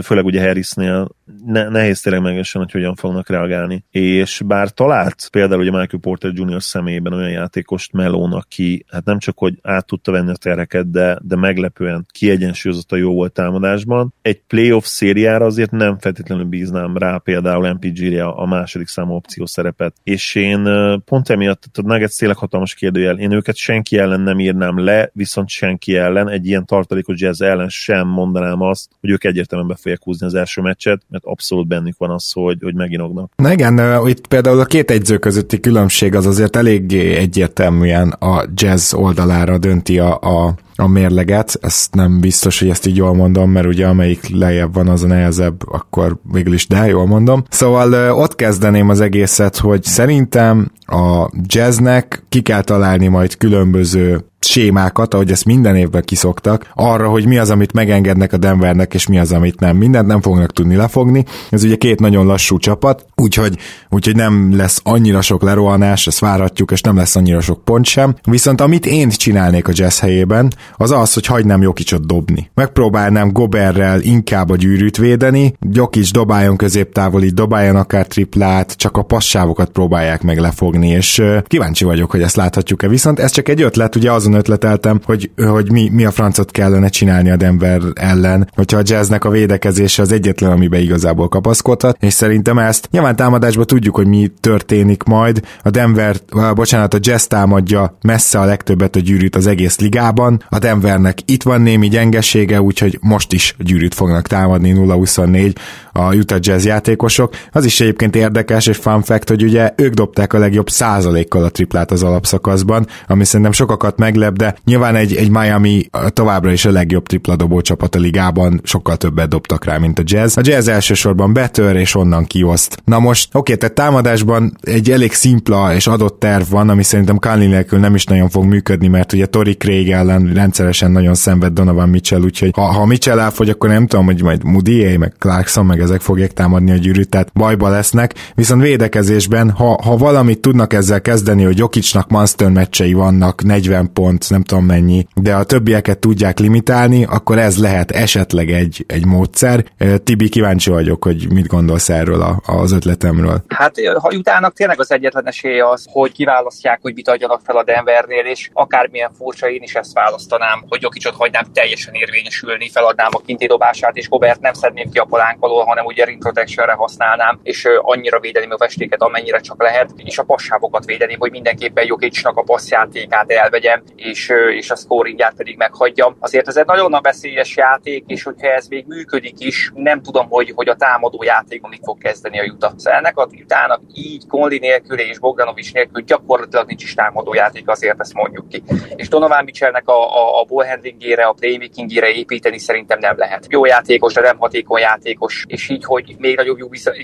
főleg 0.00 0.24
ugye 0.24 0.46
Harrisnél 0.46 1.08
ne, 1.46 1.68
nehéz 1.68 2.00
tényleg 2.00 2.22
megesen, 2.22 2.62
hogy 2.62 2.70
hogyan 2.70 2.94
fognak 2.94 3.28
reagálni. 3.28 3.84
És 3.90 4.42
bár 4.46 4.70
talált 4.70 5.28
például 5.30 5.60
ugye 5.60 5.70
Michael 5.70 6.00
Porter 6.00 6.30
Jr. 6.34 6.62
személyében 6.62 7.12
olyan 7.12 7.30
játékost 7.30 7.92
Melón, 7.92 8.32
aki 8.32 8.84
hát 8.90 9.04
nem 9.04 9.18
csak, 9.18 9.38
hogy 9.38 9.58
át 9.62 9.86
tudta 9.86 10.12
venni 10.12 10.30
a 10.30 10.36
tereket, 10.36 10.90
de, 10.90 11.18
de 11.22 11.36
meglepően 11.36 12.06
kiegyensúlyozott 12.10 12.92
a 12.92 12.96
jó 12.96 13.12
volt 13.12 13.32
támadásban. 13.32 14.14
Egy 14.22 14.40
playoff 14.40 14.84
szériára 14.84 15.44
azért 15.44 15.70
nem 15.70 15.98
feltétlenül 15.98 16.44
bíznám 16.44 16.96
rá 16.96 17.16
például 17.16 17.72
MPG-re 17.72 18.24
a 18.24 18.46
második 18.46 18.88
számú 18.88 19.14
opció 19.14 19.46
szerepet. 19.46 19.94
És 20.02 20.34
én 20.34 20.68
pont 21.04 21.28
emiatt, 21.28 21.64
a 21.72 21.82
Nuggets 21.82 22.16
tényleg 22.16 22.36
hatalmas 22.36 22.74
kérdőjel, 22.74 23.18
én 23.18 23.32
őket 23.32 23.56
senki 23.56 23.98
ellen 23.98 24.20
nem 24.20 24.40
írnám 24.40 24.84
le, 24.84 25.10
viszont 25.12 25.48
senki 25.48 25.96
ellen, 25.96 26.28
egy 26.28 26.46
ilyen 26.46 26.66
tartalékos 26.66 27.20
jazz 27.20 27.40
ellen 27.40 27.68
sem 27.68 28.08
mondanám 28.08 28.60
azt, 28.60 28.90
hogy 29.00 29.10
ők 29.10 29.24
egyértelműen 29.24 29.68
fogják 29.82 30.02
húzni 30.02 30.26
az 30.26 30.34
első 30.34 30.60
meccset, 30.60 31.02
mert 31.08 31.24
abszolút 31.24 31.66
bennük 31.66 31.98
van 31.98 32.10
az, 32.10 32.32
hogy, 32.32 32.58
hogy 32.62 32.74
meginognak. 32.74 33.32
Na 33.36 33.52
igen, 33.52 34.06
itt 34.08 34.26
például 34.26 34.60
a 34.60 34.64
két 34.64 34.90
egyző 34.90 35.18
közötti 35.18 35.60
különbség 35.60 36.14
az 36.14 36.26
azért 36.26 36.56
eléggé 36.56 37.14
egyértelműen 37.14 38.08
a 38.08 38.44
jazz 38.54 38.94
oldalára 38.94 39.58
dönti 39.58 39.98
a, 39.98 40.18
a 40.20 40.54
a 40.76 40.86
mérleget, 40.86 41.58
ezt 41.60 41.94
nem 41.94 42.20
biztos, 42.20 42.58
hogy 42.58 42.68
ezt 42.68 42.86
így 42.86 42.96
jól 42.96 43.14
mondom, 43.14 43.50
mert 43.50 43.66
ugye 43.66 43.86
amelyik 43.86 44.28
lejjebb 44.28 44.74
van, 44.74 44.88
az 44.88 45.02
a 45.02 45.06
nehezebb, 45.06 45.68
akkor 45.68 46.16
végül 46.32 46.52
is, 46.52 46.66
de 46.66 46.86
jól 46.86 47.06
mondom. 47.06 47.44
Szóval 47.48 48.12
ott 48.12 48.34
kezdeném 48.34 48.88
az 48.88 49.00
egészet, 49.00 49.56
hogy 49.56 49.82
szerintem 49.82 50.70
a 50.86 51.30
jazznek 51.46 52.24
ki 52.28 52.42
kell 52.42 52.62
találni 52.62 53.08
majd 53.08 53.36
különböző 53.36 54.24
sémákat, 54.52 55.14
ahogy 55.14 55.30
ezt 55.30 55.44
minden 55.44 55.76
évben 55.76 56.02
kiszoktak, 56.02 56.70
arra, 56.74 57.08
hogy 57.08 57.26
mi 57.26 57.38
az, 57.38 57.50
amit 57.50 57.72
megengednek 57.72 58.32
a 58.32 58.36
Denvernek, 58.36 58.94
és 58.94 59.06
mi 59.06 59.18
az, 59.18 59.32
amit 59.32 59.60
nem. 59.60 59.76
Mindent 59.76 60.06
nem 60.06 60.20
fognak 60.20 60.52
tudni 60.52 60.76
lefogni. 60.76 61.24
Ez 61.50 61.64
ugye 61.64 61.76
két 61.76 62.00
nagyon 62.00 62.26
lassú 62.26 62.58
csapat, 62.58 63.06
úgyhogy, 63.16 63.58
úgyhogy 63.88 64.16
nem 64.16 64.56
lesz 64.56 64.80
annyira 64.84 65.20
sok 65.20 65.42
lerohanás, 65.42 66.06
ezt 66.06 66.18
várhatjuk, 66.18 66.70
és 66.70 66.80
nem 66.80 66.96
lesz 66.96 67.16
annyira 67.16 67.40
sok 67.40 67.64
pont 67.64 67.84
sem. 67.84 68.14
Viszont 68.22 68.60
amit 68.60 68.86
én 68.86 69.08
csinálnék 69.08 69.68
a 69.68 69.72
jazz 69.74 69.98
helyében, 69.98 70.52
az 70.76 70.90
az, 70.90 71.14
hogy 71.14 71.26
hagynám 71.26 71.62
Jokicsot 71.62 72.06
dobni. 72.06 72.50
Megpróbálnám 72.54 73.32
Goberrel 73.32 74.00
inkább 74.00 74.50
a 74.50 74.56
gyűrűt 74.56 74.96
védeni, 74.96 75.54
Jokic 75.70 76.10
dobáljon 76.10 76.56
középtávoli, 76.56 77.30
dobáljon 77.30 77.76
akár 77.76 78.06
triplát, 78.06 78.72
csak 78.72 78.96
a 78.96 79.02
passávokat 79.02 79.70
próbálják 79.70 80.22
meg 80.22 80.38
lefogni, 80.38 80.88
és 80.88 81.22
kíváncsi 81.46 81.84
vagyok, 81.84 82.10
hogy 82.10 82.22
ezt 82.22 82.36
láthatjuk-e. 82.36 82.88
Viszont 82.88 83.18
ez 83.18 83.30
csak 83.30 83.48
egy 83.48 83.62
ötlet, 83.62 83.96
ugye 83.96 84.12
azon 84.12 84.34
ötleteltem, 84.42 85.00
hogy, 85.04 85.30
hogy 85.36 85.72
mi, 85.72 85.88
mi 85.92 86.04
a 86.04 86.10
francot 86.10 86.50
kellene 86.50 86.88
csinálni 86.88 87.30
a 87.30 87.36
Denver 87.36 87.80
ellen, 87.94 88.50
hogyha 88.54 88.78
a 88.78 88.82
jazznek 88.84 89.24
a 89.24 89.30
védekezése 89.30 90.02
az 90.02 90.12
egyetlen, 90.12 90.50
amiben 90.50 90.80
igazából 90.80 91.28
kapaszkodhat, 91.28 91.96
és 92.00 92.12
szerintem 92.12 92.58
ezt 92.58 92.88
nyilván 92.90 93.16
támadásban 93.16 93.66
tudjuk, 93.66 93.94
hogy 93.94 94.06
mi 94.06 94.32
történik 94.40 95.02
majd. 95.02 95.40
A 95.62 95.70
Denver, 95.70 96.16
bocsánat, 96.54 96.94
a 96.94 96.98
jazz 97.00 97.24
támadja 97.24 97.96
messze 98.02 98.40
a 98.40 98.44
legtöbbet 98.44 98.96
a 98.96 99.00
gyűrűt 99.00 99.36
az 99.36 99.46
egész 99.46 99.78
ligában, 99.78 100.42
a 100.48 100.58
Denvernek 100.58 101.18
itt 101.24 101.42
van 101.42 101.60
némi 101.60 101.88
gyengesége, 101.88 102.62
úgyhogy 102.62 102.98
most 103.00 103.32
is 103.32 103.54
gyűrűt 103.58 103.94
fognak 103.94 104.26
támadni 104.26 104.74
0-24 104.76 105.54
a 105.92 106.14
Utah 106.14 106.38
Jazz 106.40 106.64
játékosok. 106.64 107.34
Az 107.52 107.64
is 107.64 107.80
egyébként 107.80 108.16
érdekes 108.16 108.66
és 108.66 108.76
fun 108.76 109.02
fact, 109.02 109.28
hogy 109.28 109.42
ugye 109.42 109.72
ők 109.76 109.94
dobták 109.94 110.32
a 110.32 110.38
legjobb 110.38 110.70
százalékkal 110.70 111.44
a 111.44 111.50
triplát 111.50 111.90
az 111.90 112.02
alapszakaszban, 112.02 112.86
ami 113.06 113.24
szerintem 113.24 113.52
sokakat 113.52 113.98
meglep, 113.98 114.31
de 114.36 114.54
nyilván 114.64 114.94
egy, 114.94 115.14
egy 115.14 115.30
Miami 115.30 115.86
továbbra 116.08 116.52
is 116.52 116.64
a 116.64 116.70
legjobb 116.70 117.06
tripla 117.06 117.36
dobó 117.36 117.60
csapat 117.60 117.94
a 117.94 117.98
ligában, 117.98 118.60
sokkal 118.64 118.96
többet 118.96 119.28
dobtak 119.28 119.64
rá, 119.64 119.78
mint 119.78 119.98
a 119.98 120.02
Jazz. 120.04 120.36
A 120.36 120.40
Jazz 120.44 120.68
elsősorban 120.68 121.32
betör 121.32 121.76
és 121.76 121.94
onnan 121.94 122.24
kioszt. 122.24 122.82
Na 122.84 122.98
most, 122.98 123.28
oké, 123.32 123.54
tehát 123.54 123.74
támadásban 123.74 124.56
egy 124.60 124.90
elég 124.90 125.12
szimpla 125.12 125.74
és 125.74 125.86
adott 125.86 126.18
terv 126.20 126.50
van, 126.50 126.68
ami 126.68 126.82
szerintem 126.82 127.18
Kánli 127.18 127.46
nélkül 127.46 127.78
nem 127.78 127.94
is 127.94 128.04
nagyon 128.04 128.28
fog 128.28 128.44
működni, 128.44 128.88
mert 128.88 129.12
ugye 129.12 129.26
Tori 129.26 129.54
Craig 129.54 129.90
ellen 129.90 130.32
rendszeresen 130.34 130.90
nagyon 130.90 131.14
szenved 131.14 131.52
Donovan 131.52 131.88
Mitchell, 131.88 132.20
úgyhogy 132.20 132.50
ha, 132.54 132.62
ha 132.62 132.86
Mitchell 132.86 133.18
elfogy, 133.18 133.48
akkor 133.48 133.68
nem 133.68 133.86
tudom, 133.86 134.04
hogy 134.04 134.22
majd 134.22 134.44
Moody, 134.44 134.96
meg 134.96 135.14
Clarkson, 135.18 135.66
meg 135.66 135.80
ezek 135.80 136.00
fogják 136.00 136.32
támadni 136.32 136.70
a 136.70 136.76
gyűrűt, 136.76 137.08
tehát 137.08 137.32
bajba 137.34 137.68
lesznek. 137.68 138.14
Viszont 138.34 138.62
védekezésben, 138.62 139.50
ha, 139.50 139.78
ha 139.82 139.96
valamit 139.96 140.40
tudnak 140.40 140.72
ezzel 140.72 141.00
kezdeni, 141.00 141.42
hogy 141.42 141.58
Jokicsnak 141.58 142.10
monster 142.10 142.50
meccsei 142.50 142.92
vannak, 142.92 143.42
40 143.42 143.92
pont, 143.92 144.21
nem 144.28 144.42
tudom 144.42 144.64
mennyi, 144.64 145.06
de 145.14 145.34
a 145.34 145.44
többieket 145.44 145.98
tudják 145.98 146.38
limitálni, 146.38 147.04
akkor 147.04 147.38
ez 147.38 147.58
lehet 147.58 147.90
esetleg 147.90 148.50
egy, 148.50 148.84
egy 148.88 149.06
módszer. 149.06 149.64
Tibi, 150.04 150.28
kíváncsi 150.28 150.70
vagyok, 150.70 151.04
hogy 151.04 151.32
mit 151.32 151.46
gondolsz 151.46 151.88
erről 151.88 152.20
a, 152.22 152.40
az 152.46 152.72
ötletemről. 152.72 153.42
Hát 153.48 153.74
ha 154.00 154.12
jutának 154.12 154.54
tényleg 154.54 154.80
az 154.80 154.92
egyetlen 154.92 155.26
esély 155.26 155.60
az, 155.60 155.86
hogy 155.90 156.12
kiválasztják, 156.12 156.78
hogy 156.82 156.94
mit 156.94 157.08
adjanak 157.08 157.40
fel 157.44 157.56
a 157.56 157.64
Denvernél, 157.64 158.24
és 158.24 158.50
akármilyen 158.52 159.12
furcsa, 159.18 159.50
én 159.50 159.62
is 159.62 159.74
ezt 159.74 159.92
választanám, 159.92 160.64
hogy 160.68 160.82
Jokicsot 160.82 161.14
hagynám 161.14 161.44
teljesen 161.52 161.94
érvényesülni, 161.94 162.70
feladnám 162.70 163.10
a 163.10 163.22
kinti 163.26 163.46
dobását, 163.46 163.96
és 163.96 164.08
Gobert 164.08 164.40
nem 164.40 164.52
szedném 164.52 164.90
ki 164.90 164.98
a 164.98 165.04
palánk 165.04 165.36
alól, 165.40 165.64
hanem 165.64 165.84
ugye 165.84 166.04
ring 166.04 166.18
protectionre 166.18 166.72
használnám, 166.72 167.40
és 167.42 167.68
annyira 167.80 168.20
védeném 168.20 168.50
a 168.50 168.56
festéket, 168.56 169.02
amennyire 169.02 169.40
csak 169.40 169.62
lehet, 169.62 169.90
és 169.96 170.18
a 170.18 170.22
passávokat 170.22 170.84
védeném, 170.84 171.18
hogy 171.18 171.30
mindenképpen 171.30 171.86
Jokicsnak 171.86 172.36
a 172.36 172.42
passzjátékát 172.42 173.30
elvegyem, 173.30 173.82
és, 173.96 174.11
és 174.54 174.70
a 174.70 174.76
scoringját 174.76 175.34
pedig 175.36 175.56
meghagyjam. 175.56 176.16
Azért 176.20 176.48
ez 176.48 176.56
egy 176.56 176.66
nagyon 176.66 176.90
nagy 176.90 177.02
veszélyes 177.02 177.56
játék, 177.56 178.04
és 178.06 178.22
hogyha 178.22 178.48
ez 178.48 178.66
még 178.66 178.84
működik 178.86 179.40
is, 179.40 179.70
nem 179.74 180.02
tudom, 180.02 180.28
hogy, 180.28 180.52
hogy 180.54 180.68
a 180.68 180.74
támadó 180.74 181.22
játékon 181.22 181.70
mit 181.70 181.84
fog 181.84 181.98
kezdeni 181.98 182.40
a 182.40 182.44
Utah. 182.44 182.72
Szóval 182.76 182.98
ennek 182.98 183.18
a 183.18 183.28
Utahnak 183.42 183.80
így 183.94 184.26
Conley 184.26 184.58
nélkül 184.58 184.98
és 184.98 185.18
Bogdanovics 185.18 185.72
nélkül 185.72 186.02
gyakorlatilag 186.02 186.66
nincs 186.66 186.82
is 186.82 186.94
támadó 186.94 187.34
játék, 187.34 187.68
azért 187.68 188.00
ezt 188.00 188.14
mondjuk 188.14 188.48
ki. 188.48 188.62
És 188.96 189.08
Donovan 189.08 189.44
Mitchellnek 189.44 189.88
a, 189.88 190.16
a, 190.16 190.40
a 190.40 190.44
ballhandlingére, 190.44 191.24
a 191.24 191.32
playmakingére 191.32 192.08
építeni 192.08 192.58
szerintem 192.58 192.98
nem 192.98 193.16
lehet. 193.16 193.46
Jó 193.48 193.64
játékos, 193.64 194.12
de 194.12 194.20
nem 194.20 194.38
hatékony 194.38 194.80
játékos, 194.80 195.44
és 195.48 195.68
így, 195.68 195.84
hogy 195.84 196.14
még 196.18 196.36
nagyobb 196.36 196.58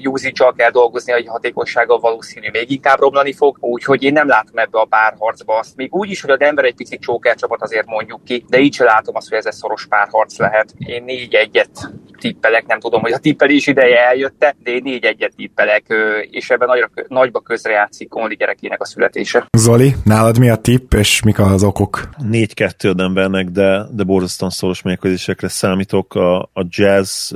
usage 0.05 0.53
kell 0.57 0.71
dolgozni, 0.71 1.12
hogy 1.12 1.27
hatékonysággal 1.27 1.99
valószínű 1.99 2.49
még 2.51 2.71
inkább 2.71 2.99
romlani 2.99 3.33
fog, 3.33 3.57
úgyhogy 3.61 4.03
én 4.03 4.12
nem 4.12 4.29
látom 4.29 4.59
ebbe 4.59 4.79
a 4.79 4.85
párharcba 4.85 5.59
azt. 5.59 5.77
Még 5.77 5.94
úgy 5.94 6.11
is, 6.11 6.21
hogy 6.21 6.31
a 6.31 6.37
Denver 6.37 6.64
egy 6.64 6.75
pici 6.98 7.12
csóker 7.12 7.37
csapat, 7.37 7.62
azért 7.62 7.87
mondjuk 7.87 8.24
ki, 8.24 8.44
de 8.48 8.58
így 8.58 8.74
se 8.74 8.84
látom 8.84 9.16
azt, 9.16 9.28
hogy 9.28 9.38
ez 9.38 9.46
egy 9.46 9.52
szoros 9.52 9.87
párharc 9.87 10.38
lehet. 10.38 10.74
Én 10.78 11.04
négy 11.04 11.34
egyet 11.34 11.90
tippelek, 12.18 12.66
nem 12.66 12.80
tudom, 12.80 13.00
hogy 13.00 13.12
a 13.12 13.18
tippelés 13.18 13.66
ideje 13.66 13.98
eljötte, 14.08 14.56
de 14.62 14.70
én 14.70 14.80
négy 14.82 15.04
egyet 15.04 15.32
tippelek, 15.37 15.87
és 16.30 16.50
ebben 16.50 16.68
nagyra, 16.68 16.90
nagyba 17.08 17.40
közre 17.40 17.72
játszik 17.72 18.08
Conley 18.08 18.37
gyerekének 18.37 18.80
a 18.80 18.84
születése. 18.84 19.46
Zoli, 19.58 19.94
nálad 20.04 20.38
mi 20.38 20.48
a 20.48 20.56
tipp, 20.56 20.92
és 20.92 21.22
mik 21.22 21.38
az 21.38 21.62
okok? 21.62 22.08
4-2 22.30 23.00
embernek, 23.00 23.46
de, 23.46 23.87
de 23.90 24.02
borzasztóan 24.02 24.50
szoros 24.50 24.82
mérkőzésekre 24.82 25.48
számítok. 25.48 26.14
A, 26.14 26.42
a 26.42 26.66
jazz 26.68 27.32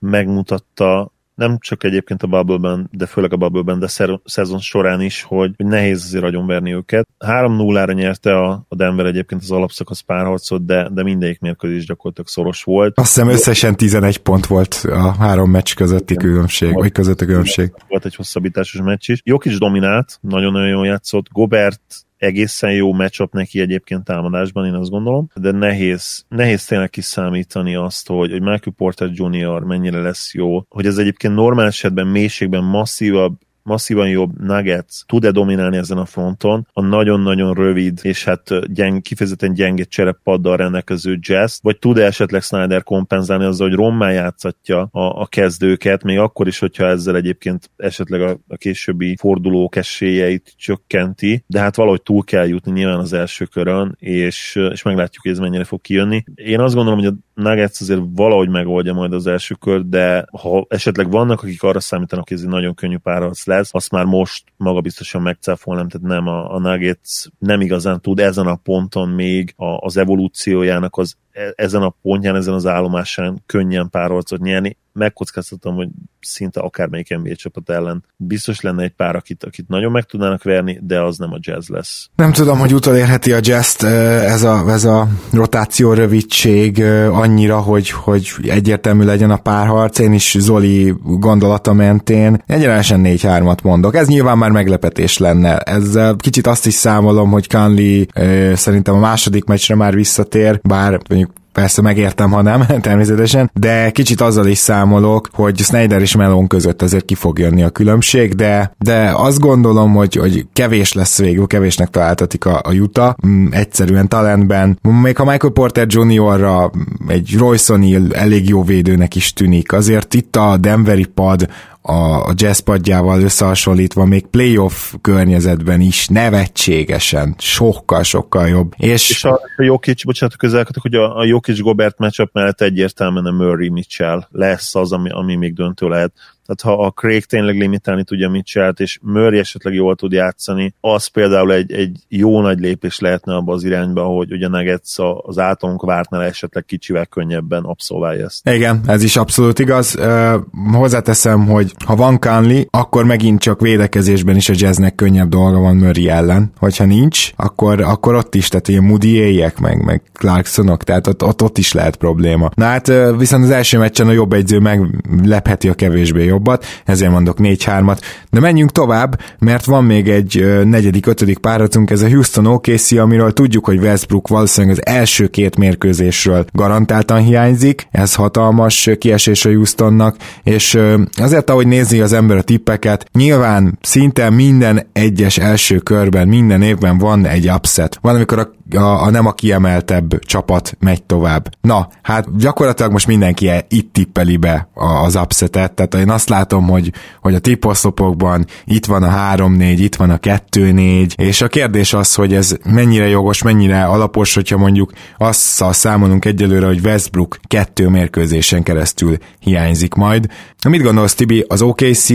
megmutatta 0.00 1.12
nem 1.34 1.58
csak 1.58 1.84
egyébként 1.84 2.22
a 2.22 2.26
bubble 2.26 2.86
de 2.90 3.06
főleg 3.06 3.32
a 3.32 3.36
bubble 3.36 3.74
de 3.74 3.86
szer- 3.86 4.20
szezon 4.24 4.58
során 4.58 5.00
is, 5.00 5.22
hogy, 5.22 5.52
hogy 5.56 5.66
nehéz 5.66 6.04
azért 6.04 6.24
agyonverni 6.24 6.74
őket. 6.74 7.08
3-0-ra 7.26 7.94
nyerte 7.94 8.36
a, 8.38 8.64
a 8.68 8.74
Denver 8.74 9.06
egyébként 9.06 9.42
az 9.42 9.50
alapszakasz 9.50 10.00
párharcot, 10.00 10.64
de, 10.64 10.88
de 10.92 11.02
mindegyik 11.02 11.40
mérkőzés 11.40 11.86
gyakorlatilag 11.86 12.28
szoros 12.28 12.62
volt. 12.62 12.98
Azt 12.98 13.14
hiszem 13.14 13.28
összesen 13.28 13.76
11 13.76 14.18
pont 14.18 14.46
volt 14.46 14.74
a 14.88 15.12
három 15.18 15.50
meccs 15.50 15.74
közötti 15.74 16.14
különbség, 16.14 16.74
vagy 16.74 16.92
között 16.92 17.20
a 17.20 17.24
különbség. 17.26 17.72
Volt 17.88 18.04
egy 18.04 18.14
hosszabbításos 18.14 18.80
meccs 18.80 19.10
is. 19.10 19.20
Jokic 19.24 19.58
dominált, 19.58 20.18
nagyon-nagyon 20.20 20.68
jól 20.68 20.86
játszott. 20.86 21.26
Gobert 21.32 21.82
egészen 22.16 22.72
jó 22.72 22.92
matchup 22.92 23.32
neki 23.32 23.60
egyébként 23.60 24.04
támadásban, 24.04 24.66
én 24.66 24.74
azt 24.74 24.90
gondolom, 24.90 25.28
de 25.34 25.50
nehéz, 25.50 26.24
nehéz 26.28 26.64
tényleg 26.64 26.90
kiszámítani 26.90 27.74
azt, 27.74 28.08
hogy, 28.08 28.30
hogy 28.30 28.40
Michael 28.40 28.74
Porter 28.76 29.10
Jr. 29.12 29.62
mennyire 29.62 30.00
lesz 30.00 30.34
jó, 30.34 30.64
hogy 30.68 30.86
ez 30.86 30.98
egyébként 30.98 31.34
normál 31.34 31.66
esetben 31.66 32.06
mélységben 32.06 32.64
masszívabb 32.64 33.38
masszívan 33.64 34.08
jobb 34.08 34.40
Nuggets 34.40 35.04
tud-e 35.06 35.30
dominálni 35.30 35.76
ezen 35.76 35.98
a 35.98 36.04
fronton, 36.04 36.66
a 36.72 36.82
nagyon-nagyon 36.82 37.54
rövid 37.54 37.98
és 38.02 38.24
hát 38.24 38.72
gyeng, 38.74 39.02
kifejezetten 39.02 39.54
gyenge 39.54 39.84
cserepaddal 39.84 40.56
rendelkező 40.56 41.18
jazz, 41.20 41.58
vagy 41.62 41.78
tud-e 41.78 42.04
esetleg 42.04 42.42
Snyder 42.42 42.82
kompenzálni 42.82 43.44
azzal, 43.44 43.68
hogy 43.68 43.76
rommá 43.76 44.10
játszatja 44.10 44.80
a, 44.80 45.20
a 45.20 45.26
kezdőket, 45.26 46.02
még 46.02 46.18
akkor 46.18 46.46
is, 46.46 46.58
hogyha 46.58 46.86
ezzel 46.86 47.16
egyébként 47.16 47.70
esetleg 47.76 48.22
a, 48.22 48.38
a 48.48 48.56
későbbi 48.56 49.16
fordulók 49.18 49.76
esélyeit 49.76 50.52
csökkenti, 50.56 51.44
de 51.46 51.60
hát 51.60 51.76
valahogy 51.76 52.02
túl 52.02 52.24
kell 52.24 52.46
jutni 52.46 52.72
nyilván 52.72 52.98
az 52.98 53.12
első 53.12 53.44
körön, 53.44 53.96
és, 53.98 54.60
és 54.70 54.82
meglátjuk, 54.82 55.22
hogy 55.22 55.32
ez 55.32 55.38
mennyire 55.38 55.64
fog 55.64 55.80
kijönni. 55.80 56.24
Én 56.34 56.60
azt 56.60 56.74
gondolom, 56.74 56.98
hogy 56.98 57.08
a 57.08 57.14
Nuggets 57.34 57.80
azért 57.80 58.00
valahogy 58.14 58.48
megoldja 58.48 58.92
majd 58.92 59.12
az 59.12 59.26
első 59.26 59.54
kör, 59.54 59.86
de 59.86 60.26
ha 60.40 60.66
esetleg 60.68 61.10
vannak, 61.10 61.42
akik 61.42 61.62
arra 61.62 61.80
számítanak, 61.80 62.28
hogy 62.28 62.36
ez 62.36 62.42
egy 62.42 62.50
nagyon 62.50 62.74
könnyű 62.74 62.96
párharc 62.96 63.46
lesz, 63.46 63.68
azt 63.72 63.90
már 63.90 64.04
most 64.04 64.44
magabiztosan 64.56 65.22
megcáfolnám, 65.22 65.88
tehát 65.88 66.06
nem 66.06 66.26
a, 66.26 66.54
a 66.54 66.58
Nuggets 66.58 67.24
nem 67.38 67.60
igazán 67.60 68.00
tud 68.00 68.20
ezen 68.20 68.46
a 68.46 68.54
ponton 68.54 69.08
még 69.08 69.52
a, 69.56 69.64
az 69.64 69.96
evolúciójának 69.96 70.96
az 70.96 71.16
e, 71.32 71.52
ezen 71.56 71.82
a 71.82 71.94
pontján, 72.02 72.36
ezen 72.36 72.54
az 72.54 72.66
állomásán 72.66 73.42
könnyen 73.46 73.90
párharcot 73.90 74.40
nyerni 74.40 74.76
megkockáztatom, 74.94 75.74
hogy 75.74 75.88
szinte 76.20 76.60
akármelyik 76.60 77.16
NBA 77.16 77.34
csapat 77.34 77.70
ellen 77.70 78.04
biztos 78.16 78.60
lenne 78.60 78.82
egy 78.82 78.92
pár, 78.92 79.16
akit, 79.16 79.44
akit 79.44 79.68
nagyon 79.68 79.90
meg 79.92 80.04
tudnának 80.04 80.42
verni, 80.42 80.78
de 80.82 81.00
az 81.00 81.18
nem 81.18 81.32
a 81.32 81.38
jazz 81.40 81.68
lesz. 81.68 82.08
Nem 82.16 82.32
tudom, 82.32 82.58
hogy 82.58 82.74
utolérheti 82.74 83.32
a 83.32 83.38
jazz 83.40 83.84
ez 83.84 84.42
a, 84.42 84.64
ez 84.68 84.84
a 84.84 85.08
rotáció 85.32 85.92
rövidség 85.92 86.82
annyira, 87.10 87.60
hogy, 87.60 87.90
hogy 87.90 88.30
egyértelmű 88.42 89.04
legyen 89.04 89.30
a 89.30 89.36
párharc. 89.36 89.98
Én 89.98 90.12
is 90.12 90.36
Zoli 90.38 90.94
gondolata 91.02 91.72
mentén 91.72 92.42
egyenesen 92.46 93.00
4-3-at 93.04 93.62
mondok. 93.62 93.96
Ez 93.96 94.08
nyilván 94.08 94.38
már 94.38 94.50
meglepetés 94.50 95.18
lenne. 95.18 95.58
Ezzel 95.58 96.16
kicsit 96.16 96.46
azt 96.46 96.66
is 96.66 96.74
számolom, 96.74 97.30
hogy 97.30 97.48
Kanli 97.48 98.06
szerintem 98.54 98.94
a 98.94 98.98
második 98.98 99.44
meccsre 99.44 99.74
már 99.74 99.94
visszatér, 99.94 100.60
bár 100.62 101.00
mondjuk 101.08 101.30
Persze 101.54 101.82
megértem, 101.82 102.30
ha 102.30 102.42
nem, 102.42 102.66
természetesen, 102.80 103.50
de 103.52 103.90
kicsit 103.90 104.20
azzal 104.20 104.46
is 104.46 104.58
számolok, 104.58 105.28
hogy 105.32 105.58
Snyder 105.58 106.00
és 106.00 106.16
Melon 106.16 106.46
között 106.46 106.82
azért 106.82 107.04
ki 107.04 107.14
fog 107.14 107.38
jönni 107.38 107.62
a 107.62 107.70
különbség, 107.70 108.34
de, 108.34 108.74
de 108.78 109.12
azt 109.16 109.38
gondolom, 109.38 109.94
hogy, 109.94 110.14
hogy 110.14 110.46
kevés 110.52 110.92
lesz 110.92 111.18
végül, 111.18 111.46
kevésnek 111.46 111.90
találtatik 111.90 112.44
a, 112.44 112.60
a 112.64 112.72
Utah, 112.72 113.14
mm, 113.26 113.46
egyszerűen 113.50 114.08
talentben. 114.08 114.78
Még 115.02 115.16
ha 115.16 115.24
Michael 115.24 115.52
Porter 115.52 115.86
Jr.-ra 115.88 116.70
egy 117.08 117.34
Royce 117.38 117.74
O'Neal 117.76 118.14
elég 118.14 118.48
jó 118.48 118.62
védőnek 118.62 119.14
is 119.14 119.32
tűnik, 119.32 119.72
azért 119.72 120.14
itt 120.14 120.36
a 120.36 120.56
Denveri 120.56 121.04
pad 121.04 121.48
a, 121.86 122.32
jazz 122.34 122.58
padjával 122.58 123.22
összehasonlítva 123.22 124.04
még 124.04 124.26
playoff 124.26 124.94
környezetben 125.00 125.80
is 125.80 126.08
nevetségesen, 126.08 127.34
sokkal-sokkal 127.38 128.48
jobb. 128.48 128.72
És, 128.76 129.10
és 129.10 129.24
a, 129.24 129.40
a 129.56 129.62
Jokic, 129.62 130.04
bocsánat, 130.04 130.36
közelkötök, 130.36 130.82
hogy 130.82 130.94
a, 130.94 131.18
a 131.18 131.24
Jokic 131.24 131.58
Gobert 131.58 131.98
matchup 131.98 132.30
mellett 132.32 132.60
egyértelműen 132.60 133.26
a 133.26 133.30
Murray 133.30 133.68
Mitchell 133.68 134.26
lesz 134.30 134.74
az, 134.74 134.92
ami, 134.92 135.10
ami 135.10 135.36
még 135.36 135.54
döntő 135.54 135.88
lehet. 135.88 136.12
Tehát 136.46 136.78
ha 136.78 136.84
a 136.86 136.90
Craig 136.90 137.24
tényleg 137.24 137.58
limitálni 137.58 138.04
tudja 138.04 138.28
Mitchell-t, 138.28 138.80
és 138.80 138.98
Murray 139.02 139.38
esetleg 139.38 139.74
jól 139.74 139.96
tud 139.96 140.12
játszani, 140.12 140.74
az 140.80 141.06
például 141.06 141.52
egy, 141.52 141.72
egy 141.72 141.98
jó 142.08 142.40
nagy 142.40 142.58
lépés 142.58 142.98
lehetne 142.98 143.34
abba 143.34 143.52
az 143.52 143.64
irányba, 143.64 144.04
hogy 144.04 144.32
ugye 144.32 144.48
Nuggets 144.48 144.94
az 145.22 145.38
általunk 145.38 145.82
vártnál 145.82 146.22
esetleg 146.22 146.64
kicsivel 146.64 147.06
könnyebben 147.06 147.62
abszolválja 147.64 148.24
ezt. 148.24 148.48
Igen, 148.48 148.80
ez 148.86 149.02
is 149.02 149.16
abszolút 149.16 149.58
igaz. 149.58 149.96
Uh, 149.98 150.34
hozzáteszem, 150.72 151.46
hogy 151.46 151.72
ha 151.84 151.96
van 151.96 152.18
Conley, 152.18 152.62
akkor 152.70 153.04
megint 153.04 153.40
csak 153.40 153.60
védekezésben 153.60 154.36
is 154.36 154.48
a 154.48 154.54
jazznek 154.56 154.94
könnyebb 154.94 155.28
dolga 155.28 155.58
van 155.58 155.76
Murray 155.76 156.08
ellen. 156.08 156.52
Hogyha 156.58 156.84
nincs, 156.84 157.30
akkor, 157.36 157.80
akkor 157.80 158.14
ott 158.14 158.34
is, 158.34 158.48
tehát 158.48 158.68
ilyen 158.68 158.84
moody 158.84 159.44
meg, 159.60 159.84
meg 159.84 160.02
Clarksonok, 160.12 160.84
tehát 160.84 161.06
ott, 161.06 161.22
ott, 161.22 161.42
ott 161.42 161.58
is 161.58 161.72
lehet 161.72 161.96
probléma. 161.96 162.50
Na 162.54 162.64
hát 162.64 162.92
viszont 163.18 163.44
az 163.44 163.50
első 163.50 163.78
meccsen 163.78 164.08
a 164.08 164.12
jobb 164.12 164.32
egyző 164.32 164.58
meglepheti 164.58 165.68
a 165.68 165.74
kevésbé 165.74 166.24
jobbat, 166.34 166.64
ezért 166.84 167.10
mondok 167.10 167.36
4-3-at. 167.40 167.98
De 168.30 168.40
menjünk 168.40 168.72
tovább, 168.72 169.20
mert 169.38 169.64
van 169.64 169.84
még 169.84 170.08
egy 170.08 170.62
negyedik, 170.64 171.06
ötödik 171.06 171.38
páratunk, 171.38 171.90
ez 171.90 172.02
a 172.02 172.08
Houston 172.08 172.46
OKC, 172.46 172.92
amiről 172.92 173.32
tudjuk, 173.32 173.64
hogy 173.64 173.78
Westbrook 173.78 174.28
valószínűleg 174.28 174.76
az 174.76 174.94
első 174.94 175.26
két 175.26 175.56
mérkőzésről 175.56 176.44
garantáltan 176.52 177.22
hiányzik, 177.22 177.86
ez 177.90 178.14
hatalmas 178.14 178.90
kiesés 178.98 179.44
a 179.44 179.48
Houstonnak, 179.48 180.16
és 180.42 180.78
azért, 181.16 181.50
ahogy 181.50 181.66
nézi 181.66 182.00
az 182.00 182.12
ember 182.12 182.36
a 182.36 182.42
tippeket, 182.42 183.06
nyilván 183.12 183.78
szinte 183.80 184.30
minden 184.30 184.86
egyes 184.92 185.38
első 185.38 185.78
körben, 185.78 186.28
minden 186.28 186.62
évben 186.62 186.98
van 186.98 187.26
egy 187.26 187.50
upset. 187.50 187.98
Van, 188.00 188.14
amikor 188.14 188.38
a 188.38 188.52
a, 188.72 189.02
a 189.02 189.10
nem 189.10 189.26
a 189.26 189.32
kiemeltebb 189.32 190.18
csapat 190.18 190.76
megy 190.80 191.02
tovább. 191.02 191.48
Na, 191.60 191.88
hát 192.02 192.36
gyakorlatilag 192.36 192.92
most 192.92 193.06
mindenki 193.06 193.50
itt 193.68 193.92
tippeli 193.92 194.36
be 194.36 194.68
az 194.74 195.14
upsetet, 195.14 195.72
tehát 195.72 195.94
én 195.94 196.10
azt 196.10 196.23
látom, 196.28 196.68
hogy, 196.68 196.92
hogy 197.20 197.34
a 197.34 197.38
tipposzlopokban 197.38 198.46
itt 198.64 198.86
van 198.86 199.02
a 199.02 199.34
3-4, 199.34 199.74
itt 199.78 199.94
van 199.94 200.10
a 200.10 200.16
2-4, 200.16 201.12
és 201.16 201.40
a 201.40 201.48
kérdés 201.48 201.92
az, 201.92 202.14
hogy 202.14 202.34
ez 202.34 202.56
mennyire 202.64 203.08
jogos, 203.08 203.42
mennyire 203.42 203.84
alapos, 203.84 204.34
hogyha 204.34 204.56
mondjuk 204.56 204.92
azzal 205.18 205.72
számolunk 205.72 206.24
egyelőre, 206.24 206.66
hogy 206.66 206.80
Westbrook 206.84 207.38
kettő 207.46 207.88
mérkőzésen 207.88 208.62
keresztül 208.62 209.16
hiányzik 209.38 209.94
majd. 209.94 210.26
Mit 210.68 210.82
gondolsz, 210.82 211.14
Tibi, 211.14 211.44
az 211.48 211.62
OKC 211.62 212.08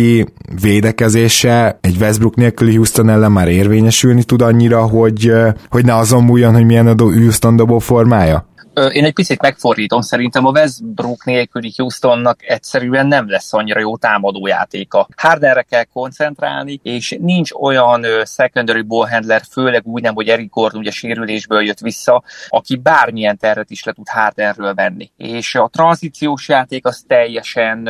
védekezése 0.62 1.78
egy 1.82 1.96
Westbrook 2.00 2.36
nélküli 2.36 2.76
Houston 2.76 3.10
ellen 3.10 3.32
már 3.32 3.48
érvényesülni 3.48 4.24
tud 4.24 4.42
annyira, 4.42 4.82
hogy, 4.82 5.32
hogy 5.70 5.86
ne 5.86 5.96
azon 5.96 6.24
múljon, 6.24 6.54
hogy 6.54 6.66
milyen 6.66 6.88
a 6.88 6.94
Houston 7.02 7.56
dobó 7.56 7.80
formája? 7.80 8.49
Én 8.88 9.06
egy 9.06 9.14
picit 9.14 9.42
megfordítom, 9.42 10.02
szerintem 10.02 10.46
a 10.46 10.52
Westbrook 10.52 11.26
nélküli 11.26 11.74
Houstonnak 11.78 12.50
egyszerűen 12.50 13.08
nem 13.08 13.30
lesz 13.30 13.54
annyira 13.54 13.80
jó 13.80 13.98
támadójátéka. 13.98 15.08
Hardenre 15.18 15.62
kell 15.62 15.84
koncentrálni, 15.84 16.80
és 16.84 17.18
nincs 17.22 17.52
olyan 17.52 18.06
secondary 18.26 18.82
ballhandler, 18.82 19.42
főleg 19.52 19.82
úgy 19.86 20.02
nem, 20.02 20.14
hogy 20.14 20.28
Eric 20.28 20.50
Gordon 20.50 20.80
ugye 20.80 20.92
sérülésből 20.92 21.62
jött 21.62 21.80
vissza, 21.80 22.24
aki 22.48 22.76
bármilyen 22.76 23.38
terret 23.38 23.70
is 23.70 23.84
le 23.84 23.92
tud 23.92 24.08
Hardenről 24.08 24.74
venni. 24.74 25.12
És 25.18 25.56
a 25.56 25.70
tranzíciós 25.72 26.48
játék 26.48 26.86
az 26.86 27.04
teljesen, 27.08 27.90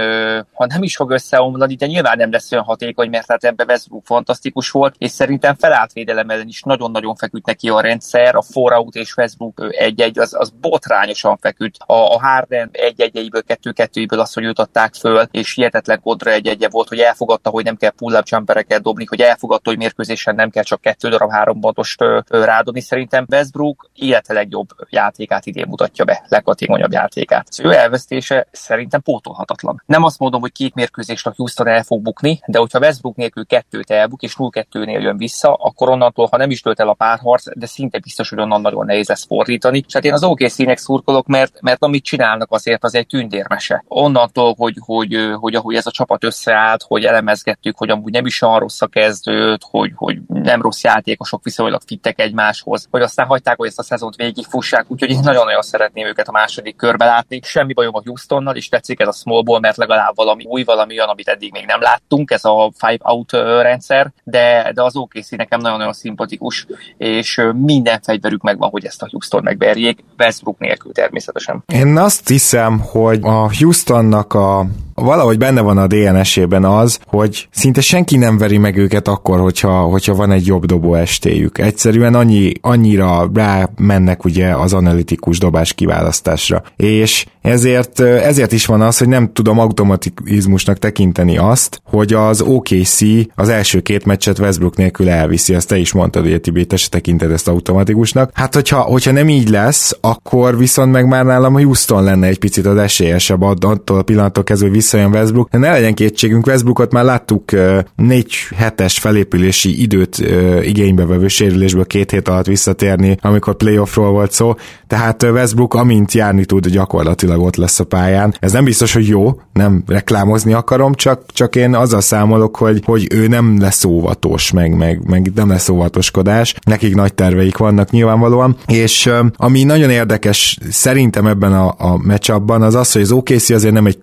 ha 0.53 0.65
nem 0.65 0.83
is 0.83 0.95
fog 0.95 1.11
összeomlani, 1.11 1.75
de 1.75 1.85
nyilván 1.85 2.17
nem 2.17 2.31
lesz 2.31 2.51
olyan 2.51 2.63
hatékony, 2.63 3.09
mert 3.09 3.31
hát 3.31 3.43
ebbe 3.43 3.63
Westbrook 3.67 4.05
fantasztikus 4.05 4.71
volt, 4.71 4.95
és 4.97 5.11
szerintem 5.11 5.55
felállt 5.55 5.93
védelem 5.93 6.29
ellen 6.29 6.47
is 6.47 6.61
nagyon-nagyon 6.61 7.15
feküdt 7.15 7.45
neki 7.45 7.69
a 7.69 7.81
rendszer, 7.81 8.35
a 8.35 8.41
four 8.41 8.73
out 8.73 8.95
és 8.95 9.15
Westbrook 9.17 9.67
egy-egy, 9.69 10.19
az, 10.19 10.35
az 10.37 10.49
bot 10.49 10.78
botrányosan 10.80 11.38
feküdt. 11.38 11.75
A, 11.86 12.13
a 12.13 12.19
Harden 12.19 12.69
egy-egy-egyből, 12.71 13.43
kettő-kettőiből 13.43 14.19
azt, 14.19 14.34
hogy 14.34 14.43
őt 14.43 14.59
adták 14.59 14.93
föl, 14.93 15.27
és 15.32 15.53
hihetetlen 15.53 16.01
kontra 16.01 16.32
egy-egye 16.32 16.69
volt, 16.69 16.88
hogy 16.88 16.99
elfogadta, 16.99 17.49
hogy 17.49 17.63
nem 17.63 17.75
kell 17.75 17.89
pull-up 17.89 18.27
jumpereket 18.27 18.82
dobni, 18.82 19.05
hogy 19.05 19.21
elfogadta, 19.21 19.69
hogy 19.69 19.80
mérkőzésen 19.80 20.36
nem 20.36 20.49
kell 20.49 20.63
csak 20.63 20.82
kettő 20.82 21.09
darab 21.09 21.32
három 21.32 21.59
pontost 21.59 22.03
rádobni. 22.27 22.82
Szerintem 22.82 23.25
Westbrook 23.30 23.89
élete 23.93 24.34
legjobb 24.34 24.67
játékát 24.89 25.45
idén 25.45 25.65
mutatja 25.67 26.05
be, 26.05 26.25
leghatékonyabb 26.27 26.91
játékát. 26.91 27.47
Az 27.49 27.59
ő 27.59 27.73
elvesztése 27.73 28.47
szerintem 28.51 29.01
pótolhatatlan. 29.01 29.84
Nem 29.86 30.03
azt 30.03 30.19
mondom, 30.19 30.41
hogy 30.41 30.51
két 30.51 30.75
mérkőzést 30.75 31.27
a 31.27 31.34
Houston 31.36 31.67
el 31.67 31.84
fog 31.84 32.01
bukni, 32.01 32.39
de 32.45 32.59
hogyha 32.59 32.80
Westbrook 32.80 33.15
nélkül 33.15 33.45
kettőt 33.45 33.91
elbuk, 33.91 34.21
és 34.21 34.36
0-2-nél 34.38 35.01
jön 35.01 35.17
vissza, 35.17 35.53
akkor 35.53 35.89
onnantól, 35.89 36.27
ha 36.32 36.38
nem 36.38 36.49
is 36.49 36.61
tölt 36.61 36.80
el 36.80 36.89
a 36.89 36.93
párharc, 36.93 37.57
de 37.57 37.65
szinte 37.65 37.99
biztos, 37.99 38.30
hogy 38.30 38.39
onnan 38.39 38.61
nagyon 38.61 38.86
nehéz 38.86 39.07
lesz 39.07 39.25
fordítani. 39.25 39.84
És 39.88 39.93
hát 39.93 40.05
én 40.05 40.13
az 40.13 40.23
OKC-nek 40.70 40.78
szurkolok, 40.78 41.28
mert, 41.28 41.61
mert 41.61 41.84
amit 41.84 42.03
csinálnak 42.03 42.51
azért 42.51 42.84
az 42.84 42.95
egy 42.95 43.07
tündérmese. 43.07 43.84
Onnantól, 43.88 44.55
hogy, 44.57 44.76
hogy, 44.80 45.34
hogy, 45.34 45.55
ahogy 45.55 45.76
ez 45.76 45.86
a 45.86 45.91
csapat 45.91 46.24
összeállt, 46.24 46.84
hogy 46.88 47.03
elemezgettük, 47.03 47.78
hogy 47.78 47.89
amúgy 47.89 48.11
nem 48.11 48.26
is 48.26 48.41
olyan 48.41 48.59
rossz 48.59 48.82
a 48.82 48.88
kezdőt, 48.88 49.61
hogy, 49.70 49.91
hogy 49.95 50.17
nem 50.28 50.61
rossz 50.61 50.84
játékosok 50.84 51.43
viszonylag 51.43 51.82
fittek 51.86 52.20
egymáshoz, 52.20 52.88
hogy 52.91 53.01
aztán 53.01 53.26
hagyták, 53.26 53.57
hogy 53.57 53.67
ezt 53.67 53.80
a 53.80 53.84
szezont 53.84 54.15
végigfussák, 54.15 54.86
úgyhogy 54.88 55.09
én 55.09 55.20
nagyon-nagyon 55.24 55.61
szeretném 55.61 56.07
őket 56.07 56.28
a 56.28 56.32
második 56.32 56.76
körbe 56.76 57.05
látni. 57.05 57.39
Semmi 57.43 57.74
bajom 57.74 57.95
a 57.95 58.01
Houstonnal, 58.05 58.55
és 58.55 58.70
tetszik 58.70 58.99
ez 58.99 59.07
a 59.07 59.11
small 59.11 59.43
ball, 59.43 59.59
mert 59.59 59.78
legalább 59.78 60.15
valami 60.15 60.45
új, 60.45 60.63
valami 60.63 60.93
olyan, 60.93 61.09
amit 61.09 61.28
eddig 61.28 61.51
még 61.51 61.65
nem 61.65 61.82
láttunk, 61.82 62.32
ez 62.32 62.45
a 62.45 62.72
five 62.78 62.99
out 63.03 63.32
rendszer, 63.61 64.11
de, 64.24 64.72
de 64.74 64.84
az 64.84 64.95
OKC 64.95 65.30
nekem 65.30 65.59
nagyon-nagyon 65.59 65.93
szimpatikus, 65.93 66.65
és 66.97 67.41
minden 67.53 67.99
fegyverük 68.01 68.41
megvan, 68.41 68.70
hogy 68.70 68.86
ezt 68.86 69.01
a 69.01 69.07
Houston 69.11 69.43
megverjék, 69.43 70.03
Westbrook 70.17 70.48
nélkül 70.57 70.91
természetesen. 70.91 71.63
Én 71.73 71.97
azt 71.97 72.27
hiszem, 72.27 72.79
hogy 72.79 73.19
a 73.21 73.55
Houstonnak 73.59 74.33
a 74.33 74.65
valahogy 75.03 75.37
benne 75.37 75.61
van 75.61 75.77
a 75.77 75.87
DNS-ében 75.87 76.65
az, 76.65 76.99
hogy 77.05 77.47
szinte 77.51 77.81
senki 77.81 78.17
nem 78.17 78.37
veri 78.37 78.57
meg 78.57 78.77
őket 78.77 79.07
akkor, 79.07 79.39
hogyha, 79.39 79.81
hogyha 79.81 80.15
van 80.15 80.31
egy 80.31 80.45
jobb 80.45 80.65
dobó 80.65 80.95
estéjük. 80.95 81.57
Egyszerűen 81.57 82.15
annyi, 82.15 82.51
annyira 82.61 83.29
rá 83.33 83.69
mennek 83.77 84.25
ugye 84.25 84.55
az 84.55 84.73
analitikus 84.73 85.39
dobás 85.39 85.73
kiválasztásra. 85.73 86.63
És 86.75 87.25
ezért, 87.41 87.99
ezért 87.99 88.51
is 88.51 88.65
van 88.65 88.81
az, 88.81 88.97
hogy 88.97 89.07
nem 89.07 89.33
tudom 89.33 89.59
automatizmusnak 89.59 90.77
tekinteni 90.77 91.37
azt, 91.37 91.81
hogy 91.83 92.13
az 92.13 92.41
OKC 92.41 92.99
az 93.35 93.49
első 93.49 93.79
két 93.79 94.05
meccset 94.05 94.39
Westbrook 94.39 94.75
nélkül 94.75 95.09
elviszi, 95.09 95.53
ezt 95.53 95.67
te 95.67 95.77
is 95.77 95.93
mondtad, 95.93 96.23
hogy 96.23 96.41
Tibi, 96.41 96.65
te 96.65 96.75
se 96.75 96.89
tekinted 96.89 97.31
ezt 97.31 97.47
automatikusnak. 97.47 98.31
Hát, 98.33 98.53
hogyha, 98.53 98.79
hogyha 98.79 99.11
nem 99.11 99.29
így 99.29 99.49
lesz, 99.49 99.97
akkor 100.01 100.57
viszont 100.57 100.91
meg 100.91 101.07
már 101.07 101.25
nálam 101.25 101.55
a 101.55 101.61
Houston 101.61 102.03
lenne 102.03 102.27
egy 102.27 102.39
picit 102.39 102.65
az 102.65 102.77
esélyesebb 102.77 103.41
attól 103.41 103.97
a 103.97 104.01
pillanattól 104.01 104.43
kezdve 104.43 104.69
visszajön 104.91 105.13
Westbrook. 105.13 105.49
De 105.49 105.57
ne 105.57 105.71
legyen 105.71 105.93
kétségünk, 105.93 106.47
Westbrookot 106.47 106.91
már 106.91 107.03
láttuk 107.03 107.51
négy 107.95 108.33
hetes 108.55 108.99
felépülési 108.99 109.81
időt 109.81 110.17
igénybe 110.61 111.27
sérülésből 111.29 111.85
két 111.85 112.11
hét 112.11 112.27
alatt 112.27 112.45
visszatérni, 112.45 113.17
amikor 113.21 113.55
playoffról 113.55 114.11
volt 114.11 114.31
szó, 114.31 114.55
tehát 114.87 115.23
Westbrook 115.23 115.73
amint 115.73 116.13
járni 116.13 116.45
tud 116.45 116.67
gyakorlatilag 116.67 117.41
ott 117.41 117.55
lesz 117.55 117.79
a 117.79 117.83
pályán. 117.83 118.33
Ez 118.39 118.51
nem 118.51 118.63
biztos, 118.63 118.93
hogy 118.93 119.07
jó, 119.07 119.41
nem 119.53 119.83
reklámozni 119.87 120.53
akarom, 120.53 120.93
csak, 120.93 121.21
csak 121.27 121.55
én 121.55 121.75
azzal 121.75 122.01
számolok, 122.01 122.55
hogy, 122.57 122.81
hogy 122.85 123.07
ő 123.13 123.27
nem 123.27 123.59
lesz 123.59 123.83
óvatos, 123.83 124.51
meg, 124.51 124.77
meg, 124.77 125.07
meg 125.07 125.31
nem 125.35 125.49
lesz 125.49 125.69
óvatoskodás. 125.69 126.55
Nekik 126.65 126.95
nagy 126.95 127.13
terveik 127.13 127.57
vannak 127.57 127.91
nyilvánvalóan, 127.91 128.55
és 128.67 129.09
ami 129.35 129.63
nagyon 129.63 129.89
érdekes 129.89 130.57
szerintem 130.69 131.27
ebben 131.27 131.53
a, 131.53 131.75
a 131.77 131.97
matchupban 131.97 132.61
az 132.61 132.75
az, 132.75 132.91
hogy 132.91 133.01
az 133.01 133.11
OKC 133.11 133.49
azért 133.49 133.73
nem 133.73 133.85
egy 133.85 133.97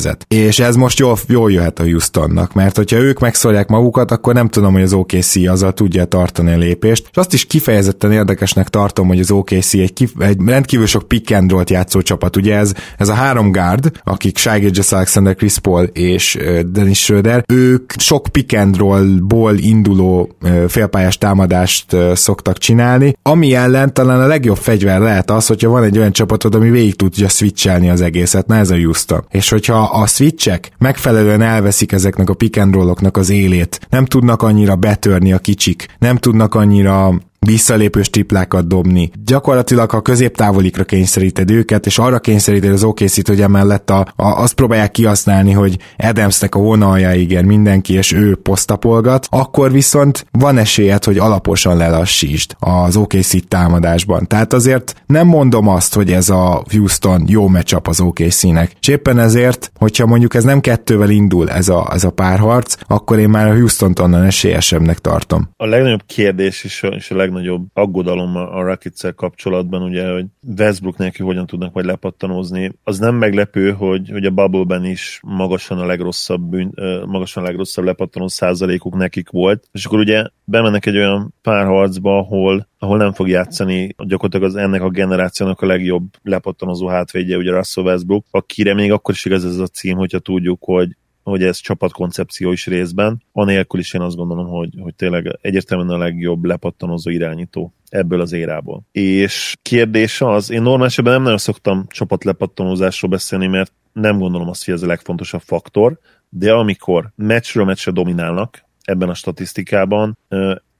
támadógépezet. 0.00 0.24
És 0.28 0.58
ez 0.58 0.76
most 0.76 0.98
jól, 0.98 1.18
jól 1.26 1.52
jöhet 1.52 1.78
a 1.78 1.82
Houstonnak, 1.82 2.52
mert 2.52 2.76
hogyha 2.76 2.96
ők 2.96 3.18
megszólják 3.18 3.68
magukat, 3.68 4.10
akkor 4.10 4.34
nem 4.34 4.48
tudom, 4.48 4.72
hogy 4.72 4.82
az 4.82 4.92
OKC 4.92 5.36
azzal 5.48 5.72
tudja 5.72 6.04
tartani 6.04 6.52
a 6.52 6.56
lépést. 6.56 7.08
És 7.10 7.16
azt 7.16 7.32
is 7.32 7.44
kifejezetten 7.46 8.12
érdekesnek 8.12 8.68
tartom, 8.68 9.06
hogy 9.06 9.20
az 9.20 9.30
OKC 9.30 9.74
egy, 9.74 9.92
kif- 9.92 10.22
egy 10.22 10.36
rendkívül 10.46 10.86
sok 10.86 11.08
pick 11.08 11.34
and 11.34 11.50
roll 11.50 11.64
játszó 11.66 12.00
csapat. 12.02 12.36
Ugye 12.36 12.56
ez, 12.56 12.72
ez 12.98 13.08
a 13.08 13.14
három 13.14 13.52
guard, 13.52 13.90
akik 14.04 14.38
Shai 14.38 14.60
Gilgeous 14.60 14.92
Alexander, 14.92 15.34
Chris 15.34 15.58
Paul 15.58 15.84
és 15.84 16.38
Dennis 16.66 16.98
Schröder, 16.98 17.44
ők 17.48 17.92
sok 17.98 18.26
pick 18.32 18.58
and 18.58 18.76
roll-ból 18.76 19.56
induló 19.56 20.36
félpályás 20.68 21.18
támadást 21.18 21.96
szoktak 22.14 22.58
csinálni, 22.58 23.16
ami 23.22 23.54
ellen 23.54 23.94
talán 23.94 24.20
a 24.20 24.26
legjobb 24.26 24.56
fegyver 24.56 25.00
lehet 25.00 25.30
az, 25.30 25.46
hogyha 25.46 25.70
van 25.70 25.82
egy 25.82 25.98
olyan 25.98 26.12
csapatod, 26.12 26.54
ami 26.54 26.70
végig 26.70 26.96
tudja 26.96 27.28
switchelni 27.28 27.90
az 27.90 28.00
egészet, 28.00 28.46
na 28.46 28.56
ez 28.56 28.70
a 28.70 28.74
Houston. 28.74 29.24
És 29.30 29.48
hogyha 29.48 29.89
a 29.92 30.06
switchek 30.06 30.70
megfelelően 30.78 31.42
elveszik 31.42 31.92
ezeknek 31.92 32.30
a 32.30 32.34
pick 32.34 32.56
and 32.56 32.76
az 33.16 33.30
élét, 33.30 33.80
nem 33.90 34.04
tudnak 34.04 34.42
annyira 34.42 34.76
betörni 34.76 35.32
a 35.32 35.38
kicsik, 35.38 35.86
nem 35.98 36.16
tudnak 36.16 36.54
annyira 36.54 37.12
visszalépős 37.46 38.10
triplákat 38.10 38.66
dobni. 38.66 39.10
Gyakorlatilag, 39.24 39.90
ha 39.90 40.00
középtávolikra 40.00 40.84
kényszeríted 40.84 41.50
őket, 41.50 41.86
és 41.86 41.98
arra 41.98 42.18
kényszeríted 42.18 42.72
az 42.72 42.84
okc 42.84 43.26
hogy 43.26 43.40
emellett 43.40 43.90
a, 43.90 44.06
a, 44.16 44.26
azt 44.26 44.54
próbálják 44.54 44.90
kihasználni, 44.90 45.52
hogy 45.52 45.76
Adamsnek 45.96 46.54
a 46.54 46.58
vonaljáig 46.58 47.30
ér 47.30 47.44
mindenki, 47.44 47.94
és 47.94 48.12
ő 48.12 48.36
posztapolgat, 48.36 49.26
akkor 49.30 49.72
viszont 49.72 50.26
van 50.30 50.58
esélyed, 50.58 51.04
hogy 51.04 51.18
alaposan 51.18 51.76
lelassítsd 51.76 52.56
az 52.58 52.96
OKC 52.96 53.48
támadásban. 53.48 54.26
Tehát 54.26 54.52
azért 54.52 55.02
nem 55.06 55.26
mondom 55.26 55.68
azt, 55.68 55.94
hogy 55.94 56.12
ez 56.12 56.28
a 56.28 56.62
Houston 56.70 57.24
jó 57.26 57.48
meccsap 57.48 57.88
az 57.88 58.00
OKC-nek. 58.00 58.72
És 58.80 58.88
éppen 58.88 59.18
ezért, 59.18 59.72
hogyha 59.78 60.06
mondjuk 60.06 60.34
ez 60.34 60.44
nem 60.44 60.60
kettővel 60.60 61.10
indul 61.10 61.50
ez 61.50 61.68
a, 61.68 61.90
ez 61.92 62.04
a 62.04 62.10
párharc, 62.10 62.76
akkor 62.86 63.18
én 63.18 63.28
már 63.28 63.46
a 63.46 63.54
Houston-t 63.54 63.98
onnan 63.98 64.22
esélyesebbnek 64.22 64.98
tartom. 64.98 65.48
A 65.56 65.66
legnagyobb 65.66 66.02
kérdés 66.06 66.64
és 66.64 66.82
a, 66.82 66.86
és 66.86 67.10
a 67.10 67.16
leg 67.16 67.29
legnagyobb 67.30 67.66
aggodalom 67.72 68.36
a 68.36 68.62
rockets 68.62 69.14
kapcsolatban, 69.16 69.82
ugye, 69.82 70.12
hogy 70.12 70.26
Westbrook 70.58 70.96
neki 70.96 71.22
hogyan 71.22 71.46
tudnak 71.46 71.72
majd 71.72 71.86
lepattanózni. 71.86 72.72
Az 72.84 72.98
nem 72.98 73.14
meglepő, 73.14 73.70
hogy, 73.70 74.10
hogy 74.10 74.24
a 74.24 74.30
Bubble-ben 74.30 74.84
is 74.84 75.20
magasan 75.22 75.78
a 75.78 75.86
legrosszabb, 75.86 76.42
bűn, 76.42 76.74
magasan 77.06 77.42
a 77.42 77.46
legrosszabb 77.46 77.84
lepattanó 77.84 78.28
százalékuk 78.28 78.96
nekik 78.96 79.30
volt. 79.30 79.68
És 79.72 79.84
akkor 79.84 79.98
ugye 79.98 80.24
bemennek 80.44 80.86
egy 80.86 80.96
olyan 80.96 81.34
párharcba, 81.42 82.18
ahol 82.18 82.68
ahol 82.82 82.96
nem 82.96 83.12
fog 83.12 83.28
játszani 83.28 83.94
gyakorlatilag 83.98 84.48
az 84.48 84.56
ennek 84.56 84.82
a 84.82 84.88
generációnak 84.88 85.60
a 85.60 85.66
legjobb 85.66 86.04
lepattanozó 86.22 86.86
hátvédje, 86.86 87.36
ugye 87.36 87.50
Russell 87.50 87.84
Westbrook, 87.84 88.26
akire 88.30 88.74
még 88.74 88.92
akkor 88.92 89.14
is 89.14 89.24
igaz 89.24 89.44
ez 89.44 89.56
a 89.56 89.66
cím, 89.66 89.96
hogyha 89.96 90.18
tudjuk, 90.18 90.64
hogy 90.64 90.96
hogy 91.22 91.42
ez 91.42 91.58
csapatkoncepció 91.58 92.52
is 92.52 92.66
részben. 92.66 93.22
Anélkül 93.32 93.80
is 93.80 93.94
én 93.94 94.00
azt 94.00 94.16
gondolom, 94.16 94.46
hogy, 94.46 94.74
hogy 94.78 94.94
tényleg 94.94 95.38
egyértelműen 95.40 95.90
a 95.90 95.98
legjobb 95.98 96.44
lepattanozó 96.44 97.10
irányító 97.10 97.74
ebből 97.88 98.20
az 98.20 98.32
érából. 98.32 98.82
És 98.92 99.56
kérdés 99.62 100.20
az, 100.20 100.50
én 100.50 100.62
normálisan 100.62 101.04
nem 101.04 101.22
nagyon 101.22 101.38
szoktam 101.38 101.86
csapatlepattanózásról 101.88 103.10
beszélni, 103.10 103.46
mert 103.46 103.72
nem 103.92 104.18
gondolom 104.18 104.48
azt, 104.48 104.64
hogy 104.64 104.74
ez 104.74 104.82
a 104.82 104.86
legfontosabb 104.86 105.42
faktor, 105.44 105.98
de 106.28 106.52
amikor 106.52 107.12
meccsről 107.16 107.64
meccsre 107.64 107.92
dominálnak, 107.92 108.64
ebben 108.82 109.08
a 109.08 109.14
statisztikában 109.14 110.18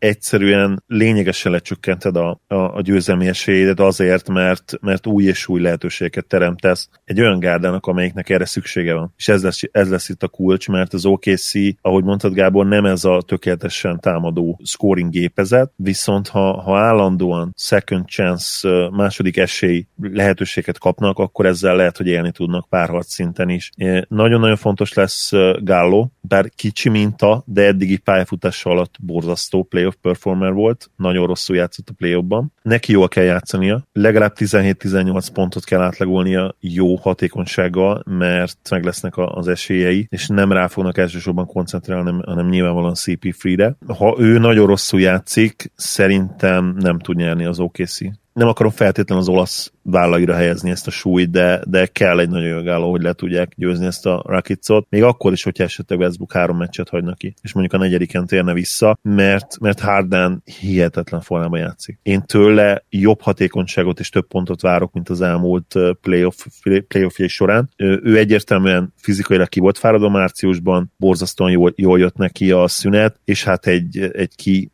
egyszerűen 0.00 0.84
lényegesen 0.86 1.52
lecsökkented 1.52 2.16
a, 2.16 2.40
a, 2.46 2.54
a 2.54 2.80
győzelmi 2.80 3.26
esélyed 3.26 3.80
azért, 3.80 4.28
mert, 4.28 4.78
mert 4.80 5.06
új 5.06 5.24
és 5.24 5.48
új 5.48 5.60
lehetőségeket 5.60 6.26
teremtesz 6.26 6.88
egy 7.04 7.20
olyan 7.20 7.38
gárdának, 7.38 7.86
amelyiknek 7.86 8.28
erre 8.28 8.44
szüksége 8.44 8.94
van. 8.94 9.14
És 9.16 9.28
ez 9.28 9.42
lesz, 9.42 9.60
ez 9.72 9.90
lesz 9.90 10.08
itt 10.08 10.22
a 10.22 10.28
kulcs, 10.28 10.68
mert 10.68 10.92
az 10.92 11.06
OKC, 11.06 11.52
ahogy 11.80 12.04
mondtad 12.04 12.32
Gábor, 12.32 12.66
nem 12.66 12.84
ez 12.84 13.04
a 13.04 13.22
tökéletesen 13.26 14.00
támadó 14.00 14.60
scoring 14.64 15.10
gépezet, 15.10 15.72
viszont 15.76 16.28
ha, 16.28 16.60
ha 16.60 16.78
állandóan 16.78 17.52
second 17.56 18.06
chance, 18.06 18.68
második 18.90 19.36
esély 19.36 19.86
lehetőséget 20.02 20.78
kapnak, 20.78 21.18
akkor 21.18 21.46
ezzel 21.46 21.76
lehet, 21.76 21.96
hogy 21.96 22.06
élni 22.06 22.32
tudnak 22.32 22.68
párharc 22.68 23.12
szinten 23.12 23.48
is. 23.48 23.70
Nagyon-nagyon 24.08 24.56
fontos 24.56 24.92
lesz 24.92 25.30
Gallo, 25.60 26.08
bár 26.20 26.50
kicsi 26.56 26.88
minta, 26.88 27.42
de 27.46 27.62
eddigi 27.62 27.96
pályafutása 27.96 28.70
alatt 28.70 28.94
borzasztó 29.00 29.62
play 29.62 29.88
playoff 29.94 30.20
performer 30.20 30.52
volt, 30.52 30.90
nagyon 30.96 31.26
rosszul 31.26 31.56
játszott 31.56 31.88
a 31.88 31.92
playoffban. 31.96 32.52
Neki 32.62 32.92
jól 32.92 33.08
kell 33.08 33.24
játszania, 33.24 33.86
legalább 33.92 34.32
17-18 34.36 35.26
pontot 35.32 35.64
kell 35.64 35.80
átlagolnia 35.80 36.56
jó 36.60 36.96
hatékonysággal, 36.96 38.02
mert 38.06 38.70
meg 38.70 38.84
lesznek 38.84 39.12
az 39.16 39.48
esélyei, 39.48 40.06
és 40.10 40.26
nem 40.26 40.52
rá 40.52 40.66
fognak 40.66 40.98
elsősorban 40.98 41.46
koncentrálni, 41.46 42.04
hanem, 42.04 42.22
hanem 42.26 42.48
nyilvánvalóan 42.48 42.94
CP3-re. 42.96 43.76
Ha 43.94 44.16
ő 44.18 44.38
nagyon 44.38 44.66
rosszul 44.66 45.00
játszik, 45.00 45.72
szerintem 45.74 46.76
nem 46.78 46.98
tud 46.98 47.16
nyerni 47.16 47.44
az 47.44 47.58
OKC 47.58 47.98
nem 48.40 48.48
akarom 48.48 48.72
feltétlenül 48.72 49.22
az 49.22 49.28
olasz 49.28 49.72
vállaira 49.82 50.34
helyezni 50.34 50.70
ezt 50.70 50.86
a 50.86 50.90
súlyt, 50.90 51.30
de, 51.30 51.62
de 51.66 51.86
kell 51.86 52.18
egy 52.18 52.28
nagyon 52.28 52.48
jogálló, 52.48 52.90
hogy 52.90 53.02
le 53.02 53.12
tudják 53.12 53.52
győzni 53.56 53.86
ezt 53.86 54.06
a 54.06 54.22
Rakicot, 54.26 54.86
még 54.90 55.02
akkor 55.02 55.32
is, 55.32 55.42
hogyha 55.42 55.64
esetleg 55.64 55.98
Westbrook 55.98 56.32
három 56.32 56.56
meccset 56.56 56.88
hagynak 56.88 57.18
ki, 57.18 57.34
és 57.42 57.52
mondjuk 57.52 57.80
a 57.80 57.84
negyediken 57.84 58.26
térne 58.26 58.52
vissza, 58.52 58.98
mert, 59.02 59.58
mert 59.60 59.80
Harden 59.80 60.42
hihetetlen 60.60 61.20
formában 61.20 61.58
játszik. 61.58 61.98
Én 62.02 62.22
tőle 62.22 62.84
jobb 62.88 63.20
hatékonyságot 63.20 64.00
és 64.00 64.08
több 64.08 64.26
pontot 64.26 64.60
várok, 64.60 64.92
mint 64.92 65.08
az 65.08 65.20
elmúlt 65.20 65.74
playoff, 66.00 66.46
playoff 66.88 67.18
során. 67.26 67.70
Ő 67.76 68.18
egyértelműen 68.18 68.92
fizikailag 68.96 69.48
ki 69.48 69.60
volt 69.60 69.78
fáradó 69.78 70.08
márciusban, 70.08 70.92
borzasztóan 70.96 71.50
jól, 71.50 71.72
jól 71.76 71.98
jött 71.98 72.16
neki 72.16 72.50
a 72.50 72.68
szünet, 72.68 73.20
és 73.24 73.44
hát 73.44 73.66
egy, 73.66 73.98
egy 74.12 74.34
ki 74.36 74.70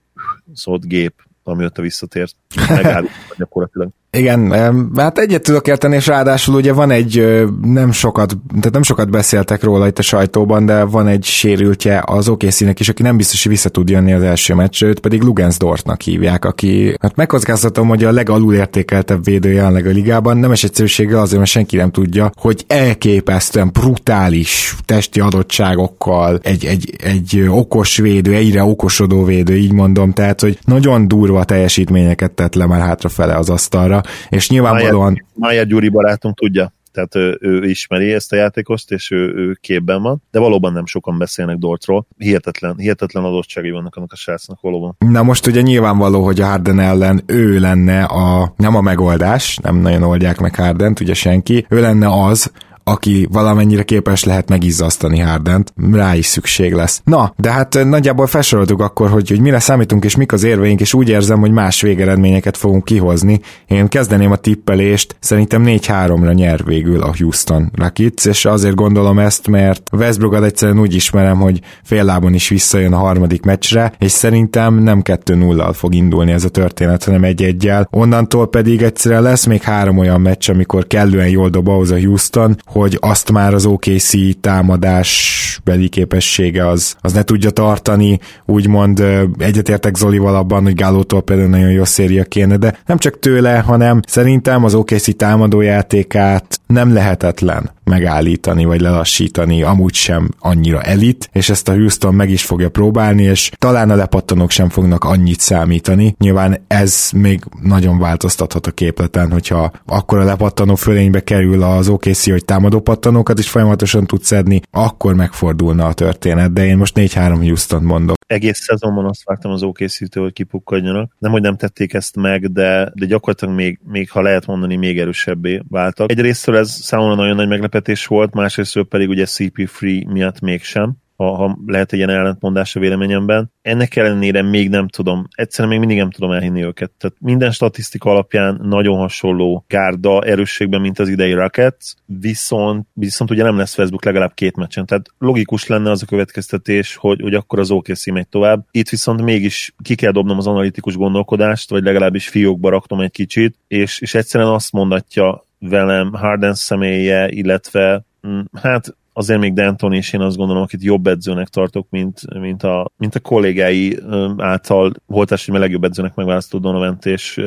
szólt 0.52 0.88
gép, 0.88 1.26
amióta 1.46 1.82
visszatért, 1.82 2.36
megállít 2.68 3.10
gyakorlatilag. 3.36 3.90
Igen, 4.16 4.52
hát 4.96 5.18
egyet 5.18 5.42
tudok 5.42 5.66
érteni, 5.66 5.94
és 5.94 6.06
ráadásul 6.06 6.54
ugye 6.54 6.72
van 6.72 6.90
egy, 6.90 7.44
nem 7.62 7.92
sokat, 7.92 8.36
tehát 8.48 8.72
nem 8.72 8.82
sokat 8.82 9.10
beszéltek 9.10 9.62
róla 9.62 9.86
itt 9.86 9.98
a 9.98 10.02
sajtóban, 10.02 10.66
de 10.66 10.84
van 10.84 11.06
egy 11.06 11.24
sérültje 11.24 12.02
az 12.06 12.28
okc 12.28 12.60
is, 12.60 12.88
aki 12.88 13.02
nem 13.02 13.16
biztos, 13.16 13.42
hogy 13.42 13.52
vissza 13.52 13.68
tud 13.68 13.88
jönni 13.88 14.12
az 14.12 14.22
első 14.22 14.54
meccs, 14.54 14.82
őt 14.82 15.00
pedig 15.00 15.22
Lugens 15.22 15.56
Dortnak 15.56 16.00
hívják, 16.00 16.44
aki, 16.44 16.94
hát 17.00 17.16
megkockáztatom, 17.16 17.88
hogy 17.88 18.04
a 18.04 18.12
legalul 18.12 18.54
értékeltebb 18.54 19.24
védő 19.24 19.52
jelenleg 19.52 19.86
a 19.86 19.90
ligában, 19.90 20.36
nem 20.36 20.50
egyszerűsége 20.50 21.20
azért, 21.20 21.38
mert 21.38 21.50
senki 21.50 21.76
nem 21.76 21.90
tudja, 21.90 22.30
hogy 22.40 22.64
elképesztően 22.66 23.70
brutális 23.72 24.76
testi 24.84 25.20
adottságokkal 25.20 26.38
egy, 26.42 26.64
egy, 26.64 26.94
egy 27.02 27.46
okos 27.48 27.96
védő, 27.96 28.34
egyre 28.34 28.62
okosodó 28.62 29.24
védő, 29.24 29.56
így 29.56 29.72
mondom, 29.72 30.12
tehát, 30.12 30.40
hogy 30.40 30.58
nagyon 30.64 31.08
durva 31.08 31.44
teljesítményeket 31.44 32.30
tett 32.30 32.54
le 32.54 32.66
már 32.66 32.80
hátrafele 32.80 33.34
az 33.34 33.50
asztalra, 33.50 34.02
és 34.28 34.48
nyilvánvalóan... 34.48 35.26
Mája 35.34 35.62
Gyuri 35.62 35.88
barátunk 35.88 36.38
tudja, 36.38 36.72
tehát 36.96 37.14
ő, 37.14 37.38
ő 37.40 37.68
ismeri 37.68 38.12
ezt 38.12 38.32
a 38.32 38.36
játékost, 38.36 38.90
és 38.90 39.10
ő, 39.10 39.34
ő 39.34 39.58
képben 39.60 40.02
van, 40.02 40.22
de 40.30 40.38
valóban 40.38 40.72
nem 40.72 40.86
sokan 40.86 41.18
beszélnek 41.18 41.56
Dortról. 41.56 42.06
Hihetetlen, 42.16 42.74
hihetetlen 42.78 43.24
adottságai 43.24 43.70
vannak 43.70 43.96
annak 43.96 44.12
a 44.12 44.16
srácnak 44.16 44.60
valóban. 44.60 44.96
Na 44.98 45.22
most 45.22 45.46
ugye 45.46 45.60
nyilvánvaló, 45.60 46.24
hogy 46.24 46.40
a 46.40 46.46
Harden 46.46 46.78
ellen 46.78 47.22
ő 47.26 47.58
lenne 47.58 48.04
a, 48.04 48.54
nem 48.56 48.76
a 48.76 48.80
megoldás, 48.80 49.56
nem 49.56 49.76
nagyon 49.76 50.02
oldják 50.02 50.38
meg 50.40 50.54
Hardent, 50.54 51.00
ugye 51.00 51.14
senki, 51.14 51.66
ő 51.68 51.80
lenne 51.80 52.24
az, 52.24 52.52
aki 52.88 53.28
valamennyire 53.30 53.82
képes 53.82 54.24
lehet 54.24 54.48
megizzasztani 54.48 55.18
Hardent, 55.18 55.72
rá 55.92 56.14
is 56.14 56.26
szükség 56.26 56.72
lesz. 56.72 57.00
Na, 57.04 57.32
de 57.36 57.50
hát 57.50 57.74
eh, 57.74 57.84
nagyjából 57.84 58.26
felsoroltuk 58.26 58.80
akkor, 58.80 59.10
hogy, 59.10 59.28
hogy 59.28 59.40
mire 59.40 59.58
számítunk 59.58 60.04
és 60.04 60.16
mik 60.16 60.32
az 60.32 60.42
érveink, 60.42 60.80
és 60.80 60.94
úgy 60.94 61.08
érzem, 61.08 61.40
hogy 61.40 61.50
más 61.50 61.80
végeredményeket 61.80 62.56
fogunk 62.56 62.84
kihozni. 62.84 63.40
Én 63.66 63.88
kezdeném 63.88 64.30
a 64.30 64.36
tippelést, 64.36 65.16
szerintem 65.20 65.62
4-3-ra 65.66 66.34
nyer 66.34 66.64
végül 66.64 67.02
a 67.02 67.14
Houston 67.18 67.70
Rockets, 67.74 68.24
és 68.24 68.44
azért 68.44 68.74
gondolom 68.74 69.18
ezt, 69.18 69.48
mert 69.48 69.88
Westbrookat 69.92 70.44
egyszerűen 70.44 70.80
úgy 70.80 70.94
ismerem, 70.94 71.38
hogy 71.38 71.60
fél 71.82 72.04
lábon 72.04 72.34
is 72.34 72.48
visszajön 72.48 72.92
a 72.92 72.98
harmadik 72.98 73.44
meccsre, 73.44 73.92
és 73.98 74.10
szerintem 74.10 74.74
nem 74.74 75.00
2-0-al 75.04 75.72
fog 75.74 75.94
indulni 75.94 76.32
ez 76.32 76.44
a 76.44 76.48
történet, 76.48 77.04
hanem 77.04 77.24
egy 77.24 77.42
egyel. 77.42 77.88
Onnantól 77.90 78.48
pedig 78.48 78.82
egyszerűen 78.82 79.22
lesz 79.22 79.46
még 79.46 79.62
három 79.62 79.98
olyan 79.98 80.20
meccs, 80.20 80.50
amikor 80.50 80.86
kellően 80.86 81.28
jól 81.28 81.48
dob 81.48 81.68
ahhoz 81.68 81.90
a 81.90 81.98
Houston, 82.00 82.56
hogy 82.78 82.98
azt 83.00 83.32
már 83.32 83.54
az 83.54 83.66
OKC 83.66 84.40
támadás 84.40 85.60
beli 85.64 85.88
képessége 85.88 86.68
az, 86.68 86.96
az 87.00 87.12
ne 87.12 87.22
tudja 87.22 87.50
tartani, 87.50 88.18
úgymond 88.44 89.04
egyetértek 89.38 89.96
Zolival 89.96 90.34
abban, 90.34 90.62
hogy 90.62 90.74
Gálótól 90.74 91.22
például 91.22 91.48
nagyon 91.48 91.70
jó 91.70 91.84
széria 91.84 92.24
kéne, 92.24 92.56
de 92.56 92.78
nem 92.86 92.98
csak 92.98 93.18
tőle, 93.18 93.58
hanem 93.58 94.00
szerintem 94.06 94.64
az 94.64 94.74
OKC 94.74 95.16
támadójátékát 95.16 96.60
nem 96.66 96.92
lehetetlen 96.92 97.75
megállítani, 97.86 98.64
vagy 98.64 98.80
lelassítani, 98.80 99.62
amúgy 99.62 99.94
sem 99.94 100.28
annyira 100.38 100.82
elit, 100.82 101.28
és 101.32 101.48
ezt 101.48 101.68
a 101.68 101.72
Houston 101.72 102.14
meg 102.14 102.30
is 102.30 102.44
fogja 102.44 102.68
próbálni, 102.68 103.22
és 103.22 103.50
talán 103.58 103.90
a 103.90 103.94
lepattanók 103.94 104.50
sem 104.50 104.68
fognak 104.68 105.04
annyit 105.04 105.40
számítani. 105.40 106.14
Nyilván 106.18 106.64
ez 106.66 107.10
még 107.14 107.44
nagyon 107.62 107.98
változtathat 107.98 108.66
a 108.66 108.70
képleten, 108.70 109.30
hogyha 109.30 109.72
akkor 109.86 110.18
a 110.18 110.24
lepattanó 110.24 110.74
fölénybe 110.74 111.20
kerül 111.20 111.62
az 111.62 111.88
OKC, 111.88 112.30
hogy 112.30 112.44
támadó 112.44 112.80
pattanókat 112.80 113.38
is 113.38 113.48
folyamatosan 113.48 114.06
tud 114.06 114.22
szedni, 114.22 114.60
akkor 114.70 115.14
megfordulna 115.14 115.86
a 115.86 115.92
történet, 115.92 116.52
de 116.52 116.66
én 116.66 116.76
most 116.76 116.94
4-3 116.96 117.36
Houston 117.40 117.82
mondok. 117.82 118.16
Egész 118.26 118.58
szezonban 118.58 119.04
azt 119.04 119.24
vártam 119.24 119.50
az 119.50 119.62
okc 119.62 120.14
hogy 120.14 120.32
kipukkadjanak. 120.32 121.16
Nem, 121.18 121.32
hogy 121.32 121.42
nem 121.42 121.56
tették 121.56 121.94
ezt 121.94 122.16
meg, 122.16 122.52
de, 122.52 122.92
de 122.94 123.06
gyakorlatilag 123.06 123.54
még, 123.54 123.78
még, 123.84 124.10
ha 124.10 124.20
lehet 124.20 124.46
mondani, 124.46 124.76
még 124.76 124.98
erősebbé 124.98 125.62
váltak. 125.68 126.10
Egyrésztől 126.10 126.56
ez 126.56 126.70
számomra 126.70 127.14
nagyon 127.14 127.36
nagy 127.36 127.48
meglepetés 127.48 127.75
volt, 128.06 128.34
másrésztől 128.34 128.84
pedig 128.84 129.08
ugye 129.08 129.24
CP3 129.26 130.12
miatt 130.12 130.40
mégsem 130.40 130.96
ha, 131.16 131.34
ha 131.34 131.58
lehet 131.66 131.92
egy 131.92 131.98
ilyen 131.98 132.10
ellentmondás 132.10 132.76
a 132.76 132.80
véleményemben. 132.80 133.52
Ennek 133.62 133.96
ellenére 133.96 134.42
még 134.42 134.68
nem 134.68 134.88
tudom, 134.88 135.28
egyszerűen 135.30 135.68
még 135.68 135.78
mindig 135.78 135.98
nem 135.98 136.10
tudom 136.10 136.30
elhinni 136.30 136.64
őket. 136.64 136.90
Tehát 136.98 137.16
minden 137.20 137.50
statisztika 137.50 138.10
alapján 138.10 138.60
nagyon 138.62 138.98
hasonló 138.98 139.64
gárda 139.68 140.22
erősségben, 140.22 140.80
mint 140.80 140.98
az 140.98 141.08
idei 141.08 141.32
Rockets, 141.32 141.94
viszont, 142.04 142.86
viszont 142.92 143.30
ugye 143.30 143.42
nem 143.42 143.56
lesz 143.56 143.74
Facebook 143.74 144.04
legalább 144.04 144.34
két 144.34 144.56
meccsen. 144.56 144.86
Tehát 144.86 145.06
logikus 145.18 145.66
lenne 145.66 145.90
az 145.90 146.02
a 146.02 146.06
következtetés, 146.06 146.96
hogy, 146.96 147.20
hogy 147.20 147.34
akkor 147.34 147.58
az 147.58 147.70
OKC 147.70 148.06
megy 148.06 148.28
tovább. 148.28 148.66
Itt 148.70 148.88
viszont 148.88 149.22
mégis 149.22 149.74
ki 149.82 149.94
kell 149.94 150.12
dobnom 150.12 150.38
az 150.38 150.46
analitikus 150.46 150.96
gondolkodást, 150.96 151.70
vagy 151.70 151.82
legalábbis 151.82 152.28
fiókba 152.28 152.70
raknom 152.70 153.00
egy 153.00 153.10
kicsit, 153.10 153.56
és, 153.68 154.00
és 154.00 154.14
egyszerűen 154.14 154.50
azt 154.50 154.72
mondatja 154.72 155.45
velem 155.58 156.12
Harden 156.12 156.54
személye, 156.54 157.28
illetve 157.28 158.04
mm, 158.26 158.40
hát 158.52 158.96
azért 159.18 159.40
még 159.40 159.52
Denton 159.52 159.92
is 159.92 160.12
én 160.12 160.20
azt 160.20 160.36
gondolom, 160.36 160.62
akit 160.62 160.82
jobb 160.82 161.06
edzőnek 161.06 161.48
tartok, 161.48 161.86
mint, 161.90 162.38
mint, 162.40 162.62
a, 162.62 162.90
mint 162.96 163.14
a 163.14 163.20
kollégái 163.20 163.98
által 164.36 164.92
volt 165.06 165.32
esélyben 165.32 165.62
legjobb 165.62 165.84
edzőnek 165.84 166.14
megválasztó 166.14 166.58
donovan 166.58 166.98
és 167.02 167.42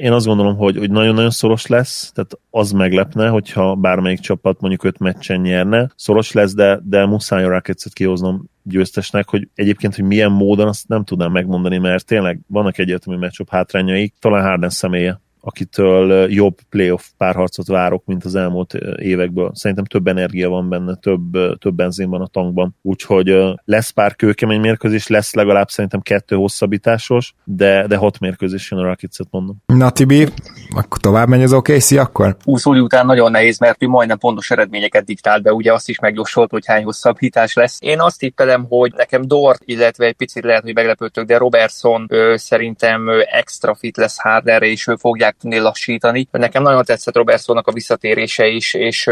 én 0.00 0.12
azt 0.12 0.26
gondolom, 0.26 0.56
hogy, 0.56 0.76
hogy 0.76 0.90
nagyon-nagyon 0.90 1.30
szoros 1.30 1.66
lesz, 1.66 2.10
tehát 2.14 2.38
az 2.50 2.70
meglepne, 2.70 3.28
hogyha 3.28 3.74
bármelyik 3.74 4.18
csapat 4.18 4.60
mondjuk 4.60 4.84
öt 4.84 4.98
meccsen 4.98 5.40
nyerne. 5.40 5.90
Szoros 5.96 6.32
lesz, 6.32 6.54
de, 6.54 6.80
de 6.82 7.06
muszáj 7.06 7.44
a 7.44 7.48
Rockets-et 7.48 7.92
kihoznom 7.92 8.44
győztesnek, 8.62 9.28
hogy 9.28 9.48
egyébként, 9.54 9.94
hogy 9.94 10.04
milyen 10.04 10.32
módon, 10.32 10.68
azt 10.68 10.88
nem 10.88 11.04
tudnám 11.04 11.32
megmondani, 11.32 11.78
mert 11.78 12.06
tényleg 12.06 12.40
vannak 12.46 12.78
egyértelmű 12.78 13.20
meccsop 13.20 13.50
hátrányaik, 13.50 14.14
talán 14.18 14.44
Harden 14.44 14.70
személye 14.70 15.20
akitől 15.46 16.30
jobb 16.30 16.58
playoff 16.68 17.08
párharcot 17.16 17.66
várok, 17.66 18.04
mint 18.04 18.24
az 18.24 18.34
elmúlt 18.34 18.74
évekből. 18.96 19.50
Szerintem 19.54 19.84
több 19.84 20.06
energia 20.06 20.48
van 20.48 20.68
benne, 20.68 20.94
több, 20.94 21.58
több 21.58 21.74
benzin 21.74 22.10
van 22.10 22.20
a 22.20 22.26
tankban. 22.26 22.76
Úgyhogy 22.82 23.36
lesz 23.64 23.90
pár 23.90 24.16
kőkemény 24.16 24.60
mérkőzés, 24.60 25.06
lesz 25.06 25.34
legalább 25.34 25.68
szerintem 25.68 26.00
kettő 26.00 26.36
hosszabbításos, 26.36 27.34
de, 27.44 27.86
de 27.86 27.96
hat 27.96 28.18
mérkőzés 28.18 28.70
jön 28.70 28.80
a 28.80 28.84
Rockets-et 28.84 29.28
mondom. 29.30 29.56
Na 29.66 29.90
Tibi, 29.90 30.28
akkor 30.74 30.98
tovább 30.98 31.28
megy 31.28 31.42
az 31.42 31.52
OKC 31.52 31.90
akkor? 31.90 32.36
20 32.44 32.66
után 32.66 33.06
nagyon 33.06 33.30
nehéz, 33.30 33.58
mert 33.58 33.82
ő 33.82 33.86
majdnem 33.86 34.18
pontos 34.18 34.50
eredményeket 34.50 35.04
diktált 35.04 35.42
be, 35.42 35.52
ugye 35.52 35.72
azt 35.72 35.88
is 35.88 35.98
megjósolt, 35.98 36.50
hogy 36.50 36.66
hány 36.66 36.84
hosszabbítás 36.84 37.54
lesz. 37.54 37.78
Én 37.80 38.00
azt 38.00 38.18
tippelem, 38.18 38.66
hogy 38.68 38.92
nekem 38.96 39.26
Dort, 39.26 39.62
illetve 39.64 40.06
egy 40.06 40.14
picit 40.16 40.44
lehet, 40.44 40.62
hogy 40.62 40.74
meglepődtök, 40.74 41.26
de 41.26 41.36
Robertson 41.36 42.06
ő, 42.10 42.36
szerintem 42.36 43.08
extra 43.30 43.74
fit 43.74 43.96
lesz 43.96 44.20
Harderre, 44.20 44.66
és 44.66 44.86
ő 44.86 44.96
fogják 44.96 45.36
tudni 45.40 45.58
lassítani. 45.58 46.28
Nekem 46.30 46.62
nagyon 46.62 46.84
tetszett 46.84 47.16
Robertsonnak 47.16 47.66
a 47.66 47.72
visszatérése 47.72 48.46
is, 48.46 48.74
és 48.74 49.06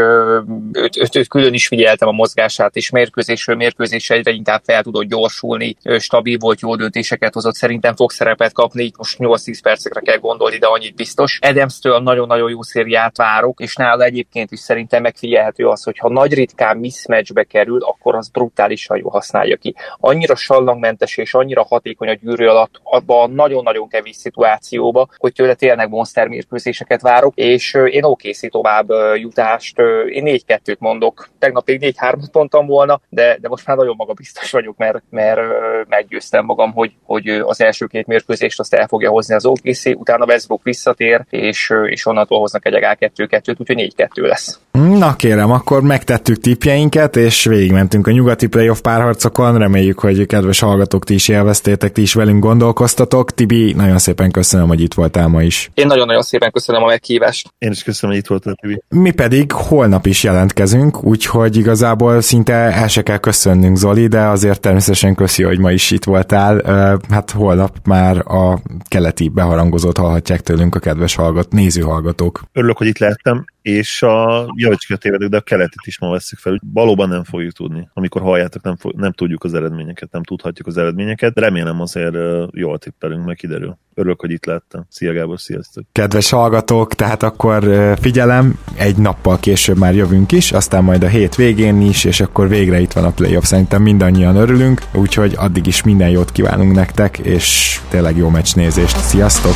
őt, 0.71 0.97
őt, 0.97 1.15
őt 1.15 1.27
külön 1.27 1.53
is 1.53 1.67
figyeltem 1.67 2.07
a 2.07 2.11
mozgását, 2.11 2.75
és 2.75 2.89
mérkőzésről 2.89 3.55
mérkőzésre 3.55 4.15
egyre 4.15 4.31
inkább 4.31 4.61
fel 4.63 4.83
tudott 4.83 5.05
gyorsulni, 5.05 5.75
stabil 5.99 6.37
volt, 6.37 6.59
jó 6.59 6.75
döntéseket 6.75 7.33
hozott, 7.33 7.55
szerintem 7.55 7.95
fog 7.95 8.11
szerepet 8.11 8.53
kapni, 8.53 8.91
most 8.97 9.17
8-10 9.19 9.59
percekre 9.61 9.99
kell 9.99 10.17
gondolni, 10.17 10.57
de 10.57 10.67
annyit 10.67 10.95
biztos. 10.95 11.39
Adams-től 11.45 11.99
nagyon-nagyon 11.99 12.49
jó 12.49 12.61
szériát 12.61 13.17
várok, 13.17 13.59
és 13.59 13.75
nála 13.75 14.03
egyébként 14.03 14.51
is 14.51 14.59
szerintem 14.59 15.01
megfigyelhető 15.01 15.67
az, 15.67 15.83
hogy 15.83 15.97
ha 15.97 16.09
nagy 16.09 16.33
ritkán 16.33 16.77
mismatchbe 16.77 17.43
kerül, 17.43 17.83
akkor 17.83 18.15
az 18.15 18.29
brutálisan 18.29 18.97
jó 18.97 19.09
használja 19.09 19.55
ki. 19.55 19.75
Annyira 19.99 20.35
sallangmentes 20.35 21.17
és 21.17 21.33
annyira 21.33 21.63
hatékony 21.63 22.09
a 22.09 22.13
gyűrű 22.13 22.45
alatt 22.45 22.79
abban 22.83 23.31
nagyon-nagyon 23.31 23.87
kevés 23.87 24.15
szituációba, 24.15 25.07
hogy 25.17 25.33
tőle 25.33 25.53
tényleg 25.53 25.89
monster 25.89 26.27
mérkőzéseket 26.27 27.01
várok, 27.01 27.35
és 27.35 27.73
én 27.73 28.03
OKC 28.03 28.51
tovább 28.51 28.89
jutást, 29.15 29.79
én 30.09 30.41
4-2-t 30.47 30.77
mondok. 30.77 31.29
Tegnap 31.39 31.67
még 31.67 31.95
4-3-at 31.99 32.31
mondtam 32.31 32.65
volna, 32.65 33.01
de, 33.09 33.37
de 33.41 33.47
most 33.47 33.67
már 33.67 33.77
nagyon 33.77 33.95
magabiztos 33.97 34.51
vagyok, 34.51 34.77
mert, 34.77 35.03
mert 35.09 35.41
meggyőztem 35.87 36.45
magam, 36.45 36.71
hogy, 36.73 36.93
hogy 37.03 37.27
az 37.27 37.61
első 37.61 37.85
két 37.85 38.07
mérkőzést 38.07 38.59
azt 38.59 38.73
el 38.73 38.87
fogja 38.87 39.09
hozni 39.09 39.35
az 39.35 39.45
OKC, 39.45 39.85
utána 39.85 40.25
Westbrook 40.25 40.63
visszatér, 40.63 41.25
és, 41.35 41.73
és 41.85 42.05
onnantól 42.05 42.39
hoznak 42.39 42.65
egy 42.65 42.73
K2-2-t, 42.79 43.55
úgyhogy 43.57 43.93
4-2 43.97 44.21
lesz. 44.21 44.59
Na 44.71 45.15
kérem, 45.15 45.51
akkor 45.51 45.81
megtettük 45.81 46.39
tipjeinket, 46.39 47.15
és 47.15 47.45
végigmentünk 47.45 48.07
a 48.07 48.11
nyugati 48.11 48.47
playoff 48.47 48.79
párharcokon. 48.79 49.57
Reméljük, 49.57 49.99
hogy 49.99 50.25
kedves 50.25 50.59
hallgatók 50.59 51.03
ti 51.03 51.13
is 51.13 51.27
élveztétek, 51.27 51.91
ti 51.91 52.01
is 52.01 52.13
velünk 52.13 52.43
gondolkoztatok. 52.43 53.31
Tibi, 53.31 53.73
nagyon 53.73 53.97
szépen 53.97 54.31
köszönöm, 54.31 54.67
hogy 54.67 54.81
itt 54.81 54.93
voltál 54.93 55.27
ma 55.27 55.41
is. 55.41 55.71
Én 55.73 55.87
nagyon-nagyon 55.87 56.21
szépen 56.21 56.51
köszönöm 56.51 56.83
a 56.83 56.87
meghívást. 56.87 57.53
Én 57.57 57.71
is 57.71 57.83
köszönöm, 57.83 58.15
hogy 58.15 58.23
itt 58.23 58.29
voltál, 58.29 58.55
Tibi. 58.61 58.81
Mi 58.89 59.11
pedig 59.11 59.51
holnap 59.51 60.05
is 60.05 60.23
jelentkezünk, 60.23 61.03
úgyhogy 61.03 61.57
igazából 61.57 62.21
szinte 62.21 62.53
el 62.53 62.87
se 62.87 63.01
kell 63.01 63.17
köszönnünk, 63.17 63.77
Zoli, 63.77 64.07
de 64.07 64.21
azért 64.21 64.59
természetesen 64.59 65.15
köszi, 65.15 65.43
hogy 65.43 65.59
ma 65.59 65.71
is 65.71 65.91
itt 65.91 66.03
voltál. 66.03 66.61
Hát 67.09 67.31
holnap 67.31 67.77
már 67.83 68.17
a 68.17 68.59
keleti 68.87 69.29
beharangozót 69.29 69.97
hallhatják 69.97 70.41
tőlünk 70.41 70.75
a 70.75 70.79
kedves 70.79 71.15
hallgat, 71.25 71.51
nézőhallgatók. 71.51 72.43
Örülök, 72.53 72.77
hogy 72.77 72.87
itt 72.87 72.97
lehettem, 72.97 73.45
és 73.61 74.01
a 74.01 74.45
javicska 74.55 74.95
tévedek, 74.95 75.29
de 75.29 75.37
a 75.37 75.41
keletit 75.41 75.81
is 75.85 75.99
ma 75.99 76.09
veszük 76.09 76.39
fel. 76.39 76.61
Valóban 76.73 77.09
nem 77.09 77.23
fogjuk 77.23 77.53
tudni. 77.53 77.89
Amikor 77.93 78.21
halljátok, 78.21 78.63
nem, 78.63 78.75
fog, 78.75 78.93
nem 78.95 79.11
tudjuk 79.11 79.43
az 79.43 79.53
eredményeket, 79.53 80.11
nem 80.11 80.23
tudhatjuk 80.23 80.67
az 80.67 80.77
eredményeket. 80.77 81.39
Remélem 81.39 81.81
azért 81.81 82.15
jól 82.51 82.77
tippelünk, 82.77 83.25
meg 83.25 83.35
kiderül. 83.35 83.77
Örülök, 83.93 84.19
hogy 84.19 84.31
itt 84.31 84.45
lettem. 84.45 84.85
Szia 84.89 85.13
Gábor, 85.13 85.39
sziasztok! 85.39 85.83
Kedves 85.91 86.29
hallgatók, 86.29 86.93
tehát 86.93 87.23
akkor 87.23 87.63
figyelem, 88.01 88.59
egy 88.75 88.97
nappal 88.97 89.39
később 89.39 89.77
már 89.77 89.95
jövünk 89.95 90.31
is, 90.31 90.51
aztán 90.51 90.83
majd 90.83 91.03
a 91.03 91.07
hét 91.07 91.35
végén 91.35 91.81
is, 91.81 92.03
és 92.03 92.19
akkor 92.19 92.47
végre 92.49 92.79
itt 92.79 92.91
van 92.91 93.03
a 93.03 93.11
playoff. 93.11 93.43
Szerintem 93.43 93.81
mindannyian 93.81 94.35
örülünk, 94.35 94.81
úgyhogy 94.93 95.33
addig 95.37 95.67
is 95.67 95.83
minden 95.83 96.09
jót 96.09 96.31
kívánunk 96.31 96.73
nektek, 96.73 97.17
és 97.17 97.79
tényleg 97.89 98.17
jó 98.17 98.29
meccs 98.29 98.55
nézést. 98.55 98.97
Sziasztok! 98.97 99.55